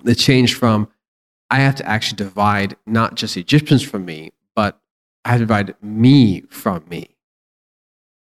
They 0.03 0.15
changed 0.15 0.57
from 0.57 0.87
I 1.49 1.57
have 1.57 1.75
to 1.75 1.85
actually 1.85 2.15
divide 2.15 2.77
not 2.85 3.15
just 3.15 3.35
Egyptians 3.35 3.83
from 3.83 4.05
me, 4.05 4.31
but 4.55 4.79
I 5.25 5.31
have 5.31 5.39
to 5.39 5.45
divide 5.45 5.75
me 5.81 6.41
from 6.49 6.85
me. 6.89 7.17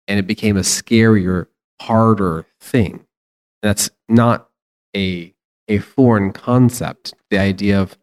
And 0.09 0.19
it 0.19 0.27
became 0.27 0.57
a 0.57 0.61
scarier, 0.61 1.47
harder 1.81 2.45
thing. 2.59 3.05
That's 3.61 3.89
not 4.09 4.49
a, 4.93 5.33
a 5.69 5.77
foreign 5.79 6.33
concept. 6.33 7.13
The 7.29 7.37
idea 7.37 7.79
of 7.79 7.97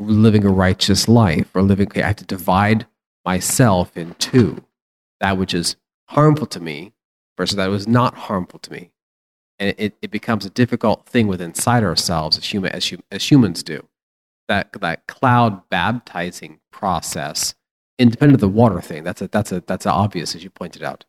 living 0.00 0.44
a 0.44 0.50
righteous 0.50 1.06
life 1.06 1.54
or 1.54 1.62
living, 1.62 1.86
okay, 1.86 2.02
I 2.02 2.08
have 2.08 2.16
to 2.16 2.24
divide 2.24 2.86
myself 3.24 3.96
in 3.96 4.14
two 4.14 4.64
that 5.20 5.38
which 5.38 5.54
is 5.54 5.76
harmful 6.08 6.46
to 6.48 6.60
me 6.60 6.92
versus 7.38 7.56
that 7.56 7.68
was 7.68 7.86
not 7.86 8.14
harmful 8.14 8.58
to 8.58 8.72
me. 8.72 8.90
And 9.60 9.72
it, 9.78 9.94
it 10.02 10.10
becomes 10.10 10.44
a 10.44 10.50
difficult 10.50 11.06
thing 11.06 11.28
within 11.28 11.50
inside 11.50 11.84
ourselves 11.84 12.36
as, 12.36 12.52
human, 12.52 12.72
as, 12.72 12.92
as 13.12 13.30
humans 13.30 13.62
do 13.62 13.86
that 14.48 14.72
that 14.80 15.06
cloud 15.06 15.68
baptizing 15.68 16.60
process, 16.70 17.54
independent 17.98 18.34
of 18.34 18.40
the 18.40 18.48
water 18.48 18.80
thing. 18.80 19.04
That's 19.04 19.22
a 19.22 19.28
that's 19.28 19.52
a 19.52 19.60
that's 19.60 19.86
obvious 19.86 20.34
as 20.34 20.44
you 20.44 20.50
pointed 20.50 20.82
out. 20.82 21.04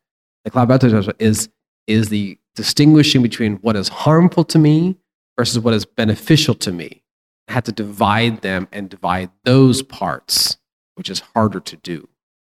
The 0.45 0.51
cloud 0.51 0.69
baptizing 0.69 1.13
is 1.19 1.49
is 1.87 2.09
the 2.09 2.37
distinguishing 2.55 3.21
between 3.21 3.57
what 3.57 3.75
is 3.75 3.89
harmful 3.89 4.45
to 4.45 4.57
me 4.57 4.95
versus 5.37 5.59
what 5.59 5.73
is 5.73 5.85
beneficial 5.85 6.55
to 6.55 6.71
me. 6.71 7.03
I 7.47 7.53
had 7.53 7.65
to 7.65 7.71
divide 7.71 8.41
them 8.41 8.67
and 8.71 8.89
divide 8.89 9.29
those 9.43 9.81
parts, 9.81 10.57
which 10.95 11.09
is 11.09 11.19
harder 11.19 11.59
to 11.59 11.75
do. 11.77 12.07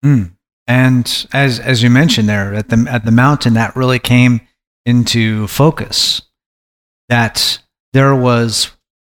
Mm. 0.04 0.32
And 0.66 1.26
as 1.32 1.60
as 1.60 1.82
you 1.82 1.90
mentioned 1.90 2.28
there 2.28 2.54
at 2.54 2.70
the 2.70 2.86
at 2.88 3.04
the 3.04 3.12
mountain, 3.12 3.54
that 3.54 3.76
really 3.76 3.98
came 3.98 4.40
into 4.84 5.46
focus. 5.46 6.22
That 7.08 7.62
there 7.92 8.14
was 8.14 8.70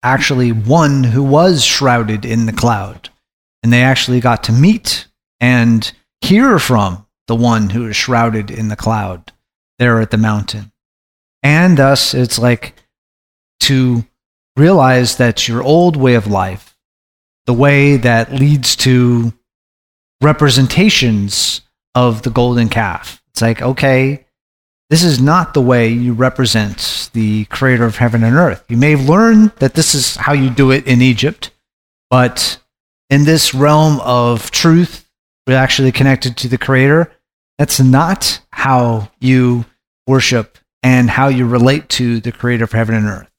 actually 0.02 0.52
one 0.52 1.04
who 1.04 1.22
was 1.22 1.64
shrouded 1.64 2.24
in 2.24 2.46
the 2.46 2.52
cloud. 2.52 3.08
And 3.62 3.72
they 3.72 3.82
actually 3.82 4.20
got 4.20 4.44
to 4.44 4.52
meet 4.52 5.06
and 5.40 5.90
hear 6.20 6.58
from 6.58 7.03
the 7.26 7.34
one 7.34 7.70
who 7.70 7.86
is 7.86 7.96
shrouded 7.96 8.50
in 8.50 8.68
the 8.68 8.76
cloud 8.76 9.32
there 9.78 10.00
at 10.00 10.10
the 10.10 10.16
mountain. 10.16 10.72
And 11.42 11.78
thus, 11.78 12.14
it's 12.14 12.38
like 12.38 12.74
to 13.60 14.04
realize 14.56 15.16
that 15.16 15.48
your 15.48 15.62
old 15.62 15.96
way 15.96 16.14
of 16.14 16.26
life, 16.26 16.76
the 17.46 17.52
way 17.52 17.96
that 17.96 18.32
leads 18.32 18.76
to 18.76 19.32
representations 20.20 21.60
of 21.94 22.22
the 22.22 22.30
golden 22.30 22.68
calf, 22.68 23.22
it's 23.30 23.42
like, 23.42 23.60
okay, 23.60 24.24
this 24.90 25.02
is 25.02 25.20
not 25.20 25.54
the 25.54 25.60
way 25.60 25.88
you 25.88 26.12
represent 26.12 27.10
the 27.14 27.46
creator 27.46 27.84
of 27.84 27.96
heaven 27.96 28.22
and 28.22 28.36
earth. 28.36 28.64
You 28.68 28.76
may 28.76 28.92
have 28.92 29.08
learned 29.08 29.52
that 29.56 29.74
this 29.74 29.94
is 29.94 30.16
how 30.16 30.32
you 30.32 30.50
do 30.50 30.70
it 30.70 30.86
in 30.86 31.02
Egypt, 31.02 31.50
but 32.10 32.58
in 33.10 33.24
this 33.24 33.54
realm 33.54 34.00
of 34.00 34.50
truth, 34.50 35.03
we're 35.47 35.57
actually 35.57 35.92
connected 35.92 36.36
to 36.38 36.49
the 36.49 36.59
creator. 36.59 37.12
That's 37.59 37.80
not 37.80 38.40
how 38.51 39.11
you 39.20 39.64
worship 40.07 40.59
and 40.82 41.09
how 41.09 41.28
you 41.28 41.47
relate 41.47 41.88
to 41.90 42.20
the 42.20 42.32
creator 42.32 42.64
of 42.64 42.72
heaven 42.72 42.95
and 42.95 43.07
earth. 43.07 43.30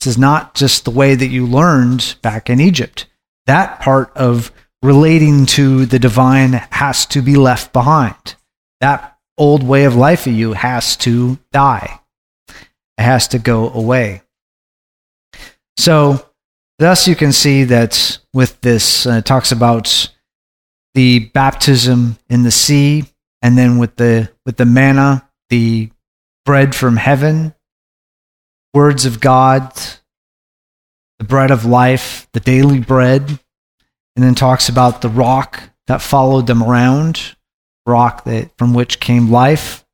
This 0.00 0.08
is 0.08 0.18
not 0.18 0.54
just 0.54 0.84
the 0.84 0.90
way 0.90 1.14
that 1.14 1.28
you 1.28 1.46
learned 1.46 2.16
back 2.22 2.48
in 2.48 2.60
Egypt. 2.60 3.06
That 3.46 3.80
part 3.80 4.16
of 4.16 4.50
relating 4.82 5.46
to 5.46 5.84
the 5.86 5.98
divine 5.98 6.52
has 6.70 7.04
to 7.06 7.20
be 7.20 7.36
left 7.36 7.72
behind. 7.72 8.36
That 8.80 9.18
old 9.36 9.62
way 9.62 9.84
of 9.84 9.94
life 9.94 10.26
of 10.26 10.32
you 10.32 10.54
has 10.54 10.96
to 10.98 11.38
die. 11.52 12.00
It 12.48 13.02
has 13.02 13.28
to 13.28 13.38
go 13.38 13.70
away. 13.70 14.22
So, 15.76 16.26
thus 16.78 17.08
you 17.08 17.16
can 17.16 17.32
see 17.32 17.64
that 17.64 18.18
with 18.34 18.60
this, 18.60 19.06
uh, 19.06 19.12
it 19.12 19.24
talks 19.24 19.52
about 19.52 20.10
the 20.94 21.30
baptism 21.34 22.18
in 22.28 22.42
the 22.42 22.50
sea, 22.50 23.04
and 23.42 23.56
then 23.56 23.78
with 23.78 23.96
the 23.96 24.30
with 24.44 24.56
the 24.56 24.64
manna, 24.64 25.28
the 25.48 25.90
bread 26.44 26.74
from 26.74 26.96
heaven, 26.96 27.54
words 28.74 29.04
of 29.06 29.20
God, 29.20 29.72
the 31.18 31.24
bread 31.24 31.50
of 31.50 31.64
life, 31.64 32.28
the 32.32 32.40
daily 32.40 32.80
bread, 32.80 33.38
and 34.16 34.24
then 34.24 34.34
talks 34.34 34.68
about 34.68 35.02
the 35.02 35.08
rock 35.08 35.62
that 35.86 36.02
followed 36.02 36.46
them 36.46 36.62
around, 36.62 37.36
rock 37.86 38.24
that 38.24 38.50
from 38.56 38.74
which 38.74 39.00
came 39.00 39.30
life, 39.30 39.84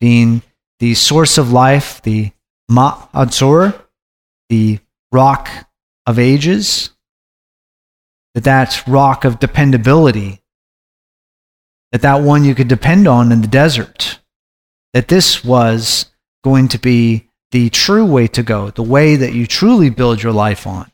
being 0.00 0.42
the 0.80 0.94
source 0.94 1.38
of 1.38 1.52
life, 1.52 2.02
the 2.02 2.30
Ma'oz 2.70 3.10
Tzur, 3.12 3.80
the 4.48 4.78
rock 5.12 5.48
of 6.06 6.18
ages, 6.18 6.90
that 8.36 8.44
that 8.44 8.86
rock 8.86 9.24
of 9.24 9.40
dependability, 9.40 10.42
that 11.90 12.02
that 12.02 12.20
one 12.20 12.44
you 12.44 12.54
could 12.54 12.68
depend 12.68 13.08
on 13.08 13.32
in 13.32 13.40
the 13.40 13.48
desert, 13.48 14.20
that 14.92 15.08
this 15.08 15.42
was 15.42 16.12
going 16.44 16.68
to 16.68 16.78
be 16.78 17.30
the 17.50 17.70
true 17.70 18.04
way 18.04 18.26
to 18.26 18.42
go, 18.42 18.68
the 18.68 18.82
way 18.82 19.16
that 19.16 19.32
you 19.32 19.46
truly 19.46 19.88
build 19.88 20.22
your 20.22 20.32
life 20.32 20.66
on, 20.66 20.92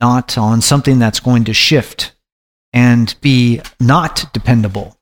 not 0.00 0.38
on 0.38 0.62
something 0.62 0.98
that's 0.98 1.20
going 1.20 1.44
to 1.44 1.52
shift 1.52 2.12
and 2.72 3.14
be 3.20 3.60
not 3.78 4.24
dependable 4.32 4.96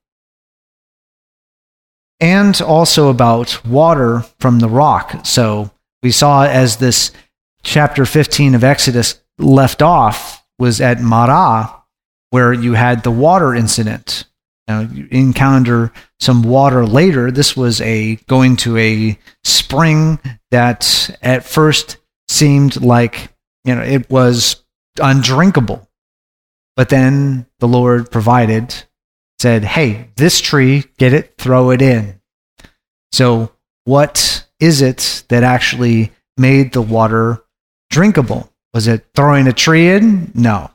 and 2.20 2.60
also 2.60 3.10
about 3.10 3.64
water 3.64 4.24
from 4.40 4.58
the 4.58 4.68
rock. 4.68 5.24
So 5.24 5.70
we 6.02 6.10
saw 6.10 6.46
as 6.46 6.78
this 6.78 7.12
chapter 7.62 8.04
15 8.04 8.56
of 8.56 8.64
Exodus 8.64 9.22
left 9.38 9.82
off 9.82 10.39
was 10.60 10.80
at 10.80 11.00
Marah, 11.00 11.82
where 12.30 12.52
you 12.52 12.74
had 12.74 13.02
the 13.02 13.10
water 13.10 13.54
incident. 13.54 14.24
Now, 14.68 14.80
you 14.80 15.08
encounter 15.10 15.92
some 16.20 16.42
water 16.42 16.86
later. 16.86 17.30
This 17.30 17.56
was 17.56 17.80
a 17.80 18.16
going 18.28 18.56
to 18.58 18.76
a 18.76 19.18
spring 19.42 20.20
that 20.52 21.16
at 21.22 21.44
first 21.44 21.96
seemed 22.28 22.80
like 22.80 23.32
you 23.64 23.74
know 23.74 23.82
it 23.82 24.08
was 24.08 24.62
undrinkable, 25.00 25.88
but 26.76 26.88
then 26.88 27.46
the 27.58 27.66
Lord 27.66 28.10
provided 28.10 28.84
said, 29.40 29.64
Hey, 29.64 30.10
this 30.16 30.40
tree, 30.40 30.84
get 30.98 31.14
it, 31.14 31.34
throw 31.38 31.70
it 31.70 31.80
in. 31.80 32.20
So, 33.10 33.52
what 33.84 34.46
is 34.60 34.82
it 34.82 35.24
that 35.28 35.42
actually 35.42 36.12
made 36.36 36.72
the 36.72 36.82
water 36.82 37.42
drinkable? 37.88 38.49
Was 38.72 38.86
it 38.86 39.06
throwing 39.14 39.46
a 39.46 39.52
tree 39.52 39.90
in? 39.90 40.30
No. 40.34 40.70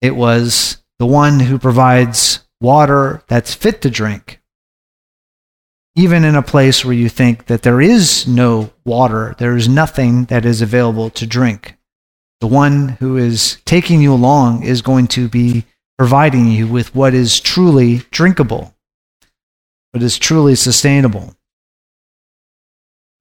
It 0.00 0.14
was 0.14 0.82
the 0.98 1.06
one 1.06 1.40
who 1.40 1.58
provides 1.58 2.40
water 2.60 3.22
that's 3.28 3.54
fit 3.54 3.82
to 3.82 3.90
drink. 3.90 4.40
Even 5.94 6.24
in 6.24 6.34
a 6.34 6.42
place 6.42 6.84
where 6.84 6.94
you 6.94 7.08
think 7.08 7.46
that 7.46 7.62
there 7.62 7.80
is 7.80 8.26
no 8.26 8.70
water, 8.84 9.34
there 9.38 9.56
is 9.56 9.68
nothing 9.68 10.26
that 10.26 10.44
is 10.44 10.60
available 10.60 11.10
to 11.10 11.26
drink. 11.26 11.76
The 12.40 12.46
one 12.46 12.90
who 13.00 13.16
is 13.16 13.58
taking 13.64 14.02
you 14.02 14.12
along 14.12 14.62
is 14.62 14.82
going 14.82 15.06
to 15.08 15.28
be 15.28 15.64
providing 15.96 16.48
you 16.48 16.66
with 16.66 16.94
what 16.94 17.14
is 17.14 17.40
truly 17.40 18.02
drinkable, 18.10 18.74
what 19.92 20.02
is 20.02 20.18
truly 20.18 20.54
sustainable. 20.54 21.34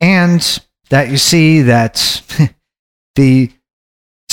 And 0.02 0.60
that 0.90 1.10
you 1.10 1.18
see 1.18 1.62
that 1.62 2.22
the 3.16 3.52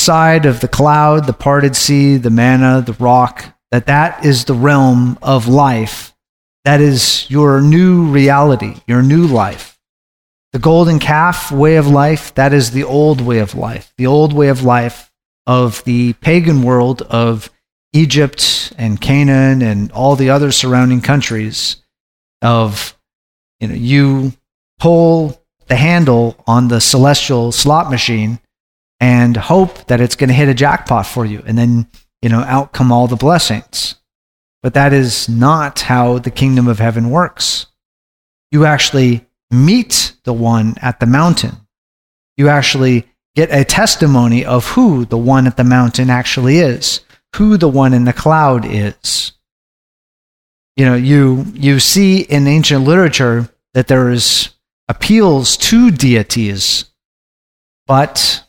side 0.03 0.46
of 0.46 0.61
the 0.61 0.68
cloud, 0.68 1.26
the 1.26 1.32
parted 1.32 1.76
sea, 1.76 2.16
the 2.16 2.30
manna, 2.30 2.82
the 2.84 2.92
rock, 2.94 3.57
that 3.70 3.86
that 3.86 4.24
is 4.24 4.44
the 4.44 4.55
realm 4.55 5.18
of 5.22 5.48
life. 5.48 6.12
That 6.64 6.80
is 6.80 7.28
your 7.30 7.61
new 7.61 8.05
reality, 8.05 8.76
your 8.86 9.03
new 9.03 9.26
life. 9.26 9.78
The 10.53 10.59
golden 10.59 10.98
calf 10.98 11.50
way 11.50 11.76
of 11.76 11.86
life, 11.86 12.34
that 12.34 12.53
is 12.53 12.72
the 12.72 12.84
old 12.84 13.20
way 13.20 13.38
of 13.38 13.55
life. 13.55 13.92
The 13.96 14.07
old 14.07 14.32
way 14.32 14.48
of 14.48 14.62
life 14.62 15.11
of 15.46 15.82
the 15.84 16.12
pagan 16.14 16.62
world 16.62 17.03
of 17.03 17.50
Egypt 17.92 18.72
and 18.76 19.00
Canaan 19.00 19.62
and 19.62 19.90
all 19.92 20.16
the 20.16 20.30
other 20.30 20.50
surrounding 20.50 21.00
countries 21.00 21.76
of 22.40 22.96
you 23.61 23.68
know 23.68 23.74
you 23.74 24.32
pull 24.78 25.40
the 25.68 25.76
handle 25.76 26.36
on 26.46 26.68
the 26.68 26.80
celestial 26.80 27.53
slot 27.53 27.90
machine 27.90 28.40
and 29.03 29.36
hope 29.36 29.86
that 29.88 30.00
it's 30.00 30.16
going 30.16 30.28
to 30.28 30.34
hit 30.34 30.48
a 30.48 30.55
jackpot 30.55 31.07
for 31.07 31.26
you. 31.26 31.42
And 31.44 31.59
then 31.59 31.88
you 32.22 32.30
know 32.30 32.40
out 32.40 32.72
come 32.72 32.90
all 32.90 33.07
the 33.07 33.16
blessings. 33.16 33.96
But 34.62 34.74
that 34.74 34.94
is 34.94 35.28
not 35.28 35.80
how 35.80 36.18
the 36.20 36.30
kingdom 36.30 36.68
of 36.68 36.78
heaven 36.78 37.11
works. 37.11 37.66
You 38.53 38.64
actually 38.64 39.26
meet 39.50 40.14
the 40.24 40.32
one 40.32 40.76
at 40.80 41.00
the 41.00 41.07
mountain. 41.07 41.57
You 42.36 42.48
actually 42.48 43.09
get 43.34 43.53
a 43.53 43.64
testimony 43.64 44.44
of 44.44 44.66
who 44.68 45.05
the 45.05 45.18
one 45.18 45.46
at 45.46 45.57
the 45.57 45.64
mountain 45.64 46.09
actually 46.09 46.59
is 46.59 47.00
who 47.36 47.57
the 47.57 47.68
one 47.68 47.94
in 47.94 48.05
the 48.05 48.12
cloud 48.12 48.64
is. 48.64 49.32
You 50.76 50.86
know, 50.86 50.94
you, 50.94 51.46
you 51.55 51.80
see 51.80 52.20
in 52.20 52.46
ancient 52.46 52.84
literature 52.84 53.48
that 53.74 53.88
there 53.88 54.11
is 54.11 54.50
appeals 54.88 55.57
to 55.57 55.90
deities, 55.90 56.86
but 57.86 58.41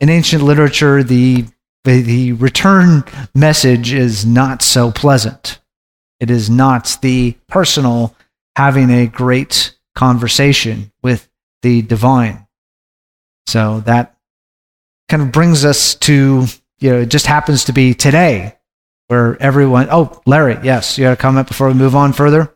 in 0.00 0.08
ancient 0.08 0.42
literature, 0.42 1.02
the, 1.02 1.46
the 1.84 2.32
return 2.32 3.04
message 3.34 3.92
is 3.92 4.26
not 4.26 4.62
so 4.62 4.90
pleasant. 4.90 5.60
It 6.18 6.30
is 6.30 6.50
not 6.50 6.98
the 7.02 7.36
personal 7.48 8.14
having 8.56 8.90
a 8.90 9.06
great 9.06 9.76
conversation 9.94 10.92
with 11.02 11.28
the 11.62 11.82
divine. 11.82 12.46
So 13.46 13.80
that 13.80 14.16
kind 15.08 15.22
of 15.22 15.32
brings 15.32 15.64
us 15.64 15.94
to 15.96 16.46
you 16.80 16.90
know, 16.90 17.00
it 17.00 17.10
just 17.10 17.26
happens 17.26 17.64
to 17.64 17.72
be 17.72 17.94
today 17.94 18.56
where 19.08 19.40
everyone, 19.40 19.88
oh, 19.90 20.20
Larry, 20.26 20.58
yes, 20.62 20.96
you 20.96 21.04
had 21.04 21.12
a 21.12 21.16
comment 21.16 21.46
before 21.46 21.68
we 21.68 21.74
move 21.74 21.94
on 21.94 22.12
further? 22.12 22.54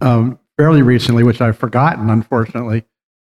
Um, 0.00 0.38
fairly 0.58 0.82
recently, 0.82 1.22
which 1.22 1.40
I've 1.40 1.56
forgotten, 1.56 2.10
unfortunately, 2.10 2.84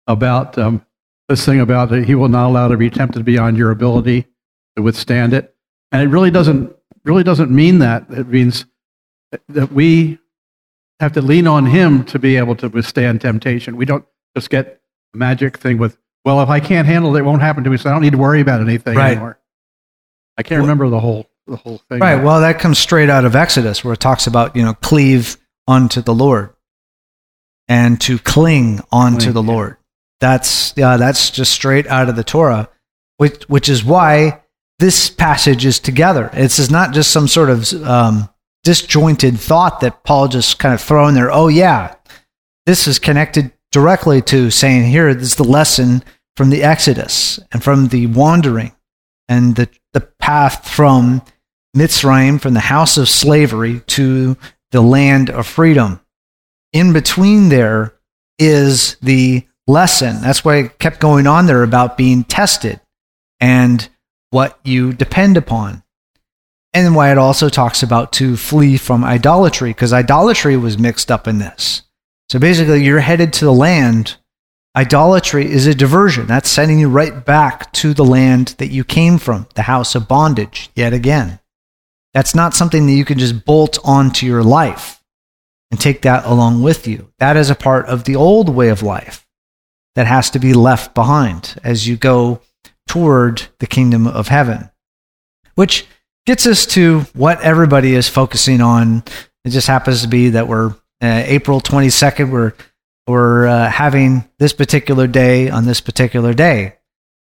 about 0.07 0.57
um, 0.57 0.85
this 1.29 1.45
thing 1.45 1.59
about 1.59 1.89
that 1.89 2.05
he 2.05 2.15
will 2.15 2.29
not 2.29 2.47
allow 2.47 2.67
to 2.67 2.77
be 2.77 2.89
tempted 2.89 3.23
beyond 3.25 3.57
your 3.57 3.71
ability 3.71 4.27
to 4.75 4.81
withstand 4.81 5.33
it. 5.33 5.55
And 5.91 6.01
it 6.01 6.07
really 6.07 6.31
doesn't 6.31 6.75
really 7.03 7.23
doesn't 7.23 7.51
mean 7.51 7.79
that. 7.79 8.05
It 8.09 8.27
means 8.27 8.65
that 9.49 9.71
we 9.71 10.19
have 10.99 11.13
to 11.13 11.21
lean 11.21 11.47
on 11.47 11.65
him 11.65 12.05
to 12.05 12.19
be 12.19 12.37
able 12.37 12.55
to 12.57 12.69
withstand 12.69 13.21
temptation. 13.21 13.75
We 13.75 13.85
don't 13.85 14.05
just 14.35 14.49
get 14.49 14.81
a 15.13 15.17
magic 15.17 15.57
thing 15.57 15.77
with 15.77 15.97
well, 16.23 16.41
if 16.41 16.49
I 16.49 16.59
can't 16.59 16.87
handle 16.87 17.15
it, 17.15 17.19
it 17.19 17.23
won't 17.23 17.41
happen 17.41 17.63
to 17.63 17.69
me, 17.69 17.77
so 17.77 17.89
I 17.89 17.93
don't 17.93 18.03
need 18.03 18.11
to 18.11 18.17
worry 18.17 18.41
about 18.41 18.61
anything 18.61 18.95
right. 18.95 19.13
anymore. 19.13 19.39
I 20.37 20.43
can't 20.43 20.61
remember 20.61 20.89
the 20.89 20.99
whole 20.99 21.27
the 21.47 21.55
whole 21.55 21.79
thing. 21.89 21.99
Right. 21.99 22.23
Well, 22.23 22.41
that 22.41 22.59
comes 22.59 22.77
straight 22.77 23.09
out 23.09 23.25
of 23.25 23.35
Exodus, 23.35 23.83
where 23.83 23.93
it 23.93 23.99
talks 23.99 24.27
about 24.27 24.55
you 24.55 24.63
know 24.63 24.73
cleave 24.73 25.37
unto 25.67 26.01
the 26.01 26.13
Lord 26.13 26.53
and 27.67 27.99
to 28.01 28.19
cling 28.19 28.81
onto 28.91 29.31
cling, 29.31 29.33
the. 29.33 29.43
Lord. 29.43 29.77
That's 30.21 30.73
yeah, 30.77 30.97
that's 30.97 31.31
just 31.31 31.51
straight 31.51 31.87
out 31.87 32.07
of 32.07 32.15
the 32.15 32.23
Torah, 32.23 32.69
which 33.17 33.43
which 33.49 33.67
is 33.67 33.83
why 33.83 34.41
this 34.79 35.09
passage 35.09 35.65
is 35.65 35.79
together. 35.79 36.29
This 36.33 36.59
is 36.59 36.71
not 36.71 36.93
just 36.93 37.11
some 37.11 37.27
sort 37.27 37.49
of 37.49 37.73
um, 37.83 38.29
disjointed 38.63 39.39
thought 39.39 39.81
that 39.81 40.03
Paul 40.03 40.27
just 40.27 40.59
kind 40.59 40.73
of 40.73 40.81
throw 40.81 41.07
in 41.07 41.15
there. 41.15 41.31
Oh 41.31 41.47
yeah, 41.47 41.95
this 42.65 42.87
is 42.87 42.99
connected 42.99 43.51
directly 43.71 44.21
to 44.21 44.51
saying 44.51 44.89
here 44.89 45.07
is 45.07 45.35
the 45.35 45.43
lesson 45.43 46.03
from 46.35 46.49
the 46.49 46.63
Exodus 46.63 47.39
and 47.51 47.63
from 47.63 47.87
the 47.87 48.07
wandering 48.07 48.73
and 49.27 49.55
the, 49.55 49.69
the 49.93 50.01
path 50.01 50.67
from 50.67 51.21
Mitzrayim, 51.75 52.39
from 52.39 52.53
the 52.53 52.59
house 52.59 52.97
of 52.97 53.09
slavery 53.09 53.79
to 53.87 54.37
the 54.71 54.81
land 54.81 55.29
of 55.29 55.47
freedom. 55.47 56.01
In 56.73 56.93
between 56.93 57.49
there 57.49 57.93
is 58.37 58.97
the 59.01 59.45
lesson. 59.71 60.21
That's 60.21 60.45
why 60.45 60.57
it 60.57 60.79
kept 60.79 60.99
going 60.99 61.27
on 61.27 61.45
there 61.45 61.63
about 61.63 61.97
being 61.97 62.23
tested 62.23 62.79
and 63.39 63.89
what 64.29 64.59
you 64.63 64.93
depend 64.93 65.37
upon. 65.37 65.83
And 66.73 66.95
why 66.95 67.11
it 67.11 67.17
also 67.17 67.49
talks 67.49 67.83
about 67.83 68.13
to 68.13 68.37
flee 68.37 68.77
from 68.77 69.03
idolatry, 69.03 69.71
because 69.71 69.91
idolatry 69.91 70.55
was 70.55 70.77
mixed 70.77 71.11
up 71.11 71.27
in 71.27 71.39
this. 71.39 71.81
So 72.29 72.39
basically, 72.39 72.85
you're 72.85 73.01
headed 73.01 73.33
to 73.33 73.45
the 73.45 73.53
land. 73.53 74.15
Idolatry 74.73 75.51
is 75.51 75.67
a 75.67 75.75
diversion. 75.75 76.27
That's 76.27 76.49
sending 76.49 76.79
you 76.79 76.87
right 76.87 77.25
back 77.25 77.73
to 77.73 77.93
the 77.93 78.05
land 78.05 78.55
that 78.57 78.71
you 78.71 78.85
came 78.85 79.17
from, 79.17 79.47
the 79.55 79.63
house 79.63 79.95
of 79.95 80.07
bondage, 80.07 80.69
yet 80.73 80.93
again. 80.93 81.41
That's 82.13 82.33
not 82.33 82.53
something 82.53 82.85
that 82.85 82.93
you 82.93 83.03
can 83.03 83.19
just 83.19 83.43
bolt 83.43 83.77
onto 83.83 84.25
your 84.25 84.43
life 84.43 85.03
and 85.71 85.79
take 85.79 86.03
that 86.03 86.25
along 86.25 86.63
with 86.63 86.87
you. 86.87 87.11
That 87.19 87.35
is 87.35 87.49
a 87.49 87.55
part 87.55 87.85
of 87.87 88.05
the 88.05 88.15
old 88.15 88.47
way 88.47 88.69
of 88.69 88.81
life 88.81 89.27
that 89.95 90.07
has 90.07 90.29
to 90.31 90.39
be 90.39 90.53
left 90.53 90.93
behind 90.95 91.55
as 91.63 91.87
you 91.87 91.97
go 91.97 92.41
toward 92.87 93.43
the 93.59 93.67
kingdom 93.67 94.07
of 94.07 94.27
heaven. 94.27 94.69
Which 95.55 95.85
gets 96.25 96.47
us 96.47 96.65
to 96.67 97.01
what 97.13 97.41
everybody 97.41 97.93
is 97.93 98.07
focusing 98.07 98.61
on. 98.61 99.03
It 99.43 99.49
just 99.49 99.67
happens 99.67 100.01
to 100.01 100.07
be 100.07 100.29
that 100.29 100.47
we're 100.47 100.75
uh, 101.01 101.23
April 101.25 101.59
22nd, 101.59 102.29
we're, 102.29 102.53
we're 103.07 103.47
uh, 103.47 103.69
having 103.69 104.23
this 104.37 104.53
particular 104.53 105.07
day 105.07 105.49
on 105.49 105.65
this 105.65 105.81
particular 105.81 106.33
day. 106.33 106.75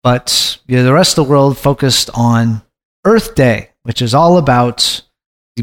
But 0.03 0.59
you 0.67 0.77
know, 0.77 0.83
the 0.83 0.93
rest 0.93 1.17
of 1.17 1.25
the 1.25 1.31
world 1.31 1.57
focused 1.57 2.09
on 2.15 2.63
Earth 3.05 3.35
Day, 3.35 3.69
which 3.83 4.01
is 4.01 4.13
all 4.13 4.37
about 4.37 5.03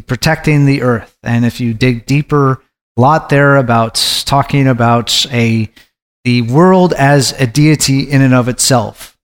protecting 0.06 0.66
the 0.66 0.82
earth. 0.82 1.16
And 1.22 1.44
if 1.44 1.60
you 1.60 1.74
dig 1.74 2.06
deeper, 2.06 2.62
a 2.96 3.00
lot 3.00 3.28
there 3.28 3.56
about 3.56 3.94
talking 4.24 4.68
about 4.68 5.26
a 5.32 5.70
the 6.24 6.42
world 6.42 6.92
as 6.94 7.32
a 7.38 7.46
deity 7.46 8.10
in 8.10 8.22
and 8.22 8.34
of 8.34 8.48
itself. 8.48 9.18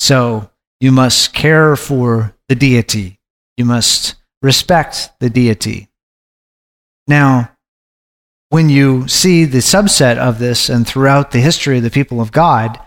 So 0.00 0.50
you 0.80 0.92
must 0.92 1.34
care 1.34 1.76
for 1.76 2.34
the 2.48 2.54
deity. 2.54 3.18
You 3.56 3.64
must 3.64 4.16
respect 4.40 5.10
the 5.20 5.30
deity. 5.30 5.88
Now, 7.06 7.50
when 8.48 8.68
you 8.68 9.08
see 9.08 9.44
the 9.44 9.58
subset 9.58 10.18
of 10.18 10.38
this 10.38 10.68
and 10.68 10.86
throughout 10.86 11.30
the 11.30 11.40
history 11.40 11.78
of 11.78 11.82
the 11.82 11.90
people 11.90 12.20
of 12.20 12.32
God, 12.32 12.78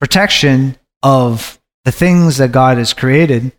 protection 0.00 0.76
of 1.02 1.60
the 1.84 1.92
things 1.92 2.38
that 2.38 2.52
God 2.52 2.78
has 2.78 2.92
created 2.92 3.52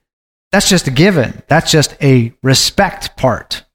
that's 0.56 0.70
just 0.70 0.88
a 0.88 0.92
given. 0.92 1.44
That's 1.50 1.70
just 1.70 2.02
a 2.02 2.34
respect 2.42 3.18
part. 3.18 3.66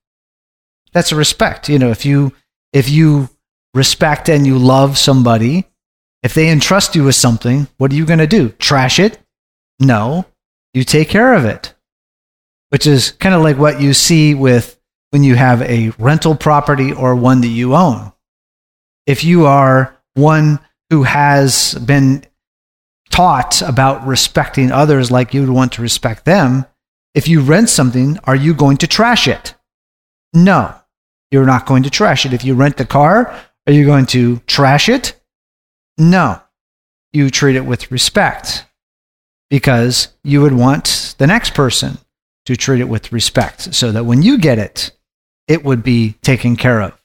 That's 0.95 1.13
a 1.13 1.17
respect. 1.17 1.69
You 1.69 1.79
know, 1.79 1.91
if 1.91 2.07
you 2.07 2.33
if 2.73 2.89
you 2.89 3.29
respect 3.75 4.29
and 4.29 4.47
you 4.47 4.59
love 4.59 4.99
somebody, 4.99 5.67
if 6.23 6.35
they 6.35 6.51
entrust 6.51 6.95
you 6.95 7.05
with 7.05 7.15
something, 7.15 7.69
what 7.79 7.93
are 7.93 7.97
you 7.97 8.07
going 8.07 8.19
to 8.19 8.27
do? 8.27 8.51
Trash 8.51 8.99
it? 8.99 9.19
No. 9.79 10.27
You 10.75 10.85
take 10.85 11.09
care 11.09 11.35
of 11.35 11.45
it. 11.45 11.75
Which 12.69 12.87
is 12.87 13.13
kind 13.13 13.35
of 13.35 13.43
like 13.43 13.59
what 13.59 13.81
you 13.81 13.93
see 13.95 14.35
with 14.35 14.79
when 15.11 15.25
you 15.25 15.35
have 15.35 15.63
a 15.63 15.91
rental 15.99 16.37
property 16.37 16.93
or 16.93 17.17
one 17.17 17.41
that 17.41 17.49
you 17.49 17.75
own. 17.75 18.13
If 19.07 19.25
you 19.25 19.47
are 19.47 19.97
one 20.15 20.61
who 20.91 21.03
has 21.03 21.75
been 21.75 22.25
taught 23.11 23.61
about 23.63 24.07
respecting 24.07 24.71
others 24.71 25.11
like 25.11 25.35
you 25.35 25.41
would 25.41 25.51
want 25.51 25.73
to 25.73 25.83
respect 25.83 26.25
them, 26.25 26.65
if 27.15 27.27
you 27.27 27.41
rent 27.41 27.69
something, 27.69 28.19
are 28.25 28.37
you 28.37 28.55
going 28.55 28.77
to 28.79 28.87
trash 28.87 29.27
it? 29.27 29.55
No, 30.33 30.73
you're 31.33 31.47
not 31.47 31.67
going 31.67 31.83
to 31.83 31.91
trash 31.91 32.25
it. 32.25 32.33
If 32.33 32.45
you 32.45 32.55
rent 32.55 32.77
the 32.77 32.85
car, 32.85 33.35
are 33.67 33.73
you 33.73 33.85
going 33.85 34.07
to 34.07 34.39
trash 34.47 34.89
it? 34.89 35.21
No, 35.99 36.41
you 37.13 37.31
treat 37.31 37.57
it 37.57 37.67
with 37.67 37.91
respect 37.91 38.65
because 39.49 40.09
you 40.25 40.41
would 40.41 40.55
want 40.55 41.15
the 41.19 41.27
next 41.27 41.55
person 41.55 41.99
to 42.47 42.57
treat 42.57 42.81
it 42.81 42.89
with 42.89 43.13
respect 43.13 43.75
so 43.75 43.93
that 43.93 44.05
when 44.05 44.23
you 44.23 44.39
get 44.39 44.59
it, 44.59 44.93
it 45.49 45.65
would 45.65 45.83
be 45.83 46.13
taken 46.23 46.57
care 46.57 46.81
of. 46.81 47.01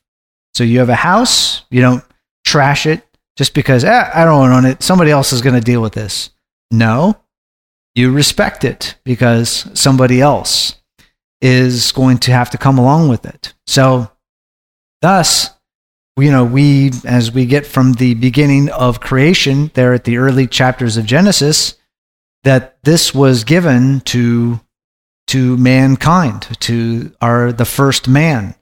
So 0.54 0.64
you 0.64 0.80
have 0.80 0.90
a 0.90 0.96
house, 0.96 1.64
you 1.70 1.82
don't 1.82 2.04
trash 2.46 2.86
it 2.86 3.04
just 3.36 3.54
because 3.54 3.84
eh, 3.84 4.12
I 4.14 4.24
don't 4.24 4.52
own 4.52 4.66
it. 4.66 4.82
Somebody 4.82 5.12
else 5.12 5.34
is 5.34 5.42
going 5.42 5.56
to 5.56 5.62
deal 5.62 5.82
with 5.82 5.94
this. 5.94 6.30
No, 6.72 7.18
you 7.96 8.12
respect 8.12 8.64
it 8.64 8.96
because 9.04 9.68
somebody 9.74 10.22
else 10.22 10.76
is 11.42 11.92
going 11.92 12.20
to 12.20 12.32
have 12.32 12.50
to 12.52 12.58
come 12.58 12.78
along 12.78 13.10
with 13.10 13.26
it. 13.26 13.54
So, 13.68 14.12
thus, 15.02 15.50
you 16.18 16.32
know, 16.32 16.46
we, 16.46 16.92
as 17.06 17.32
we 17.32 17.46
get 17.46 17.66
from 17.66 17.94
the 17.94 18.14
beginning 18.16 18.70
of 18.70 19.00
creation 19.00 19.72
there 19.74 19.94
at 19.94 20.06
the 20.06 20.18
early 20.18 20.48
chapters 20.48 20.98
of 20.98 21.06
Genesis, 21.06 21.76
that 22.44 22.78
this 22.84 23.14
was 23.14 23.44
given 23.44 24.02
to, 24.02 24.60
to 25.28 25.58
mankind, 25.58 26.48
to 26.62 27.12
our, 27.22 27.52
the 27.52 27.66
first 27.66 28.08
man 28.08 28.56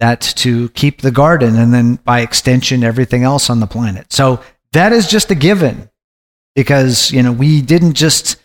that 0.00 0.20
to 0.20 0.68
keep 0.70 1.00
the 1.00 1.10
garden 1.10 1.56
and 1.56 1.72
then 1.72 1.96
by 1.96 2.20
extension 2.20 2.84
everything 2.84 3.22
else 3.22 3.48
on 3.48 3.60
the 3.60 3.66
planet. 3.66 4.12
So 4.12 4.42
that 4.72 4.92
is 4.92 5.08
just 5.08 5.30
a 5.30 5.34
given 5.34 5.90
because 6.54 7.10
you 7.12 7.22
know 7.22 7.32
we 7.32 7.62
didn't 7.62 7.94
just 7.94 8.40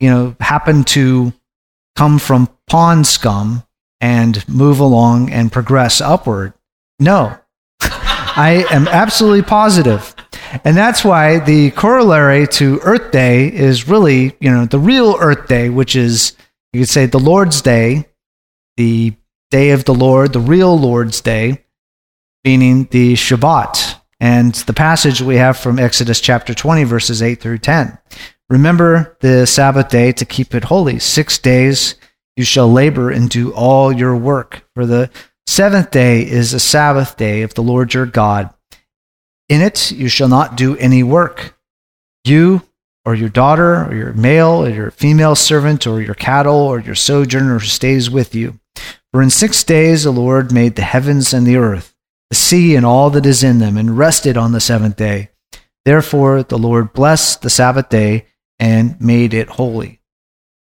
you 0.00 0.10
know 0.10 0.34
happen 0.40 0.84
to 0.84 1.32
come 1.96 2.18
from 2.18 2.48
pond 2.66 3.06
scum 3.06 3.62
and 4.00 4.48
move 4.48 4.80
along 4.80 5.30
and 5.30 5.52
progress 5.52 6.00
upward. 6.00 6.52
No. 6.98 7.36
I 8.38 8.64
am 8.70 8.86
absolutely 8.86 9.42
positive. 9.42 10.14
And 10.62 10.76
that's 10.76 11.04
why 11.04 11.40
the 11.40 11.72
corollary 11.72 12.46
to 12.46 12.78
Earth 12.84 13.10
Day 13.10 13.52
is 13.52 13.88
really, 13.88 14.36
you 14.38 14.48
know, 14.48 14.64
the 14.64 14.78
real 14.78 15.16
Earth 15.18 15.48
Day, 15.48 15.70
which 15.70 15.96
is, 15.96 16.36
you 16.72 16.82
could 16.82 16.88
say, 16.88 17.06
the 17.06 17.18
Lord's 17.18 17.60
Day, 17.60 18.06
the 18.76 19.12
day 19.50 19.70
of 19.70 19.86
the 19.86 19.94
Lord, 19.94 20.32
the 20.32 20.38
real 20.38 20.78
Lord's 20.78 21.20
Day, 21.20 21.64
meaning 22.44 22.86
the 22.92 23.14
Shabbat. 23.14 23.96
And 24.20 24.54
the 24.54 24.72
passage 24.72 25.20
we 25.20 25.34
have 25.34 25.56
from 25.56 25.80
Exodus 25.80 26.20
chapter 26.20 26.54
20, 26.54 26.84
verses 26.84 27.20
8 27.20 27.40
through 27.40 27.58
10. 27.58 27.98
Remember 28.50 29.16
the 29.20 29.48
Sabbath 29.48 29.88
day 29.88 30.12
to 30.12 30.24
keep 30.24 30.54
it 30.54 30.62
holy. 30.62 31.00
Six 31.00 31.38
days 31.38 31.96
you 32.36 32.44
shall 32.44 32.72
labor 32.72 33.10
and 33.10 33.28
do 33.28 33.52
all 33.52 33.90
your 33.92 34.14
work. 34.14 34.64
For 34.76 34.86
the 34.86 35.10
seventh 35.48 35.90
day 35.90 36.22
is 36.28 36.52
a 36.52 36.60
Sabbath 36.60 37.16
day 37.16 37.42
of 37.42 37.54
the 37.54 37.62
Lord 37.62 37.94
your 37.94 38.06
God. 38.06 38.50
In 39.48 39.62
it 39.62 39.90
you 39.90 40.08
shall 40.08 40.28
not 40.28 40.56
do 40.56 40.76
any 40.76 41.02
work. 41.02 41.58
You 42.24 42.62
or 43.04 43.14
your 43.14 43.30
daughter 43.30 43.84
or 43.86 43.94
your 43.94 44.12
male 44.12 44.64
or 44.64 44.68
your 44.68 44.90
female 44.90 45.34
servant 45.34 45.86
or 45.86 46.02
your 46.02 46.14
cattle 46.14 46.54
or 46.54 46.80
your 46.80 46.94
sojourner 46.94 47.58
who 47.58 47.66
stays 47.66 48.10
with 48.10 48.34
you 48.34 48.60
for 49.12 49.22
in 49.22 49.30
six 49.30 49.64
days 49.64 50.04
the 50.04 50.10
Lord 50.10 50.52
made 50.52 50.76
the 50.76 50.82
heavens 50.82 51.32
and 51.32 51.46
the 51.46 51.56
earth, 51.56 51.94
the 52.28 52.36
sea 52.36 52.76
and 52.76 52.84
all 52.84 53.08
that 53.10 53.24
is 53.24 53.42
in 53.42 53.58
them, 53.58 53.76
and 53.76 53.96
rested 53.96 54.36
on 54.36 54.52
the 54.52 54.60
seventh 54.60 54.96
day. 54.96 55.30
Therefore 55.84 56.42
the 56.42 56.58
Lord 56.58 56.92
blessed 56.92 57.40
the 57.40 57.50
Sabbath 57.50 57.88
day 57.88 58.26
and 58.58 59.00
made 59.00 59.32
it 59.32 59.48
holy. 59.48 60.00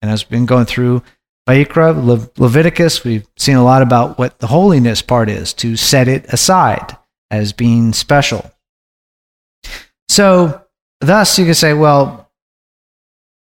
And 0.03 0.11
as 0.11 0.25
we've 0.25 0.31
been 0.31 0.47
going 0.47 0.67
through 0.67 1.03
Vayikra, 1.49 1.95
Le- 1.95 2.31
Leviticus, 2.43 3.05
we've 3.05 3.27
seen 3.37 3.57
a 3.57 3.65
lot 3.65 3.83
about 3.83 4.19
what 4.19 4.39
the 4.39 4.47
holiness 4.47 5.03
part 5.03 5.29
is, 5.29 5.53
to 5.55 5.77
set 5.77 6.09
it 6.09 6.25
aside 6.33 6.97
as 7.31 7.53
being 7.53 7.93
special. 7.93 8.51
So, 10.09 10.63
thus, 11.01 11.39
you 11.39 11.45
could 11.45 11.57
say, 11.57 11.75
well, 11.75 12.31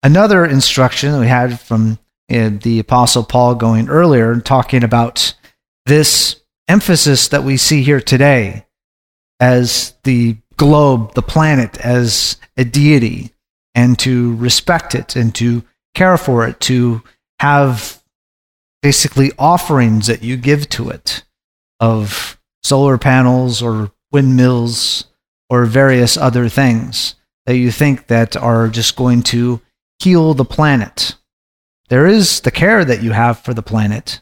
another 0.02 0.44
instruction 0.44 1.12
that 1.12 1.20
we 1.20 1.28
had 1.28 1.60
from 1.60 1.98
the 2.28 2.78
Apostle 2.78 3.22
Paul 3.22 3.54
going 3.54 3.88
earlier 3.88 4.32
and 4.32 4.44
talking 4.44 4.82
about 4.82 5.34
this 5.86 6.40
emphasis 6.68 7.28
that 7.28 7.44
we 7.44 7.56
see 7.56 7.82
here 7.82 8.00
today 8.00 8.66
as 9.40 9.94
the 10.04 10.36
globe, 10.56 11.14
the 11.14 11.22
planet, 11.22 11.78
as 11.78 12.36
a 12.56 12.64
deity, 12.64 13.32
and 13.74 13.98
to 13.98 14.34
respect 14.36 14.94
it 14.94 15.16
and 15.16 15.34
to 15.34 15.62
care 15.94 16.16
for 16.16 16.46
it, 16.46 16.60
to 16.60 17.02
have 17.40 18.02
basically 18.82 19.32
offerings 19.38 20.06
that 20.06 20.22
you 20.22 20.36
give 20.36 20.68
to 20.68 20.90
it 20.90 21.24
of 21.80 22.38
solar 22.62 22.98
panels 22.98 23.62
or 23.62 23.90
windmills 24.12 25.04
or 25.50 25.64
various 25.64 26.16
other 26.16 26.48
things 26.48 27.14
that 27.46 27.56
you 27.56 27.70
think 27.70 28.06
that 28.06 28.36
are 28.36 28.68
just 28.68 28.96
going 28.96 29.22
to 29.22 29.60
heal 29.98 30.34
the 30.34 30.44
planet. 30.44 31.16
There 31.88 32.06
is 32.06 32.40
the 32.40 32.50
care 32.50 32.84
that 32.84 33.02
you 33.02 33.12
have 33.12 33.38
for 33.38 33.54
the 33.54 33.62
planet, 33.62 34.20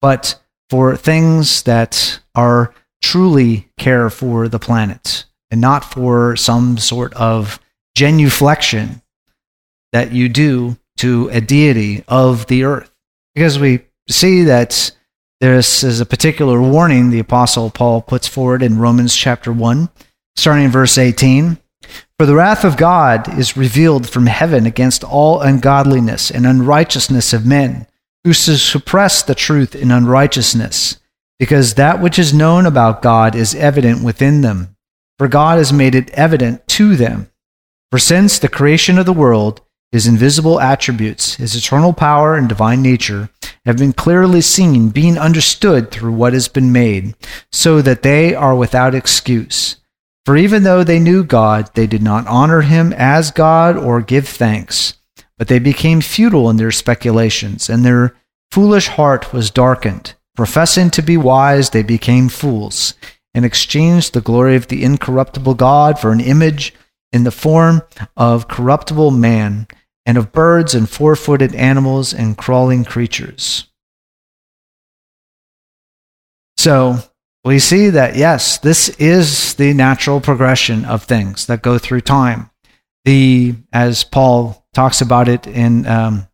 but 0.00 0.40
for 0.70 0.96
things 0.96 1.62
that 1.62 2.20
are 2.34 2.74
truly 3.02 3.68
care 3.78 4.10
for 4.10 4.48
the 4.48 4.58
planet 4.58 5.24
and 5.50 5.60
not 5.60 5.84
for 5.84 6.36
some 6.36 6.78
sort 6.78 7.12
of 7.14 7.60
genuflection 7.96 9.02
that 9.92 10.12
you 10.12 10.28
do 10.28 10.76
to 10.96 11.28
a 11.30 11.40
deity 11.40 12.04
of 12.08 12.46
the 12.46 12.64
earth. 12.64 12.90
Because 13.34 13.58
we 13.58 13.80
see 14.08 14.44
that 14.44 14.92
this 15.40 15.84
is 15.84 16.00
a 16.00 16.06
particular 16.06 16.60
warning 16.60 17.10
the 17.10 17.18
Apostle 17.18 17.70
Paul 17.70 18.00
puts 18.00 18.26
forward 18.26 18.62
in 18.62 18.78
Romans 18.78 19.14
chapter 19.14 19.52
1, 19.52 19.90
starting 20.36 20.64
in 20.64 20.70
verse 20.70 20.96
18. 20.96 21.58
For 22.18 22.24
the 22.24 22.34
wrath 22.34 22.64
of 22.64 22.78
God 22.78 23.38
is 23.38 23.56
revealed 23.56 24.08
from 24.08 24.26
heaven 24.26 24.64
against 24.64 25.04
all 25.04 25.42
ungodliness 25.42 26.30
and 26.30 26.46
unrighteousness 26.46 27.34
of 27.34 27.44
men, 27.44 27.86
who 28.24 28.32
suppress 28.32 29.22
the 29.22 29.34
truth 29.34 29.74
in 29.74 29.90
unrighteousness, 29.90 30.98
because 31.38 31.74
that 31.74 32.00
which 32.00 32.18
is 32.18 32.32
known 32.32 32.64
about 32.64 33.02
God 33.02 33.36
is 33.36 33.54
evident 33.54 34.02
within 34.02 34.40
them, 34.40 34.74
for 35.18 35.28
God 35.28 35.58
has 35.58 35.72
made 35.72 35.94
it 35.94 36.10
evident 36.10 36.66
to 36.68 36.96
them. 36.96 37.30
For 37.90 37.98
since 37.98 38.38
the 38.38 38.48
creation 38.48 38.98
of 38.98 39.06
the 39.06 39.12
world, 39.12 39.60
his 39.96 40.06
invisible 40.06 40.60
attributes, 40.60 41.36
his 41.36 41.56
eternal 41.56 41.94
power 41.94 42.34
and 42.34 42.50
divine 42.50 42.82
nature, 42.82 43.30
have 43.64 43.78
been 43.78 43.94
clearly 43.94 44.42
seen, 44.42 44.90
being 44.90 45.16
understood 45.16 45.90
through 45.90 46.12
what 46.12 46.34
has 46.34 46.48
been 46.48 46.70
made, 46.70 47.14
so 47.50 47.80
that 47.80 48.02
they 48.02 48.34
are 48.34 48.54
without 48.54 48.94
excuse. 48.94 49.76
For 50.26 50.36
even 50.36 50.64
though 50.64 50.84
they 50.84 50.98
knew 51.00 51.24
God, 51.24 51.70
they 51.72 51.86
did 51.86 52.02
not 52.02 52.26
honor 52.26 52.60
him 52.60 52.92
as 52.92 53.30
God 53.30 53.78
or 53.78 54.02
give 54.02 54.28
thanks, 54.28 54.98
but 55.38 55.48
they 55.48 55.58
became 55.58 56.02
futile 56.02 56.50
in 56.50 56.58
their 56.58 56.72
speculations, 56.72 57.70
and 57.70 57.82
their 57.82 58.14
foolish 58.50 58.88
heart 58.88 59.32
was 59.32 59.50
darkened. 59.50 60.12
Professing 60.36 60.90
to 60.90 61.00
be 61.00 61.16
wise, 61.16 61.70
they 61.70 61.82
became 61.82 62.28
fools, 62.28 62.92
and 63.32 63.46
exchanged 63.46 64.12
the 64.12 64.20
glory 64.20 64.56
of 64.56 64.68
the 64.68 64.84
incorruptible 64.84 65.54
God 65.54 65.98
for 65.98 66.12
an 66.12 66.20
image 66.20 66.74
in 67.14 67.24
the 67.24 67.30
form 67.30 67.80
of 68.14 68.46
corruptible 68.46 69.10
man, 69.10 69.66
and 70.06 70.16
of 70.16 70.32
birds 70.32 70.74
and 70.74 70.88
four 70.88 71.16
footed 71.16 71.54
animals 71.54 72.14
and 72.14 72.38
crawling 72.38 72.84
creatures. 72.84 73.66
So 76.56 76.98
we 77.44 77.58
see 77.58 77.90
that, 77.90 78.16
yes, 78.16 78.58
this 78.58 78.88
is 78.98 79.54
the 79.54 79.74
natural 79.74 80.20
progression 80.20 80.84
of 80.84 81.02
things 81.02 81.46
that 81.46 81.62
go 81.62 81.78
through 81.78 82.00
time. 82.00 82.50
The, 83.04 83.54
as 83.72 84.04
Paul 84.04 84.66
talks 84.72 85.00
about 85.00 85.28
it 85.28 85.46
in 85.46 85.86
um, 85.86 86.26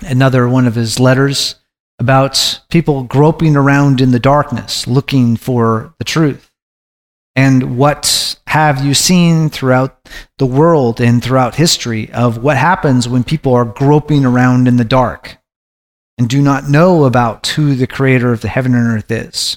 another 0.00 0.48
one 0.48 0.66
of 0.66 0.74
his 0.74 0.98
letters, 0.98 1.56
about 2.00 2.60
people 2.70 3.02
groping 3.02 3.56
around 3.56 4.00
in 4.00 4.10
the 4.10 4.18
darkness 4.18 4.86
looking 4.86 5.36
for 5.36 5.94
the 5.98 6.04
truth. 6.04 6.49
And 7.40 7.78
what 7.78 8.38
have 8.48 8.84
you 8.84 8.92
seen 8.92 9.48
throughout 9.48 10.10
the 10.36 10.44
world 10.44 11.00
and 11.00 11.24
throughout 11.24 11.54
history 11.54 12.12
of 12.12 12.36
what 12.42 12.58
happens 12.58 13.08
when 13.08 13.24
people 13.24 13.54
are 13.54 13.64
groping 13.64 14.26
around 14.26 14.68
in 14.68 14.76
the 14.76 14.84
dark 14.84 15.38
and 16.18 16.28
do 16.28 16.42
not 16.42 16.68
know 16.68 17.04
about 17.04 17.46
who 17.46 17.74
the 17.74 17.86
creator 17.86 18.30
of 18.30 18.42
the 18.42 18.48
heaven 18.48 18.74
and 18.74 18.86
earth 18.86 19.10
is? 19.10 19.56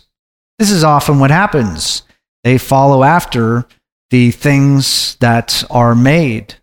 This 0.60 0.72
is 0.72 0.86
often 0.86 1.20
what 1.20 1.30
happens. 1.30 2.04
They 2.46 2.58
follow 2.58 3.04
after 3.04 3.68
the 4.12 4.32
things 4.32 5.18
that 5.18 5.66
are 5.70 5.94
made. 5.94 6.56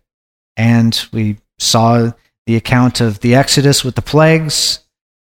And 0.57 0.99
we 1.13 1.37
saw 1.59 2.13
the 2.47 2.55
account 2.55 2.99
of 2.99 3.19
the 3.19 3.35
Exodus 3.35 3.83
with 3.83 3.93
the 3.93 4.01
plagues, 4.01 4.79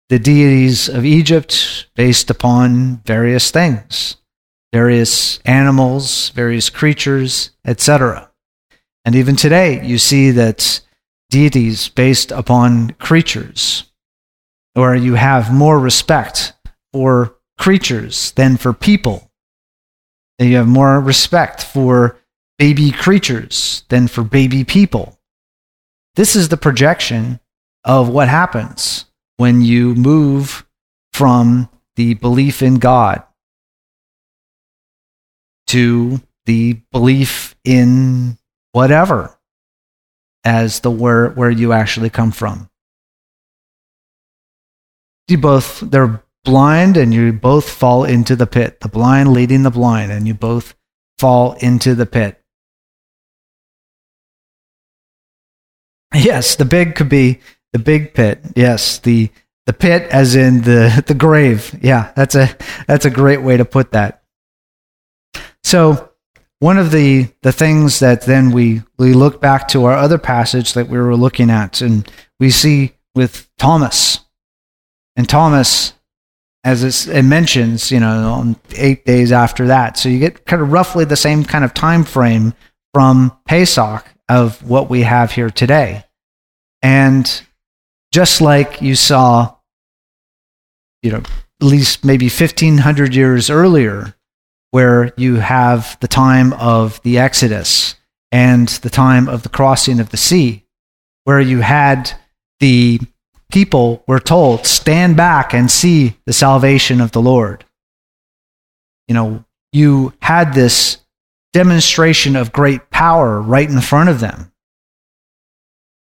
the 0.09 0.19
deities 0.19 0.89
of 0.89 1.05
Egypt 1.05 1.87
based 1.95 2.29
upon 2.29 3.03
various 3.05 3.53
things 3.53 4.17
various 4.77 5.39
animals, 5.47 6.29
various 6.43 6.69
creatures, 6.69 7.51
etc. 7.65 8.31
And 9.07 9.15
even 9.15 9.35
today, 9.35 9.83
you 9.83 9.97
see 9.97 10.33
that 10.33 10.81
deities 11.31 11.89
based 11.89 12.31
upon 12.31 12.91
creatures, 13.09 13.85
or 14.75 14.95
you 14.95 15.15
have 15.15 15.51
more 15.51 15.79
respect 15.79 16.53
for 16.93 17.37
creatures 17.59 18.33
than 18.33 18.59
for 18.59 18.75
people. 18.75 19.31
And 20.39 20.51
you 20.51 20.57
have 20.57 20.69
more 20.69 21.01
respect 21.01 21.63
for 21.65 22.19
baby 22.59 22.91
creatures 22.91 23.83
than 23.89 24.09
for 24.09 24.25
baby 24.25 24.63
people. 24.63 25.19
This 26.17 26.37
is 26.37 26.51
the 26.51 26.59
projection 26.59 27.41
of 27.83 28.11
what 28.11 28.29
happens 28.29 29.07
when 29.39 29.63
you 29.63 29.95
move 29.95 30.67
from 31.15 31.71
the 31.95 32.13
belief 32.13 32.61
in 32.61 32.75
God 32.75 33.23
to 35.69 36.21
the 36.47 36.75
belief 36.93 37.57
in 37.65 38.39
whatever 38.73 39.37
as 40.45 40.81
the 40.81 40.91
where 40.91 41.31
where 41.31 41.51
you 41.51 41.73
actually 41.73 42.11
come 42.11 42.31
from. 42.31 42.71
You 45.29 45.39
both 45.39 45.81
they're 45.81 46.23
blind 46.45 46.97
and 46.97 47.13
you 47.13 47.33
both 47.33 47.69
fall 47.69 48.05
into 48.05 48.37
the 48.37 48.47
pit. 48.47 48.81
The 48.81 48.89
blind 48.89 49.33
leading 49.33 49.65
the 49.65 49.71
blind 49.71 50.13
and 50.13 50.27
you 50.27 50.35
both 50.35 50.75
fall 51.19 51.55
into 51.55 51.95
the 51.95 52.07
pit. 52.07 52.41
Yes, 56.15 56.55
the 56.57 56.65
big 56.65 56.95
could 56.95 57.09
be 57.09 57.41
the 57.73 57.79
big 57.79 58.15
pit. 58.15 58.41
Yes, 58.55 58.99
the 59.01 59.31
the 59.67 59.73
pit 59.73 60.03
as 60.11 60.37
in 60.37 60.63
the 60.63 61.03
the 61.07 61.15
grave. 61.15 61.77
Yeah, 61.83 62.13
that's 62.15 62.35
a 62.35 62.57
that's 62.87 63.05
a 63.05 63.11
great 63.11 63.43
way 63.43 63.57
to 63.57 63.65
put 63.65 63.93
that. 63.93 64.23
So 65.67 66.11
one 66.61 66.79
of 66.79 66.93
the, 66.93 67.27
the 67.43 67.51
things 67.51 67.99
that 67.99 68.23
then 68.23 68.53
we, 68.53 68.83
we 69.01 69.15
look 69.15 69.41
back 69.41 69.67
to 69.71 69.87
our 69.87 69.95
other 69.95 70.17
passage 70.17 70.75
that 70.75 70.87
we 70.87 70.97
were 70.97 71.17
looking 71.17 71.51
at, 71.51 71.81
and 71.81 72.09
we 72.39 72.51
see 72.51 72.93
with 73.17 73.51
Thomas. 73.59 74.21
And 75.17 75.29
Thomas, 75.29 75.95
as 76.63 77.09
it 77.09 77.25
mentions, 77.25 77.91
you 77.91 77.99
know, 77.99 78.55
eight 78.77 79.05
days 79.05 79.33
after 79.33 79.67
that. 79.67 79.99
So 79.99 80.09
you 80.09 80.21
get 80.21 80.47
kind 80.47 80.63
of 80.63 80.71
roughly 80.71 81.05
the 81.05 81.17
same 81.17 81.43
kind 81.43 81.65
of 81.65 81.75
time 81.75 82.05
frame 82.05 82.55
from 82.95 83.37
Pesach 83.45 84.07
of 84.29 84.63
what 84.63 84.89
we 84.89 85.03
have 85.03 85.33
here 85.33 85.51
today. 85.51 86.05
And 86.81 87.43
just 88.13 88.41
like 88.41 88.81
you 88.81 88.95
saw, 88.95 89.57
you 91.03 91.11
know, 91.11 91.23
at 91.61 91.67
least 91.67 92.05
maybe 92.05 92.27
1500 92.27 93.17
years 93.17 93.51
earlier, 93.51 94.15
where 94.77 95.11
you 95.17 95.37
have 95.37 95.97
the 96.01 96.07
time 96.07 96.53
of 96.53 97.01
the 97.01 97.17
Exodus 97.17 97.95
and 98.31 98.69
the 98.69 98.91
time 98.91 99.27
of 99.27 99.43
the 99.43 99.49
crossing 99.49 100.01
of 100.01 100.11
the 100.11 100.19
sea, 100.19 100.67
where 101.25 101.41
you 101.41 101.61
had 101.61 102.13
the 102.61 103.01
people 103.51 104.05
were 104.07 104.21
told, 104.21 104.67
stand 104.67 105.17
back 105.17 105.55
and 105.55 105.71
see 105.71 106.19
the 106.27 106.33
salvation 106.35 107.01
of 107.01 107.13
the 107.13 107.23
Lord. 107.23 107.65
You 109.09 109.15
know, 109.15 109.47
you 109.73 110.13
had 110.21 110.53
this 110.53 110.99
demonstration 111.55 112.37
of 112.37 112.53
great 112.53 112.91
power 112.91 113.41
right 113.41 113.71
in 113.71 113.81
front 113.81 114.11
of 114.11 114.21
them. 114.21 114.53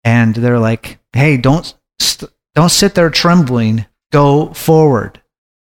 And 0.03 0.35
they're 0.35 0.59
like, 0.59 0.99
hey, 1.13 1.37
don't, 1.37 1.73
st- 2.01 2.29
don't 2.55 2.67
sit 2.67 2.93
there 2.93 3.09
trembling, 3.09 3.85
go 4.11 4.53
forward. 4.53 5.21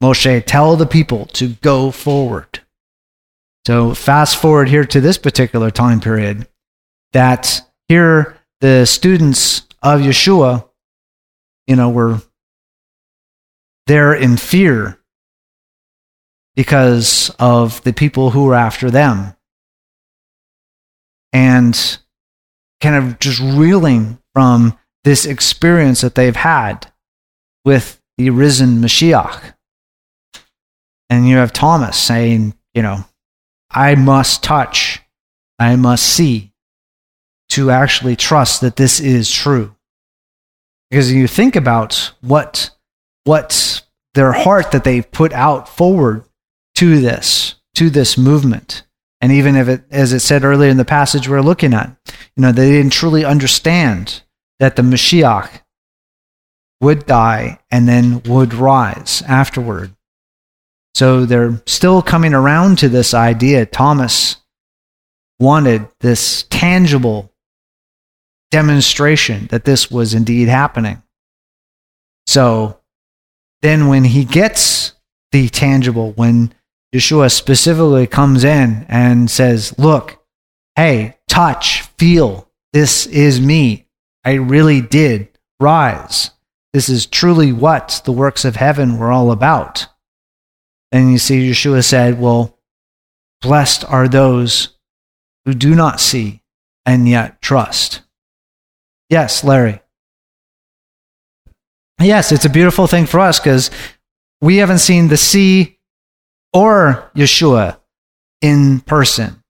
Moshe, 0.02 0.42
tell 0.46 0.76
the 0.76 0.86
people 0.86 1.26
to 1.26 1.48
go 1.60 1.90
forward. 1.90 2.60
So 3.70 3.94
fast 3.94 4.38
forward 4.38 4.68
here 4.68 4.84
to 4.84 5.00
this 5.00 5.16
particular 5.16 5.70
time 5.70 6.00
period, 6.00 6.48
that 7.12 7.60
here 7.86 8.36
the 8.60 8.84
students 8.84 9.62
of 9.80 10.00
Yeshua, 10.00 10.68
you 11.68 11.76
know, 11.76 11.88
were 11.88 12.20
there 13.86 14.12
in 14.12 14.38
fear 14.38 14.98
because 16.56 17.30
of 17.38 17.80
the 17.84 17.92
people 17.92 18.30
who 18.30 18.42
were 18.42 18.56
after 18.56 18.90
them. 18.90 19.36
And 21.32 21.98
kind 22.80 22.96
of 22.96 23.20
just 23.20 23.38
reeling 23.38 24.18
from 24.34 24.76
this 25.04 25.24
experience 25.24 26.00
that 26.00 26.16
they've 26.16 26.34
had 26.34 26.90
with 27.64 28.02
the 28.18 28.30
risen 28.30 28.80
Mashiach. 28.80 29.54
And 31.08 31.28
you 31.28 31.36
have 31.36 31.52
Thomas 31.52 31.96
saying, 31.96 32.54
you 32.74 32.82
know, 32.82 33.04
I 33.70 33.94
must 33.94 34.42
touch, 34.42 35.00
I 35.58 35.76
must 35.76 36.04
see 36.04 36.52
to 37.50 37.70
actually 37.70 38.16
trust 38.16 38.60
that 38.60 38.76
this 38.76 39.00
is 39.00 39.30
true. 39.30 39.74
Because 40.90 41.12
you 41.12 41.28
think 41.28 41.56
about 41.56 42.12
what, 42.20 42.70
what 43.24 43.82
their 44.14 44.32
heart 44.32 44.72
that 44.72 44.84
they've 44.84 45.10
put 45.10 45.32
out 45.32 45.68
forward 45.68 46.24
to 46.76 47.00
this, 47.00 47.56
to 47.74 47.90
this 47.90 48.18
movement. 48.18 48.84
And 49.20 49.32
even 49.32 49.54
if 49.54 49.68
it, 49.68 49.84
as 49.90 50.12
it 50.12 50.20
said 50.20 50.44
earlier 50.44 50.70
in 50.70 50.78
the 50.78 50.84
passage 50.84 51.28
we're 51.28 51.42
looking 51.42 51.74
at, 51.74 51.94
you 52.36 52.42
know, 52.42 52.52
they 52.52 52.70
didn't 52.70 52.92
truly 52.92 53.24
understand 53.24 54.22
that 54.58 54.76
the 54.76 54.82
Mashiach 54.82 55.62
would 56.80 57.06
die 57.06 57.60
and 57.70 57.88
then 57.88 58.22
would 58.22 58.54
rise 58.54 59.22
afterward. 59.28 59.94
So 60.94 61.24
they're 61.24 61.62
still 61.66 62.02
coming 62.02 62.34
around 62.34 62.78
to 62.78 62.88
this 62.88 63.14
idea. 63.14 63.66
Thomas 63.66 64.36
wanted 65.38 65.88
this 66.00 66.44
tangible 66.44 67.32
demonstration 68.50 69.46
that 69.50 69.64
this 69.64 69.90
was 69.90 70.12
indeed 70.14 70.48
happening. 70.48 71.02
So 72.26 72.80
then 73.62 73.88
when 73.88 74.04
he 74.04 74.24
gets 74.24 74.92
the 75.32 75.48
tangible, 75.48 76.12
when 76.12 76.52
Yeshua 76.94 77.30
specifically 77.30 78.06
comes 78.06 78.44
in 78.44 78.84
and 78.88 79.30
says, 79.30 79.76
Look, 79.78 80.22
hey, 80.76 81.16
touch, 81.28 81.82
feel, 81.98 82.48
this 82.72 83.06
is 83.06 83.40
me. 83.40 83.86
I 84.24 84.34
really 84.34 84.80
did 84.80 85.28
rise. 85.60 86.30
This 86.72 86.88
is 86.88 87.06
truly 87.06 87.52
what 87.52 88.02
the 88.04 88.12
works 88.12 88.44
of 88.44 88.56
heaven 88.56 88.98
were 88.98 89.10
all 89.10 89.30
about. 89.32 89.86
And 90.92 91.12
you 91.12 91.18
see, 91.18 91.50
Yeshua 91.50 91.84
said, 91.84 92.20
Well, 92.20 92.58
blessed 93.40 93.84
are 93.84 94.08
those 94.08 94.76
who 95.44 95.54
do 95.54 95.74
not 95.74 96.00
see 96.00 96.42
and 96.84 97.08
yet 97.08 97.40
trust. 97.40 98.02
Yes, 99.08 99.44
Larry. 99.44 99.80
Yes, 102.00 102.32
it's 102.32 102.44
a 102.44 102.50
beautiful 102.50 102.86
thing 102.86 103.06
for 103.06 103.20
us 103.20 103.38
because 103.38 103.70
we 104.40 104.56
haven't 104.56 104.78
seen 104.78 105.08
the 105.08 105.16
sea 105.16 105.78
or 106.52 107.10
Yeshua 107.14 107.78
in 108.40 108.80
person. 108.80 109.42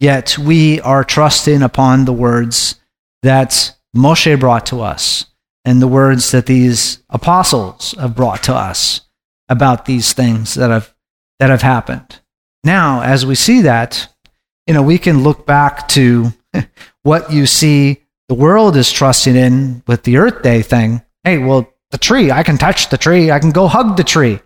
Yet 0.00 0.38
we 0.38 0.80
are 0.80 1.04
trusting 1.04 1.62
upon 1.62 2.04
the 2.04 2.12
words 2.12 2.76
that 3.22 3.74
Moshe 3.94 4.40
brought 4.40 4.66
to 4.66 4.80
us 4.80 5.26
and 5.64 5.80
the 5.80 5.88
words 5.88 6.30
that 6.32 6.46
these 6.46 7.02
apostles 7.10 7.94
have 8.00 8.16
brought 8.16 8.42
to 8.44 8.54
us 8.54 9.02
about 9.50 9.84
these 9.84 10.14
things 10.14 10.54
that 10.54 10.70
have, 10.70 10.94
that 11.38 11.50
have 11.50 11.62
happened. 11.62 12.20
Now, 12.64 13.02
as 13.02 13.26
we 13.26 13.34
see 13.34 13.62
that, 13.62 14.08
you 14.66 14.72
know, 14.72 14.82
we 14.82 14.96
can 14.96 15.22
look 15.22 15.44
back 15.44 15.88
to 15.88 16.32
what 17.02 17.32
you 17.32 17.44
see 17.44 18.04
the 18.28 18.34
world 18.34 18.76
is 18.76 18.92
trusting 18.92 19.34
in 19.36 19.82
with 19.86 20.04
the 20.04 20.16
Earth 20.16 20.42
Day 20.42 20.62
thing. 20.62 21.02
Hey, 21.24 21.38
well, 21.38 21.68
the 21.90 21.98
tree, 21.98 22.30
I 22.30 22.44
can 22.44 22.56
touch 22.56 22.88
the 22.88 22.96
tree, 22.96 23.30
I 23.30 23.40
can 23.40 23.50
go 23.50 23.66
hug 23.66 23.96
the 23.96 24.04
tree. 24.04 24.38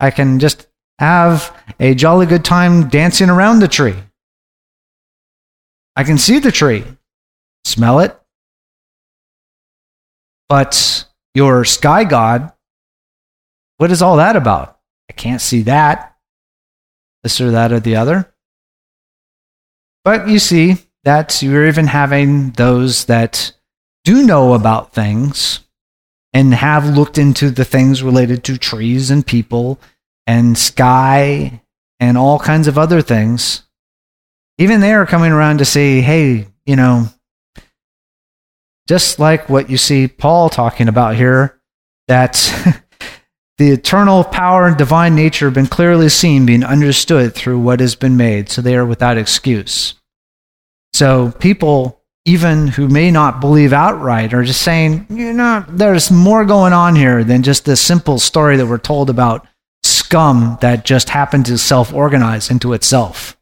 I 0.00 0.10
can 0.10 0.38
just 0.38 0.66
have 0.98 1.54
a 1.78 1.94
jolly 1.94 2.26
good 2.26 2.44
time 2.44 2.88
dancing 2.88 3.28
around 3.28 3.58
the 3.58 3.68
tree. 3.68 3.96
I 5.94 6.04
can 6.04 6.18
see 6.18 6.38
the 6.38 6.52
tree, 6.52 6.84
smell 7.64 8.00
it. 8.00 8.18
But 10.48 11.04
your 11.34 11.64
sky 11.64 12.04
god, 12.04 12.52
what 13.78 13.90
is 13.90 14.02
all 14.02 14.16
that 14.16 14.36
about? 14.36 14.78
I 15.10 15.12
can't 15.12 15.40
see 15.40 15.62
that. 15.62 16.16
This 17.22 17.40
or 17.40 17.50
that 17.50 17.72
or 17.72 17.80
the 17.80 17.96
other. 17.96 18.32
But 20.04 20.28
you 20.28 20.38
see 20.38 20.76
that 21.04 21.42
you're 21.42 21.66
even 21.66 21.86
having 21.86 22.50
those 22.52 23.06
that 23.06 23.52
do 24.04 24.24
know 24.24 24.54
about 24.54 24.92
things 24.92 25.60
and 26.32 26.54
have 26.54 26.96
looked 26.96 27.18
into 27.18 27.50
the 27.50 27.64
things 27.64 28.02
related 28.02 28.44
to 28.44 28.58
trees 28.58 29.10
and 29.10 29.26
people 29.26 29.80
and 30.26 30.56
sky 30.56 31.60
and 31.98 32.18
all 32.18 32.38
kinds 32.38 32.68
of 32.68 32.78
other 32.78 33.02
things. 33.02 33.62
Even 34.58 34.80
they 34.80 34.92
are 34.92 35.06
coming 35.06 35.32
around 35.32 35.58
to 35.58 35.64
say, 35.64 36.00
hey, 36.00 36.46
you 36.64 36.76
know, 36.76 37.08
just 38.86 39.18
like 39.18 39.48
what 39.48 39.68
you 39.68 39.76
see 39.76 40.08
Paul 40.08 40.48
talking 40.48 40.88
about 40.88 41.16
here, 41.16 41.60
that 42.08 42.34
the 43.58 43.70
eternal 43.70 44.22
power 44.22 44.66
and 44.66 44.76
divine 44.76 45.14
nature 45.14 45.46
have 45.46 45.54
been 45.54 45.66
clearly 45.66 46.08
seen, 46.08 46.44
being 46.44 46.64
understood 46.64 47.34
through 47.34 47.58
what 47.58 47.80
has 47.80 47.94
been 47.94 48.16
made, 48.16 48.50
so 48.50 48.60
they 48.60 48.76
are 48.76 48.84
without 48.84 49.16
excuse. 49.16 49.94
So 50.92 51.32
people, 51.38 52.02
even 52.26 52.68
who 52.68 52.88
may 52.88 53.10
not 53.10 53.40
believe 53.40 53.72
outright, 53.72 54.34
are 54.34 54.44
just 54.44 54.62
saying, 54.62 55.06
you 55.08 55.32
know, 55.32 55.64
there's 55.68 56.10
more 56.10 56.44
going 56.44 56.74
on 56.74 56.96
here 56.96 57.24
than 57.24 57.42
just 57.42 57.64
this 57.64 57.80
simple 57.80 58.18
story 58.18 58.56
that 58.58 58.66
we're 58.66 58.78
told 58.78 59.08
about 59.08 59.46
scum 59.82 60.58
that 60.60 60.84
just 60.84 61.08
happened 61.08 61.46
to 61.46 61.56
self 61.56 61.94
organize 61.94 62.50
into 62.50 62.74
itself. 62.74 63.38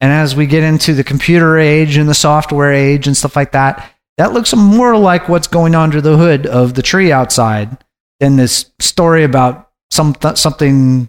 And 0.00 0.12
as 0.12 0.36
we 0.36 0.46
get 0.46 0.64
into 0.64 0.92
the 0.92 1.04
computer 1.04 1.56
age 1.56 1.96
and 1.96 2.08
the 2.08 2.14
software 2.14 2.72
age 2.72 3.06
and 3.06 3.16
stuff 3.16 3.36
like 3.36 3.52
that, 3.52 3.90
that 4.18 4.32
looks 4.32 4.54
more 4.54 4.96
like 4.98 5.28
what's 5.28 5.46
going 5.46 5.74
on 5.74 5.84
under 5.84 6.00
the 6.00 6.16
hood 6.18 6.46
of 6.46 6.74
the 6.74 6.82
tree 6.82 7.10
outside 7.10 7.78
than 8.20 8.36
this 8.36 8.72
story 8.80 9.24
about 9.24 9.70
some 9.90 10.14
something, 10.34 11.08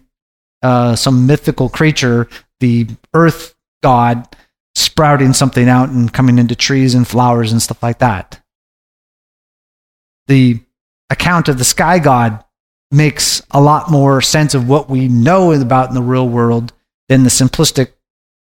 uh, 0.61 0.95
some 0.95 1.27
mythical 1.27 1.69
creature, 1.69 2.27
the 2.59 2.87
earth 3.13 3.55
god, 3.83 4.27
sprouting 4.75 5.33
something 5.33 5.69
out 5.69 5.89
and 5.89 6.13
coming 6.13 6.37
into 6.37 6.55
trees 6.55 6.95
and 6.95 7.07
flowers 7.07 7.51
and 7.51 7.61
stuff 7.61 7.81
like 7.81 7.99
that. 7.99 8.41
The 10.27 10.59
account 11.09 11.47
of 11.47 11.57
the 11.57 11.63
sky 11.63 11.99
god 11.99 12.43
makes 12.91 13.41
a 13.51 13.61
lot 13.61 13.91
more 13.91 14.21
sense 14.21 14.53
of 14.53 14.67
what 14.67 14.89
we 14.89 15.07
know 15.07 15.51
about 15.51 15.89
in 15.89 15.95
the 15.95 16.01
real 16.01 16.27
world 16.27 16.73
than 17.09 17.23
the 17.23 17.29
simplistic 17.29 17.93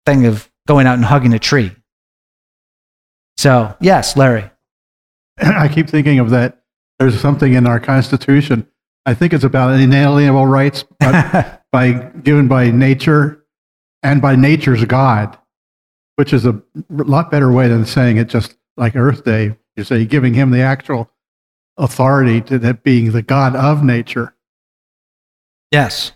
thing 0.06 0.26
of 0.26 0.50
going 0.66 0.86
out 0.86 0.96
and 0.96 1.04
hugging 1.04 1.34
a 1.34 1.38
tree. 1.38 1.72
So, 3.36 3.76
yes, 3.80 4.16
Larry. 4.16 4.50
I 5.38 5.68
keep 5.68 5.88
thinking 5.88 6.18
of 6.18 6.30
that. 6.30 6.62
There's 6.98 7.20
something 7.20 7.54
in 7.54 7.66
our 7.66 7.80
Constitution. 7.80 8.66
I 9.06 9.14
think 9.14 9.32
it's 9.32 9.44
about 9.44 9.78
inalienable 9.80 10.46
rights 10.46 10.84
by 11.00 11.92
given 12.22 12.48
by 12.48 12.70
nature 12.70 13.44
and 14.02 14.20
by 14.20 14.36
nature's 14.36 14.84
God, 14.84 15.38
which 16.16 16.32
is 16.32 16.44
a 16.44 16.60
lot 16.90 17.30
better 17.30 17.50
way 17.52 17.68
than 17.68 17.86
saying 17.86 18.16
it 18.16 18.28
just 18.28 18.56
like 18.76 18.96
Earth 18.96 19.24
Day. 19.24 19.56
You 19.76 19.84
say 19.84 20.04
giving 20.04 20.34
him 20.34 20.50
the 20.50 20.60
actual 20.60 21.10
authority 21.76 22.40
to 22.42 22.58
that 22.58 22.82
being 22.82 23.12
the 23.12 23.22
God 23.22 23.54
of 23.54 23.84
nature. 23.84 24.34
Yes. 25.70 26.12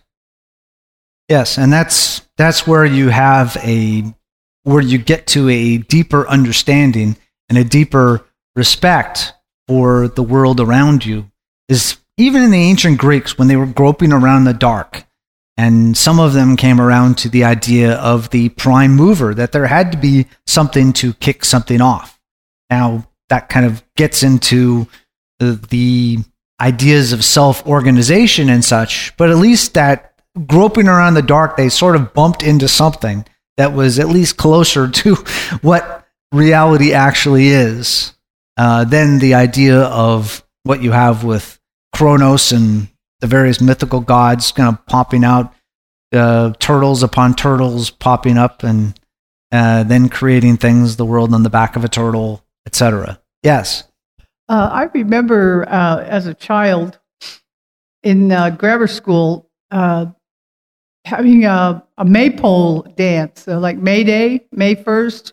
Yes, 1.29 1.57
and 1.57 1.73
that's 1.73 2.29
that's 2.37 2.67
where 2.67 2.85
you 2.85 3.09
have 3.09 3.57
a 3.63 4.15
where 4.65 4.83
you 4.83 4.99
get 4.99 5.27
to 5.29 5.49
a 5.49 5.79
deeper 5.79 6.27
understanding 6.29 7.17
and 7.49 7.57
a 7.57 7.65
deeper 7.65 8.27
respect 8.55 9.33
for 9.69 10.09
the 10.09 10.23
world 10.23 10.61
around 10.61 11.05
you 11.05 11.31
is 11.69 11.99
even 12.17 12.43
in 12.43 12.51
the 12.51 12.59
ancient 12.59 12.99
Greeks 12.99 13.39
when 13.39 13.49
they 13.49 13.57
were 13.57 13.67
groping 13.67 14.13
around 14.13 14.39
in 14.39 14.45
the 14.45 14.55
dark 14.55 15.05
and 15.57 15.97
some 15.97 16.19
of 16.19 16.33
them 16.33 16.57
came 16.57 16.81
around 16.81 17.19
to 17.19 17.29
the 17.29 17.45
idea 17.45 17.95
of 17.95 18.31
the 18.31 18.49
prime 18.51 18.93
mover 18.93 19.35
that 19.35 19.53
there 19.53 19.67
had 19.67 19.93
to 19.93 19.99
be 19.99 20.27
something 20.47 20.93
to 20.95 21.15
kick 21.15 21.45
something 21.45 21.81
off. 21.81 22.19
Now 22.71 23.07
that 23.29 23.49
kind 23.49 23.67
of 23.67 23.83
gets 23.97 24.23
into 24.23 24.87
the, 25.39 26.19
ideas 26.63 27.13
of 27.13 27.25
self 27.25 27.67
organization 27.67 28.49
and 28.49 28.65
such, 28.65 29.15
but 29.17 29.29
at 29.29 29.37
least 29.37 29.75
that 29.75 30.15
groping 30.47 30.89
around 30.89 31.15
the 31.15 31.23
dark, 31.23 31.57
they 31.57 31.69
sort 31.69 31.97
of 31.97 32.15
bumped 32.15 32.43
into 32.43 32.69
something 32.69 33.27
that 33.57 33.73
was 33.73 33.99
at 33.99 34.09
least 34.09 34.37
closer 34.37 34.89
to 35.03 35.17
what 35.61 36.07
reality 36.31 36.95
actually 36.95 37.49
is 37.49 38.15
uh, 38.57 38.85
than 38.85 39.19
the 39.19 39.35
idea 39.35 39.81
of 39.81 40.45
what 40.65 40.83
you 40.83 40.93
have 40.93 41.25
with 41.25 41.59
Kronos 41.95 42.53
and 42.53 42.89
the 43.21 43.27
various 43.27 43.61
mythical 43.61 44.01
gods 44.01 44.53
kind 44.53 44.69
of 44.69 44.85
popping 44.87 45.25
out, 45.25 45.53
uh, 46.13 46.53
turtles 46.59 47.03
upon 47.03 47.35
turtles 47.35 47.91
popping 47.91 48.39
up, 48.39 48.63
and 48.63 48.99
uh, 49.51 49.83
then 49.85 50.09
creating 50.09 50.57
things, 50.57 50.97
the 50.97 51.05
world 51.05 51.33
on 51.35 51.43
the 51.43 51.51
back 51.51 51.77
of 51.77 51.85
a 51.85 51.89
turtle, 51.89 52.45
etc. 52.67 53.21
Yes. 53.43 53.85
Uh, 54.49 54.69
I 54.73 54.85
remember 54.95 55.67
uh, 55.69 56.01
as 56.01 56.27
a 56.27 56.35
child 56.35 56.99
in 58.03 58.29
grammar 58.57 58.87
school 58.87 59.49
having 61.05 61.45
a, 61.45 61.85
a 61.99 62.05
maypole 62.05 62.83
dance, 62.97 63.47
like 63.47 63.77
May 63.77 64.05
Day, 64.05 64.47
May 64.53 64.75
1st. 64.75 65.33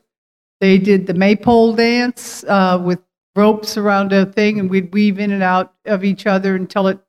They 0.62 0.78
did 0.78 1.08
the 1.08 1.14
maypole 1.14 1.74
dance 1.74 2.44
uh, 2.44 2.82
with 2.84 3.00
ropes 3.40 3.78
around 3.78 4.12
a 4.12 4.26
thing, 4.26 4.60
and 4.60 4.70
we'd 4.70 4.94
weave 4.94 5.18
in 5.18 5.32
and 5.32 5.42
out 5.42 5.74
of 5.86 6.04
each 6.04 6.28
other 6.28 6.56
until 6.56 6.88
it 6.88 7.00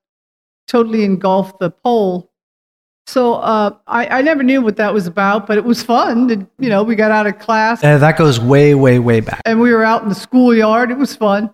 totally 0.69 1.05
engulfed 1.05 1.59
the 1.59 1.71
pole. 1.71 2.31
So 3.07 3.35
I, 3.35 4.19
I 4.19 4.23
never 4.23 4.45
knew 4.45 4.63
what 4.63 4.77
that 4.77 4.95
was 4.95 5.09
about, 5.09 5.49
but 5.49 5.59
it 5.59 5.65
was 5.65 5.83
fun. 5.83 6.31
And, 6.31 6.47
you 6.61 6.69
know, 6.69 6.85
we 6.85 6.95
got 6.95 7.11
out 7.11 7.27
of 7.27 7.41
class. 7.41 7.81
that 7.81 8.17
goes 8.17 8.39
way, 8.39 8.77
way, 8.77 9.01
way 9.01 9.19
back. 9.21 9.43
And 9.45 9.59
we 9.59 9.73
were 9.73 9.83
out 9.83 10.05
in 10.05 10.09
the 10.09 10.15
schoolyard. 10.15 10.93
It 10.93 10.99
was 10.99 11.17
fun. 11.17 11.53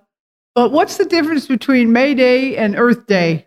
But 0.55 0.71
what's 0.71 0.99
the 0.99 1.07
difference 1.07 1.47
between 1.47 1.93
May 1.93 2.15
Day 2.15 2.57
and 2.57 2.77
Earth 2.77 3.07
Day? 3.07 3.47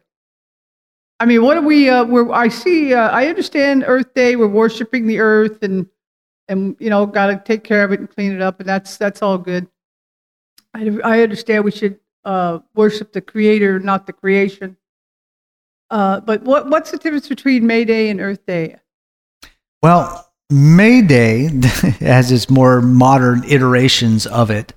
I 1.19 1.25
mean, 1.25 1.43
what 1.43 1.55
do 1.55 1.61
we? 1.61 1.89
Uh, 1.89 2.05
we're, 2.05 2.31
I 2.31 2.47
see. 2.47 2.93
Uh, 2.93 3.09
I 3.09 3.27
understand 3.27 3.83
Earth 3.85 4.13
Day. 4.13 4.35
We're 4.35 4.47
worshiping 4.47 5.05
the 5.05 5.19
earth, 5.19 5.61
and 5.63 5.85
and 6.47 6.75
you 6.79 6.89
know, 6.89 7.05
got 7.05 7.27
to 7.27 7.41
take 7.43 7.63
care 7.63 7.83
of 7.83 7.91
it 7.91 7.99
and 7.99 8.09
clean 8.09 8.31
it 8.31 8.41
up, 8.41 8.59
and 8.59 8.69
that's 8.69 8.97
that's 8.97 9.21
all 9.21 9.37
good. 9.37 9.67
I, 10.73 10.97
I 11.03 11.21
understand 11.21 11.63
we 11.63 11.71
should 11.71 11.99
uh, 12.25 12.59
worship 12.75 13.11
the 13.11 13.21
Creator, 13.21 13.79
not 13.79 14.05
the 14.07 14.13
creation. 14.13 14.77
Uh, 15.89 16.19
but 16.19 16.43
what 16.43 16.69
what's 16.69 16.91
the 16.91 16.97
difference 16.97 17.27
between 17.27 17.65
May 17.65 17.83
Day 17.83 18.09
and 18.09 18.21
Earth 18.21 18.45
Day? 18.45 18.75
Well, 19.81 20.31
May 20.49 21.01
Day 21.01 21.49
has 21.99 22.31
its 22.31 22.49
more 22.49 22.81
modern 22.81 23.43
iterations 23.43 24.27
of 24.27 24.51
it. 24.51 24.73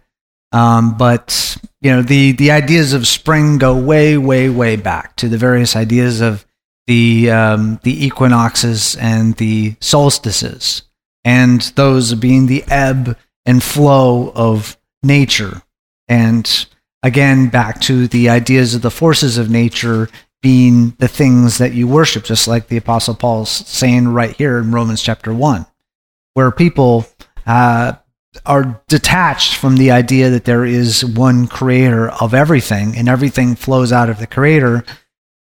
Um, 0.52 0.96
but 0.96 1.56
you 1.80 1.90
know 1.90 2.02
the 2.02 2.32
the 2.32 2.50
ideas 2.50 2.92
of 2.92 3.06
spring 3.06 3.58
go 3.58 3.76
way 3.76 4.18
way 4.18 4.48
way 4.50 4.76
back 4.76 5.16
to 5.16 5.28
the 5.28 5.38
various 5.38 5.74
ideas 5.74 6.20
of 6.20 6.46
the 6.86 7.30
um, 7.30 7.80
the 7.82 8.04
equinoxes 8.04 8.96
and 8.96 9.34
the 9.36 9.76
solstices, 9.80 10.82
and 11.24 11.62
those 11.76 12.14
being 12.14 12.46
the 12.46 12.64
ebb 12.68 13.16
and 13.46 13.62
flow 13.62 14.30
of 14.34 14.76
nature, 15.02 15.61
and 16.12 16.66
again 17.02 17.48
back 17.48 17.80
to 17.80 18.06
the 18.06 18.28
ideas 18.28 18.74
of 18.74 18.82
the 18.82 18.90
forces 18.90 19.38
of 19.38 19.48
nature 19.48 20.10
being 20.42 20.90
the 20.98 21.08
things 21.08 21.56
that 21.58 21.72
you 21.72 21.88
worship, 21.88 22.24
just 22.24 22.46
like 22.46 22.66
the 22.66 22.76
Apostle 22.76 23.14
Paul's 23.14 23.48
saying 23.48 24.08
right 24.08 24.36
here 24.36 24.58
in 24.58 24.72
Romans 24.72 25.00
chapter 25.00 25.32
one, 25.32 25.64
where 26.34 26.50
people 26.50 27.06
uh, 27.46 27.94
are 28.44 28.82
detached 28.88 29.54
from 29.54 29.76
the 29.76 29.90
idea 29.90 30.28
that 30.28 30.44
there 30.44 30.66
is 30.66 31.02
one 31.02 31.46
creator 31.46 32.10
of 32.10 32.34
everything 32.34 32.94
and 32.96 33.08
everything 33.08 33.54
flows 33.54 33.90
out 33.90 34.10
of 34.10 34.18
the 34.18 34.26
creator, 34.26 34.84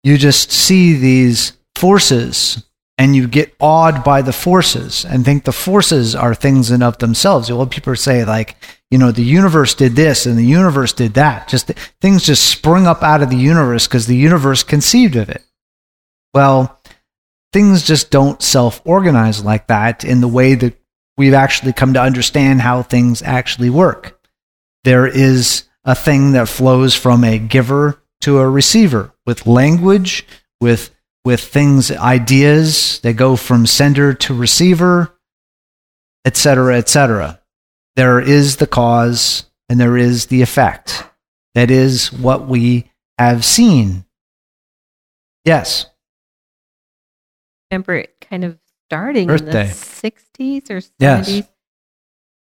you 0.02 0.16
just 0.16 0.50
see 0.50 0.94
these 0.94 1.58
forces 1.74 2.64
and 2.96 3.14
you 3.16 3.26
get 3.26 3.54
awed 3.60 4.04
by 4.04 4.22
the 4.22 4.32
forces 4.32 5.04
and 5.04 5.24
think 5.24 5.44
the 5.44 5.52
forces 5.52 6.14
are 6.14 6.34
things 6.34 6.70
in 6.70 6.82
of 6.82 6.96
themselves. 6.98 7.50
Well, 7.50 7.66
people 7.66 7.96
say 7.96 8.24
like, 8.24 8.56
you 8.94 8.98
know, 8.98 9.10
the 9.10 9.24
universe 9.24 9.74
did 9.74 9.96
this 9.96 10.24
and 10.24 10.38
the 10.38 10.46
universe 10.46 10.92
did 10.92 11.14
that. 11.14 11.48
Just 11.48 11.66
things 12.00 12.22
just 12.22 12.48
spring 12.48 12.86
up 12.86 13.02
out 13.02 13.24
of 13.24 13.28
the 13.28 13.36
universe 13.36 13.88
because 13.88 14.06
the 14.06 14.14
universe 14.14 14.62
conceived 14.62 15.16
of 15.16 15.28
it. 15.28 15.42
Well, 16.32 16.80
things 17.52 17.84
just 17.84 18.12
don't 18.12 18.40
self-organize 18.40 19.44
like 19.44 19.66
that 19.66 20.04
in 20.04 20.20
the 20.20 20.28
way 20.28 20.54
that 20.54 20.78
we've 21.16 21.34
actually 21.34 21.72
come 21.72 21.94
to 21.94 22.00
understand 22.00 22.60
how 22.60 22.82
things 22.82 23.20
actually 23.20 23.68
work. 23.68 24.16
There 24.84 25.08
is 25.08 25.64
a 25.84 25.96
thing 25.96 26.30
that 26.30 26.46
flows 26.46 26.94
from 26.94 27.24
a 27.24 27.40
giver 27.40 28.00
to 28.20 28.38
a 28.38 28.48
receiver 28.48 29.12
with 29.26 29.44
language, 29.44 30.24
with 30.60 30.94
with 31.24 31.40
things, 31.40 31.90
ideas 31.90 33.00
that 33.00 33.14
go 33.14 33.34
from 33.34 33.66
sender 33.66 34.14
to 34.14 34.34
receiver, 34.34 35.18
etc., 36.24 36.76
etc. 36.76 37.40
There 37.96 38.20
is 38.20 38.56
the 38.56 38.66
cause 38.66 39.44
and 39.68 39.80
there 39.80 39.96
is 39.96 40.26
the 40.26 40.42
effect. 40.42 41.04
That 41.54 41.70
is 41.70 42.12
what 42.12 42.48
we 42.48 42.90
have 43.18 43.44
seen. 43.44 44.04
Yes. 45.44 45.86
I 47.70 47.76
Remember 47.76 47.94
it 47.94 48.14
kind 48.20 48.44
of 48.44 48.58
starting 48.88 49.30
in 49.30 49.44
the 49.44 49.52
Day. 49.52 49.66
60s 49.66 50.70
or 50.70 50.78
70s. 50.78 50.90
Yes. 50.98 51.42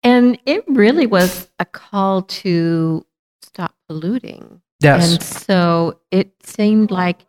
And 0.03 0.39
it 0.45 0.64
really 0.68 1.07
was 1.07 1.49
a 1.59 1.64
call 1.64 2.22
to 2.22 3.05
stop 3.43 3.74
polluting. 3.89 4.61
Yes. 4.80 5.12
And 5.12 5.22
so 5.22 6.01
it 6.11 6.32
seemed 6.43 6.91
like 6.91 7.24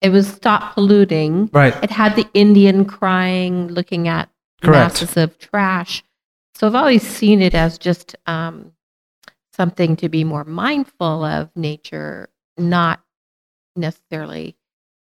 it 0.00 0.10
was 0.10 0.28
stop 0.28 0.74
polluting. 0.74 1.50
Right. 1.52 1.74
It 1.82 1.90
had 1.90 2.16
the 2.16 2.26
Indian 2.32 2.84
crying, 2.84 3.68
looking 3.68 4.08
at 4.08 4.30
Correct. 4.62 5.02
masses 5.02 5.16
of 5.16 5.38
trash. 5.38 6.02
So 6.58 6.66
I've 6.66 6.74
always 6.74 7.06
seen 7.06 7.40
it 7.40 7.54
as 7.54 7.78
just 7.78 8.16
um, 8.26 8.72
something 9.52 9.94
to 9.94 10.08
be 10.08 10.24
more 10.24 10.42
mindful 10.42 11.22
of 11.22 11.50
nature, 11.54 12.30
not 12.58 13.00
necessarily 13.76 14.56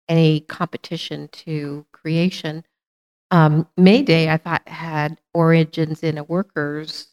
any 0.08 0.40
competition 0.40 1.28
to 1.28 1.84
creation. 1.92 2.64
Um, 3.30 3.68
May 3.76 4.00
Day, 4.00 4.30
I 4.30 4.38
thought, 4.38 4.66
had 4.66 5.20
origins 5.34 6.02
in 6.02 6.16
a 6.16 6.24
workers' 6.24 7.08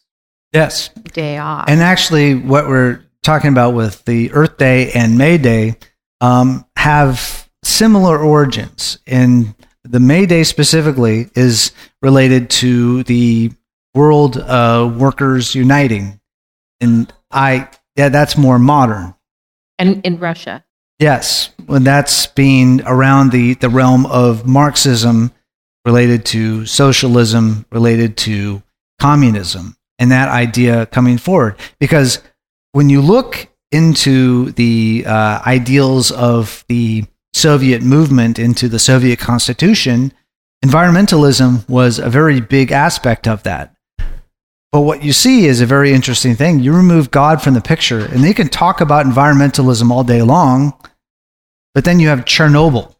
Yes. 0.54 0.88
day 1.12 1.36
off. 1.36 1.68
And 1.68 1.82
actually, 1.82 2.34
what 2.34 2.66
we're 2.66 3.04
talking 3.22 3.50
about 3.50 3.74
with 3.74 4.06
the 4.06 4.32
Earth 4.32 4.56
Day 4.56 4.90
and 4.92 5.18
May 5.18 5.36
Day 5.36 5.76
um, 6.22 6.64
have 6.76 7.46
similar 7.62 8.18
origins. 8.18 9.00
And 9.06 9.54
the 9.84 10.00
May 10.00 10.24
Day 10.24 10.44
specifically 10.44 11.28
is 11.34 11.72
related 12.00 12.48
to 12.50 13.02
the 13.02 13.52
World 13.94 14.36
uh, 14.36 14.92
Workers 14.96 15.54
Uniting. 15.54 16.20
And 16.80 17.12
I, 17.30 17.68
yeah, 17.96 18.08
that's 18.08 18.36
more 18.36 18.58
modern. 18.58 19.14
and 19.78 20.04
in 20.04 20.18
Russia. 20.18 20.64
Yes, 20.98 21.50
when 21.66 21.82
that's 21.82 22.26
being 22.26 22.82
around 22.82 23.32
the, 23.32 23.54
the 23.54 23.70
realm 23.70 24.04
of 24.06 24.46
Marxism 24.46 25.32
related 25.86 26.26
to 26.26 26.66
socialism, 26.66 27.64
related 27.72 28.18
to 28.18 28.62
communism, 28.98 29.76
and 29.98 30.10
that 30.12 30.28
idea 30.28 30.86
coming 30.86 31.16
forward. 31.16 31.56
Because 31.78 32.22
when 32.72 32.90
you 32.90 33.00
look 33.00 33.48
into 33.72 34.50
the 34.52 35.04
uh, 35.06 35.40
ideals 35.46 36.10
of 36.10 36.64
the 36.68 37.04
Soviet 37.32 37.82
movement, 37.82 38.38
into 38.38 38.68
the 38.68 38.78
Soviet 38.78 39.18
constitution, 39.18 40.12
environmentalism 40.64 41.66
was 41.68 41.98
a 41.98 42.10
very 42.10 42.40
big 42.40 42.72
aspect 42.72 43.26
of 43.26 43.42
that. 43.44 43.74
But 44.72 44.82
what 44.82 45.02
you 45.02 45.12
see 45.12 45.46
is 45.46 45.60
a 45.60 45.66
very 45.66 45.92
interesting 45.92 46.36
thing. 46.36 46.60
You 46.60 46.72
remove 46.72 47.10
God 47.10 47.42
from 47.42 47.54
the 47.54 47.60
picture, 47.60 48.04
and 48.04 48.22
they 48.22 48.32
can 48.32 48.48
talk 48.48 48.80
about 48.80 49.04
environmentalism 49.04 49.90
all 49.90 50.04
day 50.04 50.22
long, 50.22 50.74
but 51.74 51.84
then 51.84 51.98
you 51.98 52.08
have 52.08 52.24
Chernobyl. 52.24 52.94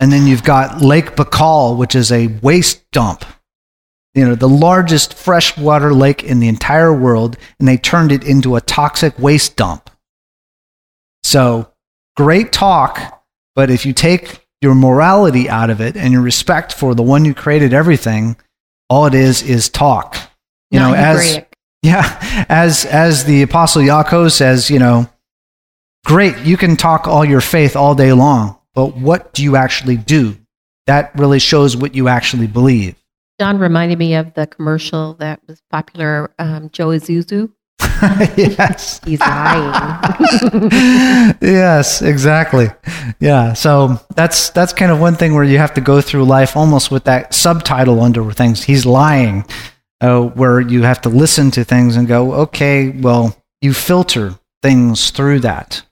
And 0.00 0.10
then 0.10 0.26
you've 0.26 0.42
got 0.42 0.80
Lake 0.80 1.14
Baikal, 1.14 1.76
which 1.76 1.94
is 1.94 2.10
a 2.10 2.28
waste 2.42 2.90
dump. 2.90 3.24
You 4.14 4.26
know, 4.26 4.34
the 4.34 4.48
largest 4.48 5.14
freshwater 5.14 5.94
lake 5.94 6.24
in 6.24 6.40
the 6.40 6.48
entire 6.48 6.92
world, 6.92 7.36
and 7.58 7.68
they 7.68 7.76
turned 7.76 8.10
it 8.10 8.24
into 8.24 8.56
a 8.56 8.60
toxic 8.60 9.18
waste 9.18 9.56
dump. 9.56 9.90
So, 11.22 11.70
great 12.16 12.50
talk, 12.50 13.22
but 13.54 13.70
if 13.70 13.86
you 13.86 13.92
take 13.92 14.46
your 14.60 14.74
morality 14.74 15.48
out 15.48 15.70
of 15.70 15.80
it 15.80 15.96
and 15.96 16.12
your 16.12 16.22
respect 16.22 16.72
for 16.72 16.94
the 16.94 17.02
one 17.02 17.24
who 17.24 17.34
created 17.34 17.72
everything, 17.72 18.36
all 18.88 19.06
it 19.06 19.14
is 19.14 19.42
is 19.42 19.68
talk. 19.68 20.16
You 20.72 20.80
Not 20.80 20.90
know, 20.90 20.96
as 20.96 21.40
yeah, 21.82 22.46
as 22.48 22.84
as 22.86 23.24
the 23.24 23.42
apostle 23.42 23.82
Yaakov 23.82 24.32
says, 24.32 24.70
you 24.70 24.78
know, 24.78 25.08
great, 26.04 26.36
you 26.38 26.56
can 26.56 26.76
talk 26.76 27.06
all 27.06 27.24
your 27.24 27.40
faith 27.40 27.76
all 27.76 27.94
day 27.94 28.12
long, 28.12 28.58
but 28.74 28.96
what 28.96 29.32
do 29.34 29.44
you 29.44 29.54
actually 29.56 29.96
do? 29.96 30.36
That 30.86 31.16
really 31.16 31.38
shows 31.38 31.76
what 31.76 31.94
you 31.94 32.08
actually 32.08 32.46
believe. 32.48 32.96
John 33.38 33.58
reminded 33.58 33.98
me 33.98 34.14
of 34.14 34.34
the 34.34 34.46
commercial 34.46 35.14
that 35.14 35.40
was 35.46 35.62
popular, 35.70 36.32
um, 36.38 36.70
Joe 36.70 36.88
Isuzu. 36.88 37.52
yes. 38.36 39.00
He's 39.04 39.20
lying. 39.20 39.72
yes, 41.40 42.02
exactly. 42.02 42.68
Yeah. 43.20 43.52
So 43.52 44.00
that's 44.14 44.50
that's 44.50 44.72
kind 44.72 44.90
of 44.90 45.00
one 45.00 45.14
thing 45.16 45.34
where 45.34 45.44
you 45.44 45.58
have 45.58 45.74
to 45.74 45.80
go 45.80 46.00
through 46.00 46.24
life 46.24 46.56
almost 46.56 46.90
with 46.90 47.04
that 47.04 47.34
subtitle 47.34 48.00
under 48.00 48.30
things. 48.32 48.62
He's 48.62 48.86
lying, 48.86 49.44
uh, 50.02 50.20
where 50.20 50.60
you 50.60 50.82
have 50.82 51.00
to 51.00 51.08
listen 51.08 51.50
to 51.52 51.64
things 51.64 51.96
and 51.96 52.08
go, 52.08 52.34
okay, 52.34 52.90
well, 52.90 53.36
you 53.60 53.72
filter 53.72 54.34
things 54.60 55.10
through 55.10 55.40
that. 55.40 55.82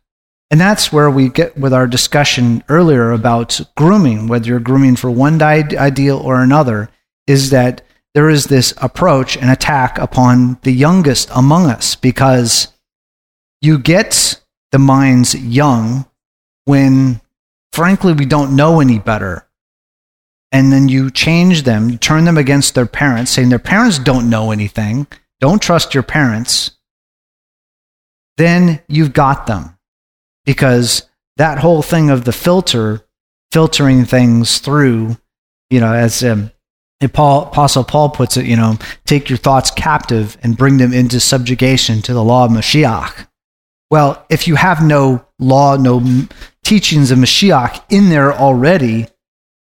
And 0.50 0.60
that's 0.60 0.92
where 0.92 1.08
we 1.08 1.28
get 1.28 1.56
with 1.56 1.72
our 1.72 1.86
discussion 1.86 2.64
earlier 2.68 3.12
about 3.12 3.60
grooming, 3.76 4.26
whether 4.26 4.48
you're 4.48 4.58
grooming 4.58 4.96
for 4.96 5.08
one 5.08 5.40
ideal 5.40 6.18
or 6.18 6.42
another, 6.42 6.90
is 7.28 7.50
that 7.50 7.82
there 8.14 8.28
is 8.28 8.46
this 8.46 8.74
approach 8.78 9.36
and 9.36 9.48
attack 9.48 9.96
upon 9.98 10.58
the 10.62 10.72
youngest 10.72 11.30
among 11.32 11.66
us 11.66 11.94
because 11.94 12.68
you 13.62 13.78
get 13.78 14.40
the 14.72 14.80
minds 14.80 15.36
young 15.36 16.06
when, 16.64 17.20
frankly, 17.72 18.12
we 18.12 18.24
don't 18.24 18.56
know 18.56 18.80
any 18.80 18.98
better. 18.98 19.46
And 20.52 20.72
then 20.72 20.88
you 20.88 21.10
change 21.10 21.62
them, 21.62 21.90
you 21.90 21.96
turn 21.96 22.24
them 22.24 22.36
against 22.36 22.74
their 22.74 22.86
parents, 22.86 23.30
saying 23.30 23.50
their 23.50 23.58
parents 23.58 23.98
don't 23.98 24.28
know 24.28 24.50
anything, 24.50 25.06
don't 25.40 25.62
trust 25.62 25.94
your 25.94 26.02
parents. 26.02 26.72
Then 28.36 28.80
you've 28.88 29.12
got 29.12 29.46
them 29.46 29.76
because 30.44 31.08
that 31.36 31.58
whole 31.58 31.82
thing 31.82 32.10
of 32.10 32.24
the 32.24 32.32
filter, 32.32 33.06
filtering 33.52 34.04
things 34.04 34.58
through, 34.58 35.16
you 35.70 35.78
know, 35.78 35.92
as 35.92 36.24
um, 36.24 36.50
Paul, 37.12 37.44
Apostle 37.44 37.84
Paul 37.84 38.10
puts 38.10 38.36
it, 38.36 38.46
you 38.46 38.56
know, 38.56 38.76
take 39.06 39.30
your 39.30 39.38
thoughts 39.38 39.70
captive 39.70 40.36
and 40.42 40.56
bring 40.56 40.78
them 40.78 40.92
into 40.92 41.20
subjugation 41.20 42.02
to 42.02 42.12
the 42.12 42.24
law 42.24 42.44
of 42.44 42.50
Mashiach. 42.50 43.26
Well, 43.90 44.24
if 44.28 44.46
you 44.46 44.56
have 44.56 44.82
no 44.82 45.24
law, 45.38 45.76
no 45.76 46.26
teachings 46.62 47.10
of 47.10 47.18
Mashiach 47.18 47.82
in 47.88 48.10
there 48.10 48.32
already, 48.32 49.06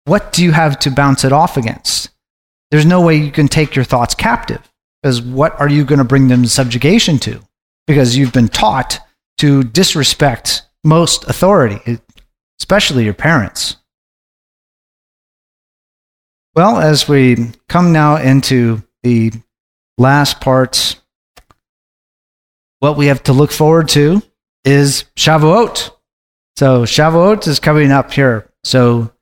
what 0.05 0.33
do 0.33 0.43
you 0.45 0.53
have 0.53 0.79
to 0.81 0.91
bounce 0.91 1.25
it 1.25 1.33
off 1.33 1.57
against? 1.57 2.11
There's 2.71 2.87
no 2.87 3.01
way 3.01 3.17
you 3.17 3.31
can 3.31 3.49
take 3.49 3.75
your 3.75 3.85
thoughts 3.85 4.15
captive 4.15 4.61
because 5.03 5.23
what 5.23 5.59
are 5.61 5.69
you 5.69 5.85
going 5.85 5.99
to 5.99 6.05
bring 6.05 6.29
them 6.29 6.47
subjugation 6.47 7.19
to? 7.21 7.41
Because 7.87 8.17
you've 8.17 8.33
been 8.33 8.49
taught 8.49 9.01
to 9.39 9.63
disrespect 9.63 10.63
most 10.83 11.25
authority, 11.29 11.99
especially 12.61 13.05
your 13.05 13.15
parents. 13.15 13.77
Well, 16.55 16.79
as 16.79 17.09
we 17.09 17.53
come 17.69 17.93
now 17.93 18.17
into 18.17 18.83
the 19.03 19.33
last 19.99 20.41
parts, 20.41 20.97
what 22.79 22.97
we 22.97 23.07
have 23.07 23.23
to 23.25 23.33
look 23.33 23.51
forward 23.51 23.89
to 23.91 24.23
is 24.65 25.05
Shavuot. 25.17 25.91
So 26.57 26.83
Shavuot 26.83 27.49
is 27.49 27.59
coming 27.59 27.91
up 27.91 28.13
here. 28.13 28.51
So 28.63 29.14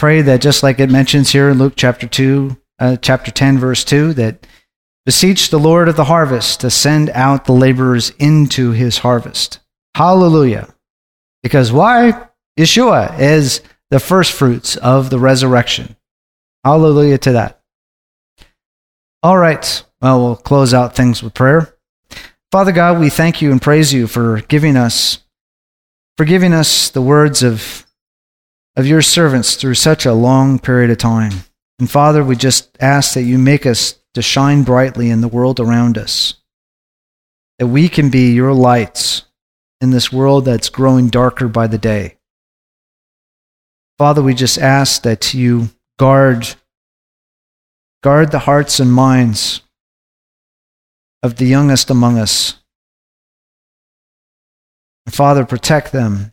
pray 0.00 0.22
that 0.22 0.40
just 0.40 0.62
like 0.62 0.80
it 0.80 0.88
mentions 0.88 1.30
here 1.30 1.50
in 1.50 1.58
Luke 1.58 1.74
chapter 1.76 2.08
2, 2.08 2.56
uh, 2.78 2.96
chapter 3.02 3.30
10, 3.30 3.58
verse 3.58 3.84
2, 3.84 4.14
that 4.14 4.46
beseech 5.04 5.50
the 5.50 5.58
Lord 5.58 5.90
of 5.90 5.96
the 5.96 6.04
harvest 6.04 6.62
to 6.62 6.70
send 6.70 7.10
out 7.10 7.44
the 7.44 7.52
laborers 7.52 8.08
into 8.18 8.70
his 8.70 8.96
harvest. 8.96 9.60
Hallelujah. 9.94 10.74
Because 11.42 11.70
why? 11.70 12.28
Yeshua 12.58 13.20
is 13.20 13.60
the 13.90 14.00
first 14.00 14.32
fruits 14.32 14.74
of 14.74 15.10
the 15.10 15.18
resurrection. 15.18 15.96
Hallelujah 16.64 17.18
to 17.18 17.32
that. 17.32 17.60
All 19.22 19.36
right. 19.36 19.84
Well, 20.00 20.24
we'll 20.24 20.36
close 20.36 20.72
out 20.72 20.96
things 20.96 21.22
with 21.22 21.34
prayer. 21.34 21.76
Father 22.50 22.72
God, 22.72 23.00
we 23.00 23.10
thank 23.10 23.42
you 23.42 23.52
and 23.52 23.60
praise 23.60 23.92
you 23.92 24.06
for 24.06 24.40
giving 24.40 24.78
us 24.78 25.18
for 26.16 26.24
giving 26.24 26.54
us 26.54 26.88
the 26.88 27.02
words 27.02 27.42
of 27.42 27.84
of 28.76 28.86
your 28.86 29.02
servants 29.02 29.54
through 29.54 29.74
such 29.74 30.06
a 30.06 30.12
long 30.12 30.58
period 30.58 30.90
of 30.90 30.98
time. 30.98 31.32
And 31.78 31.90
Father, 31.90 32.22
we 32.22 32.36
just 32.36 32.76
ask 32.80 33.14
that 33.14 33.22
you 33.22 33.38
make 33.38 33.66
us 33.66 33.98
to 34.14 34.22
shine 34.22 34.62
brightly 34.62 35.10
in 35.10 35.20
the 35.20 35.28
world 35.28 35.60
around 35.60 35.96
us. 35.96 36.34
That 37.58 37.68
we 37.68 37.88
can 37.88 38.10
be 38.10 38.32
your 38.32 38.52
lights 38.52 39.24
in 39.80 39.90
this 39.90 40.12
world 40.12 40.44
that's 40.44 40.68
growing 40.68 41.08
darker 41.08 41.48
by 41.48 41.66
the 41.66 41.78
day. 41.78 42.18
Father, 43.98 44.22
we 44.22 44.34
just 44.34 44.58
ask 44.58 45.02
that 45.02 45.34
you 45.34 45.68
guard 45.98 46.54
guard 48.02 48.32
the 48.32 48.38
hearts 48.40 48.80
and 48.80 48.90
minds 48.90 49.60
of 51.22 51.36
the 51.36 51.44
youngest 51.44 51.90
among 51.90 52.18
us. 52.18 52.54
And 55.04 55.14
Father, 55.14 55.44
protect 55.44 55.92
them 55.92 56.32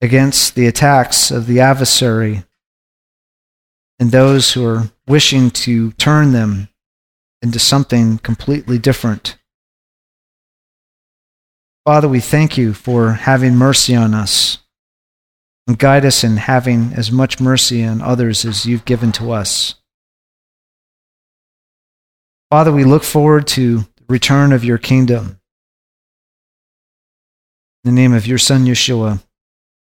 against 0.00 0.54
the 0.54 0.66
attacks 0.66 1.30
of 1.30 1.46
the 1.46 1.60
adversary 1.60 2.44
and 3.98 4.10
those 4.10 4.52
who 4.52 4.64
are 4.66 4.90
wishing 5.08 5.50
to 5.50 5.92
turn 5.92 6.32
them 6.32 6.68
into 7.42 7.58
something 7.58 8.18
completely 8.18 8.78
different. 8.78 9.38
Father, 11.84 12.08
we 12.08 12.20
thank 12.20 12.58
you 12.58 12.74
for 12.74 13.12
having 13.12 13.54
mercy 13.54 13.94
on 13.94 14.12
us 14.12 14.58
and 15.66 15.78
guide 15.78 16.04
us 16.04 16.24
in 16.24 16.36
having 16.36 16.92
as 16.94 17.10
much 17.10 17.40
mercy 17.40 17.84
on 17.84 18.02
others 18.02 18.44
as 18.44 18.66
you've 18.66 18.84
given 18.84 19.12
to 19.12 19.32
us. 19.32 19.76
Father, 22.50 22.72
we 22.72 22.84
look 22.84 23.02
forward 23.02 23.46
to 23.48 23.78
the 23.78 24.04
return 24.08 24.52
of 24.52 24.64
your 24.64 24.78
kingdom. 24.78 25.40
In 27.84 27.94
the 27.94 28.00
name 28.00 28.12
of 28.12 28.26
your 28.26 28.38
Son, 28.38 28.64
Yeshua. 28.64 29.22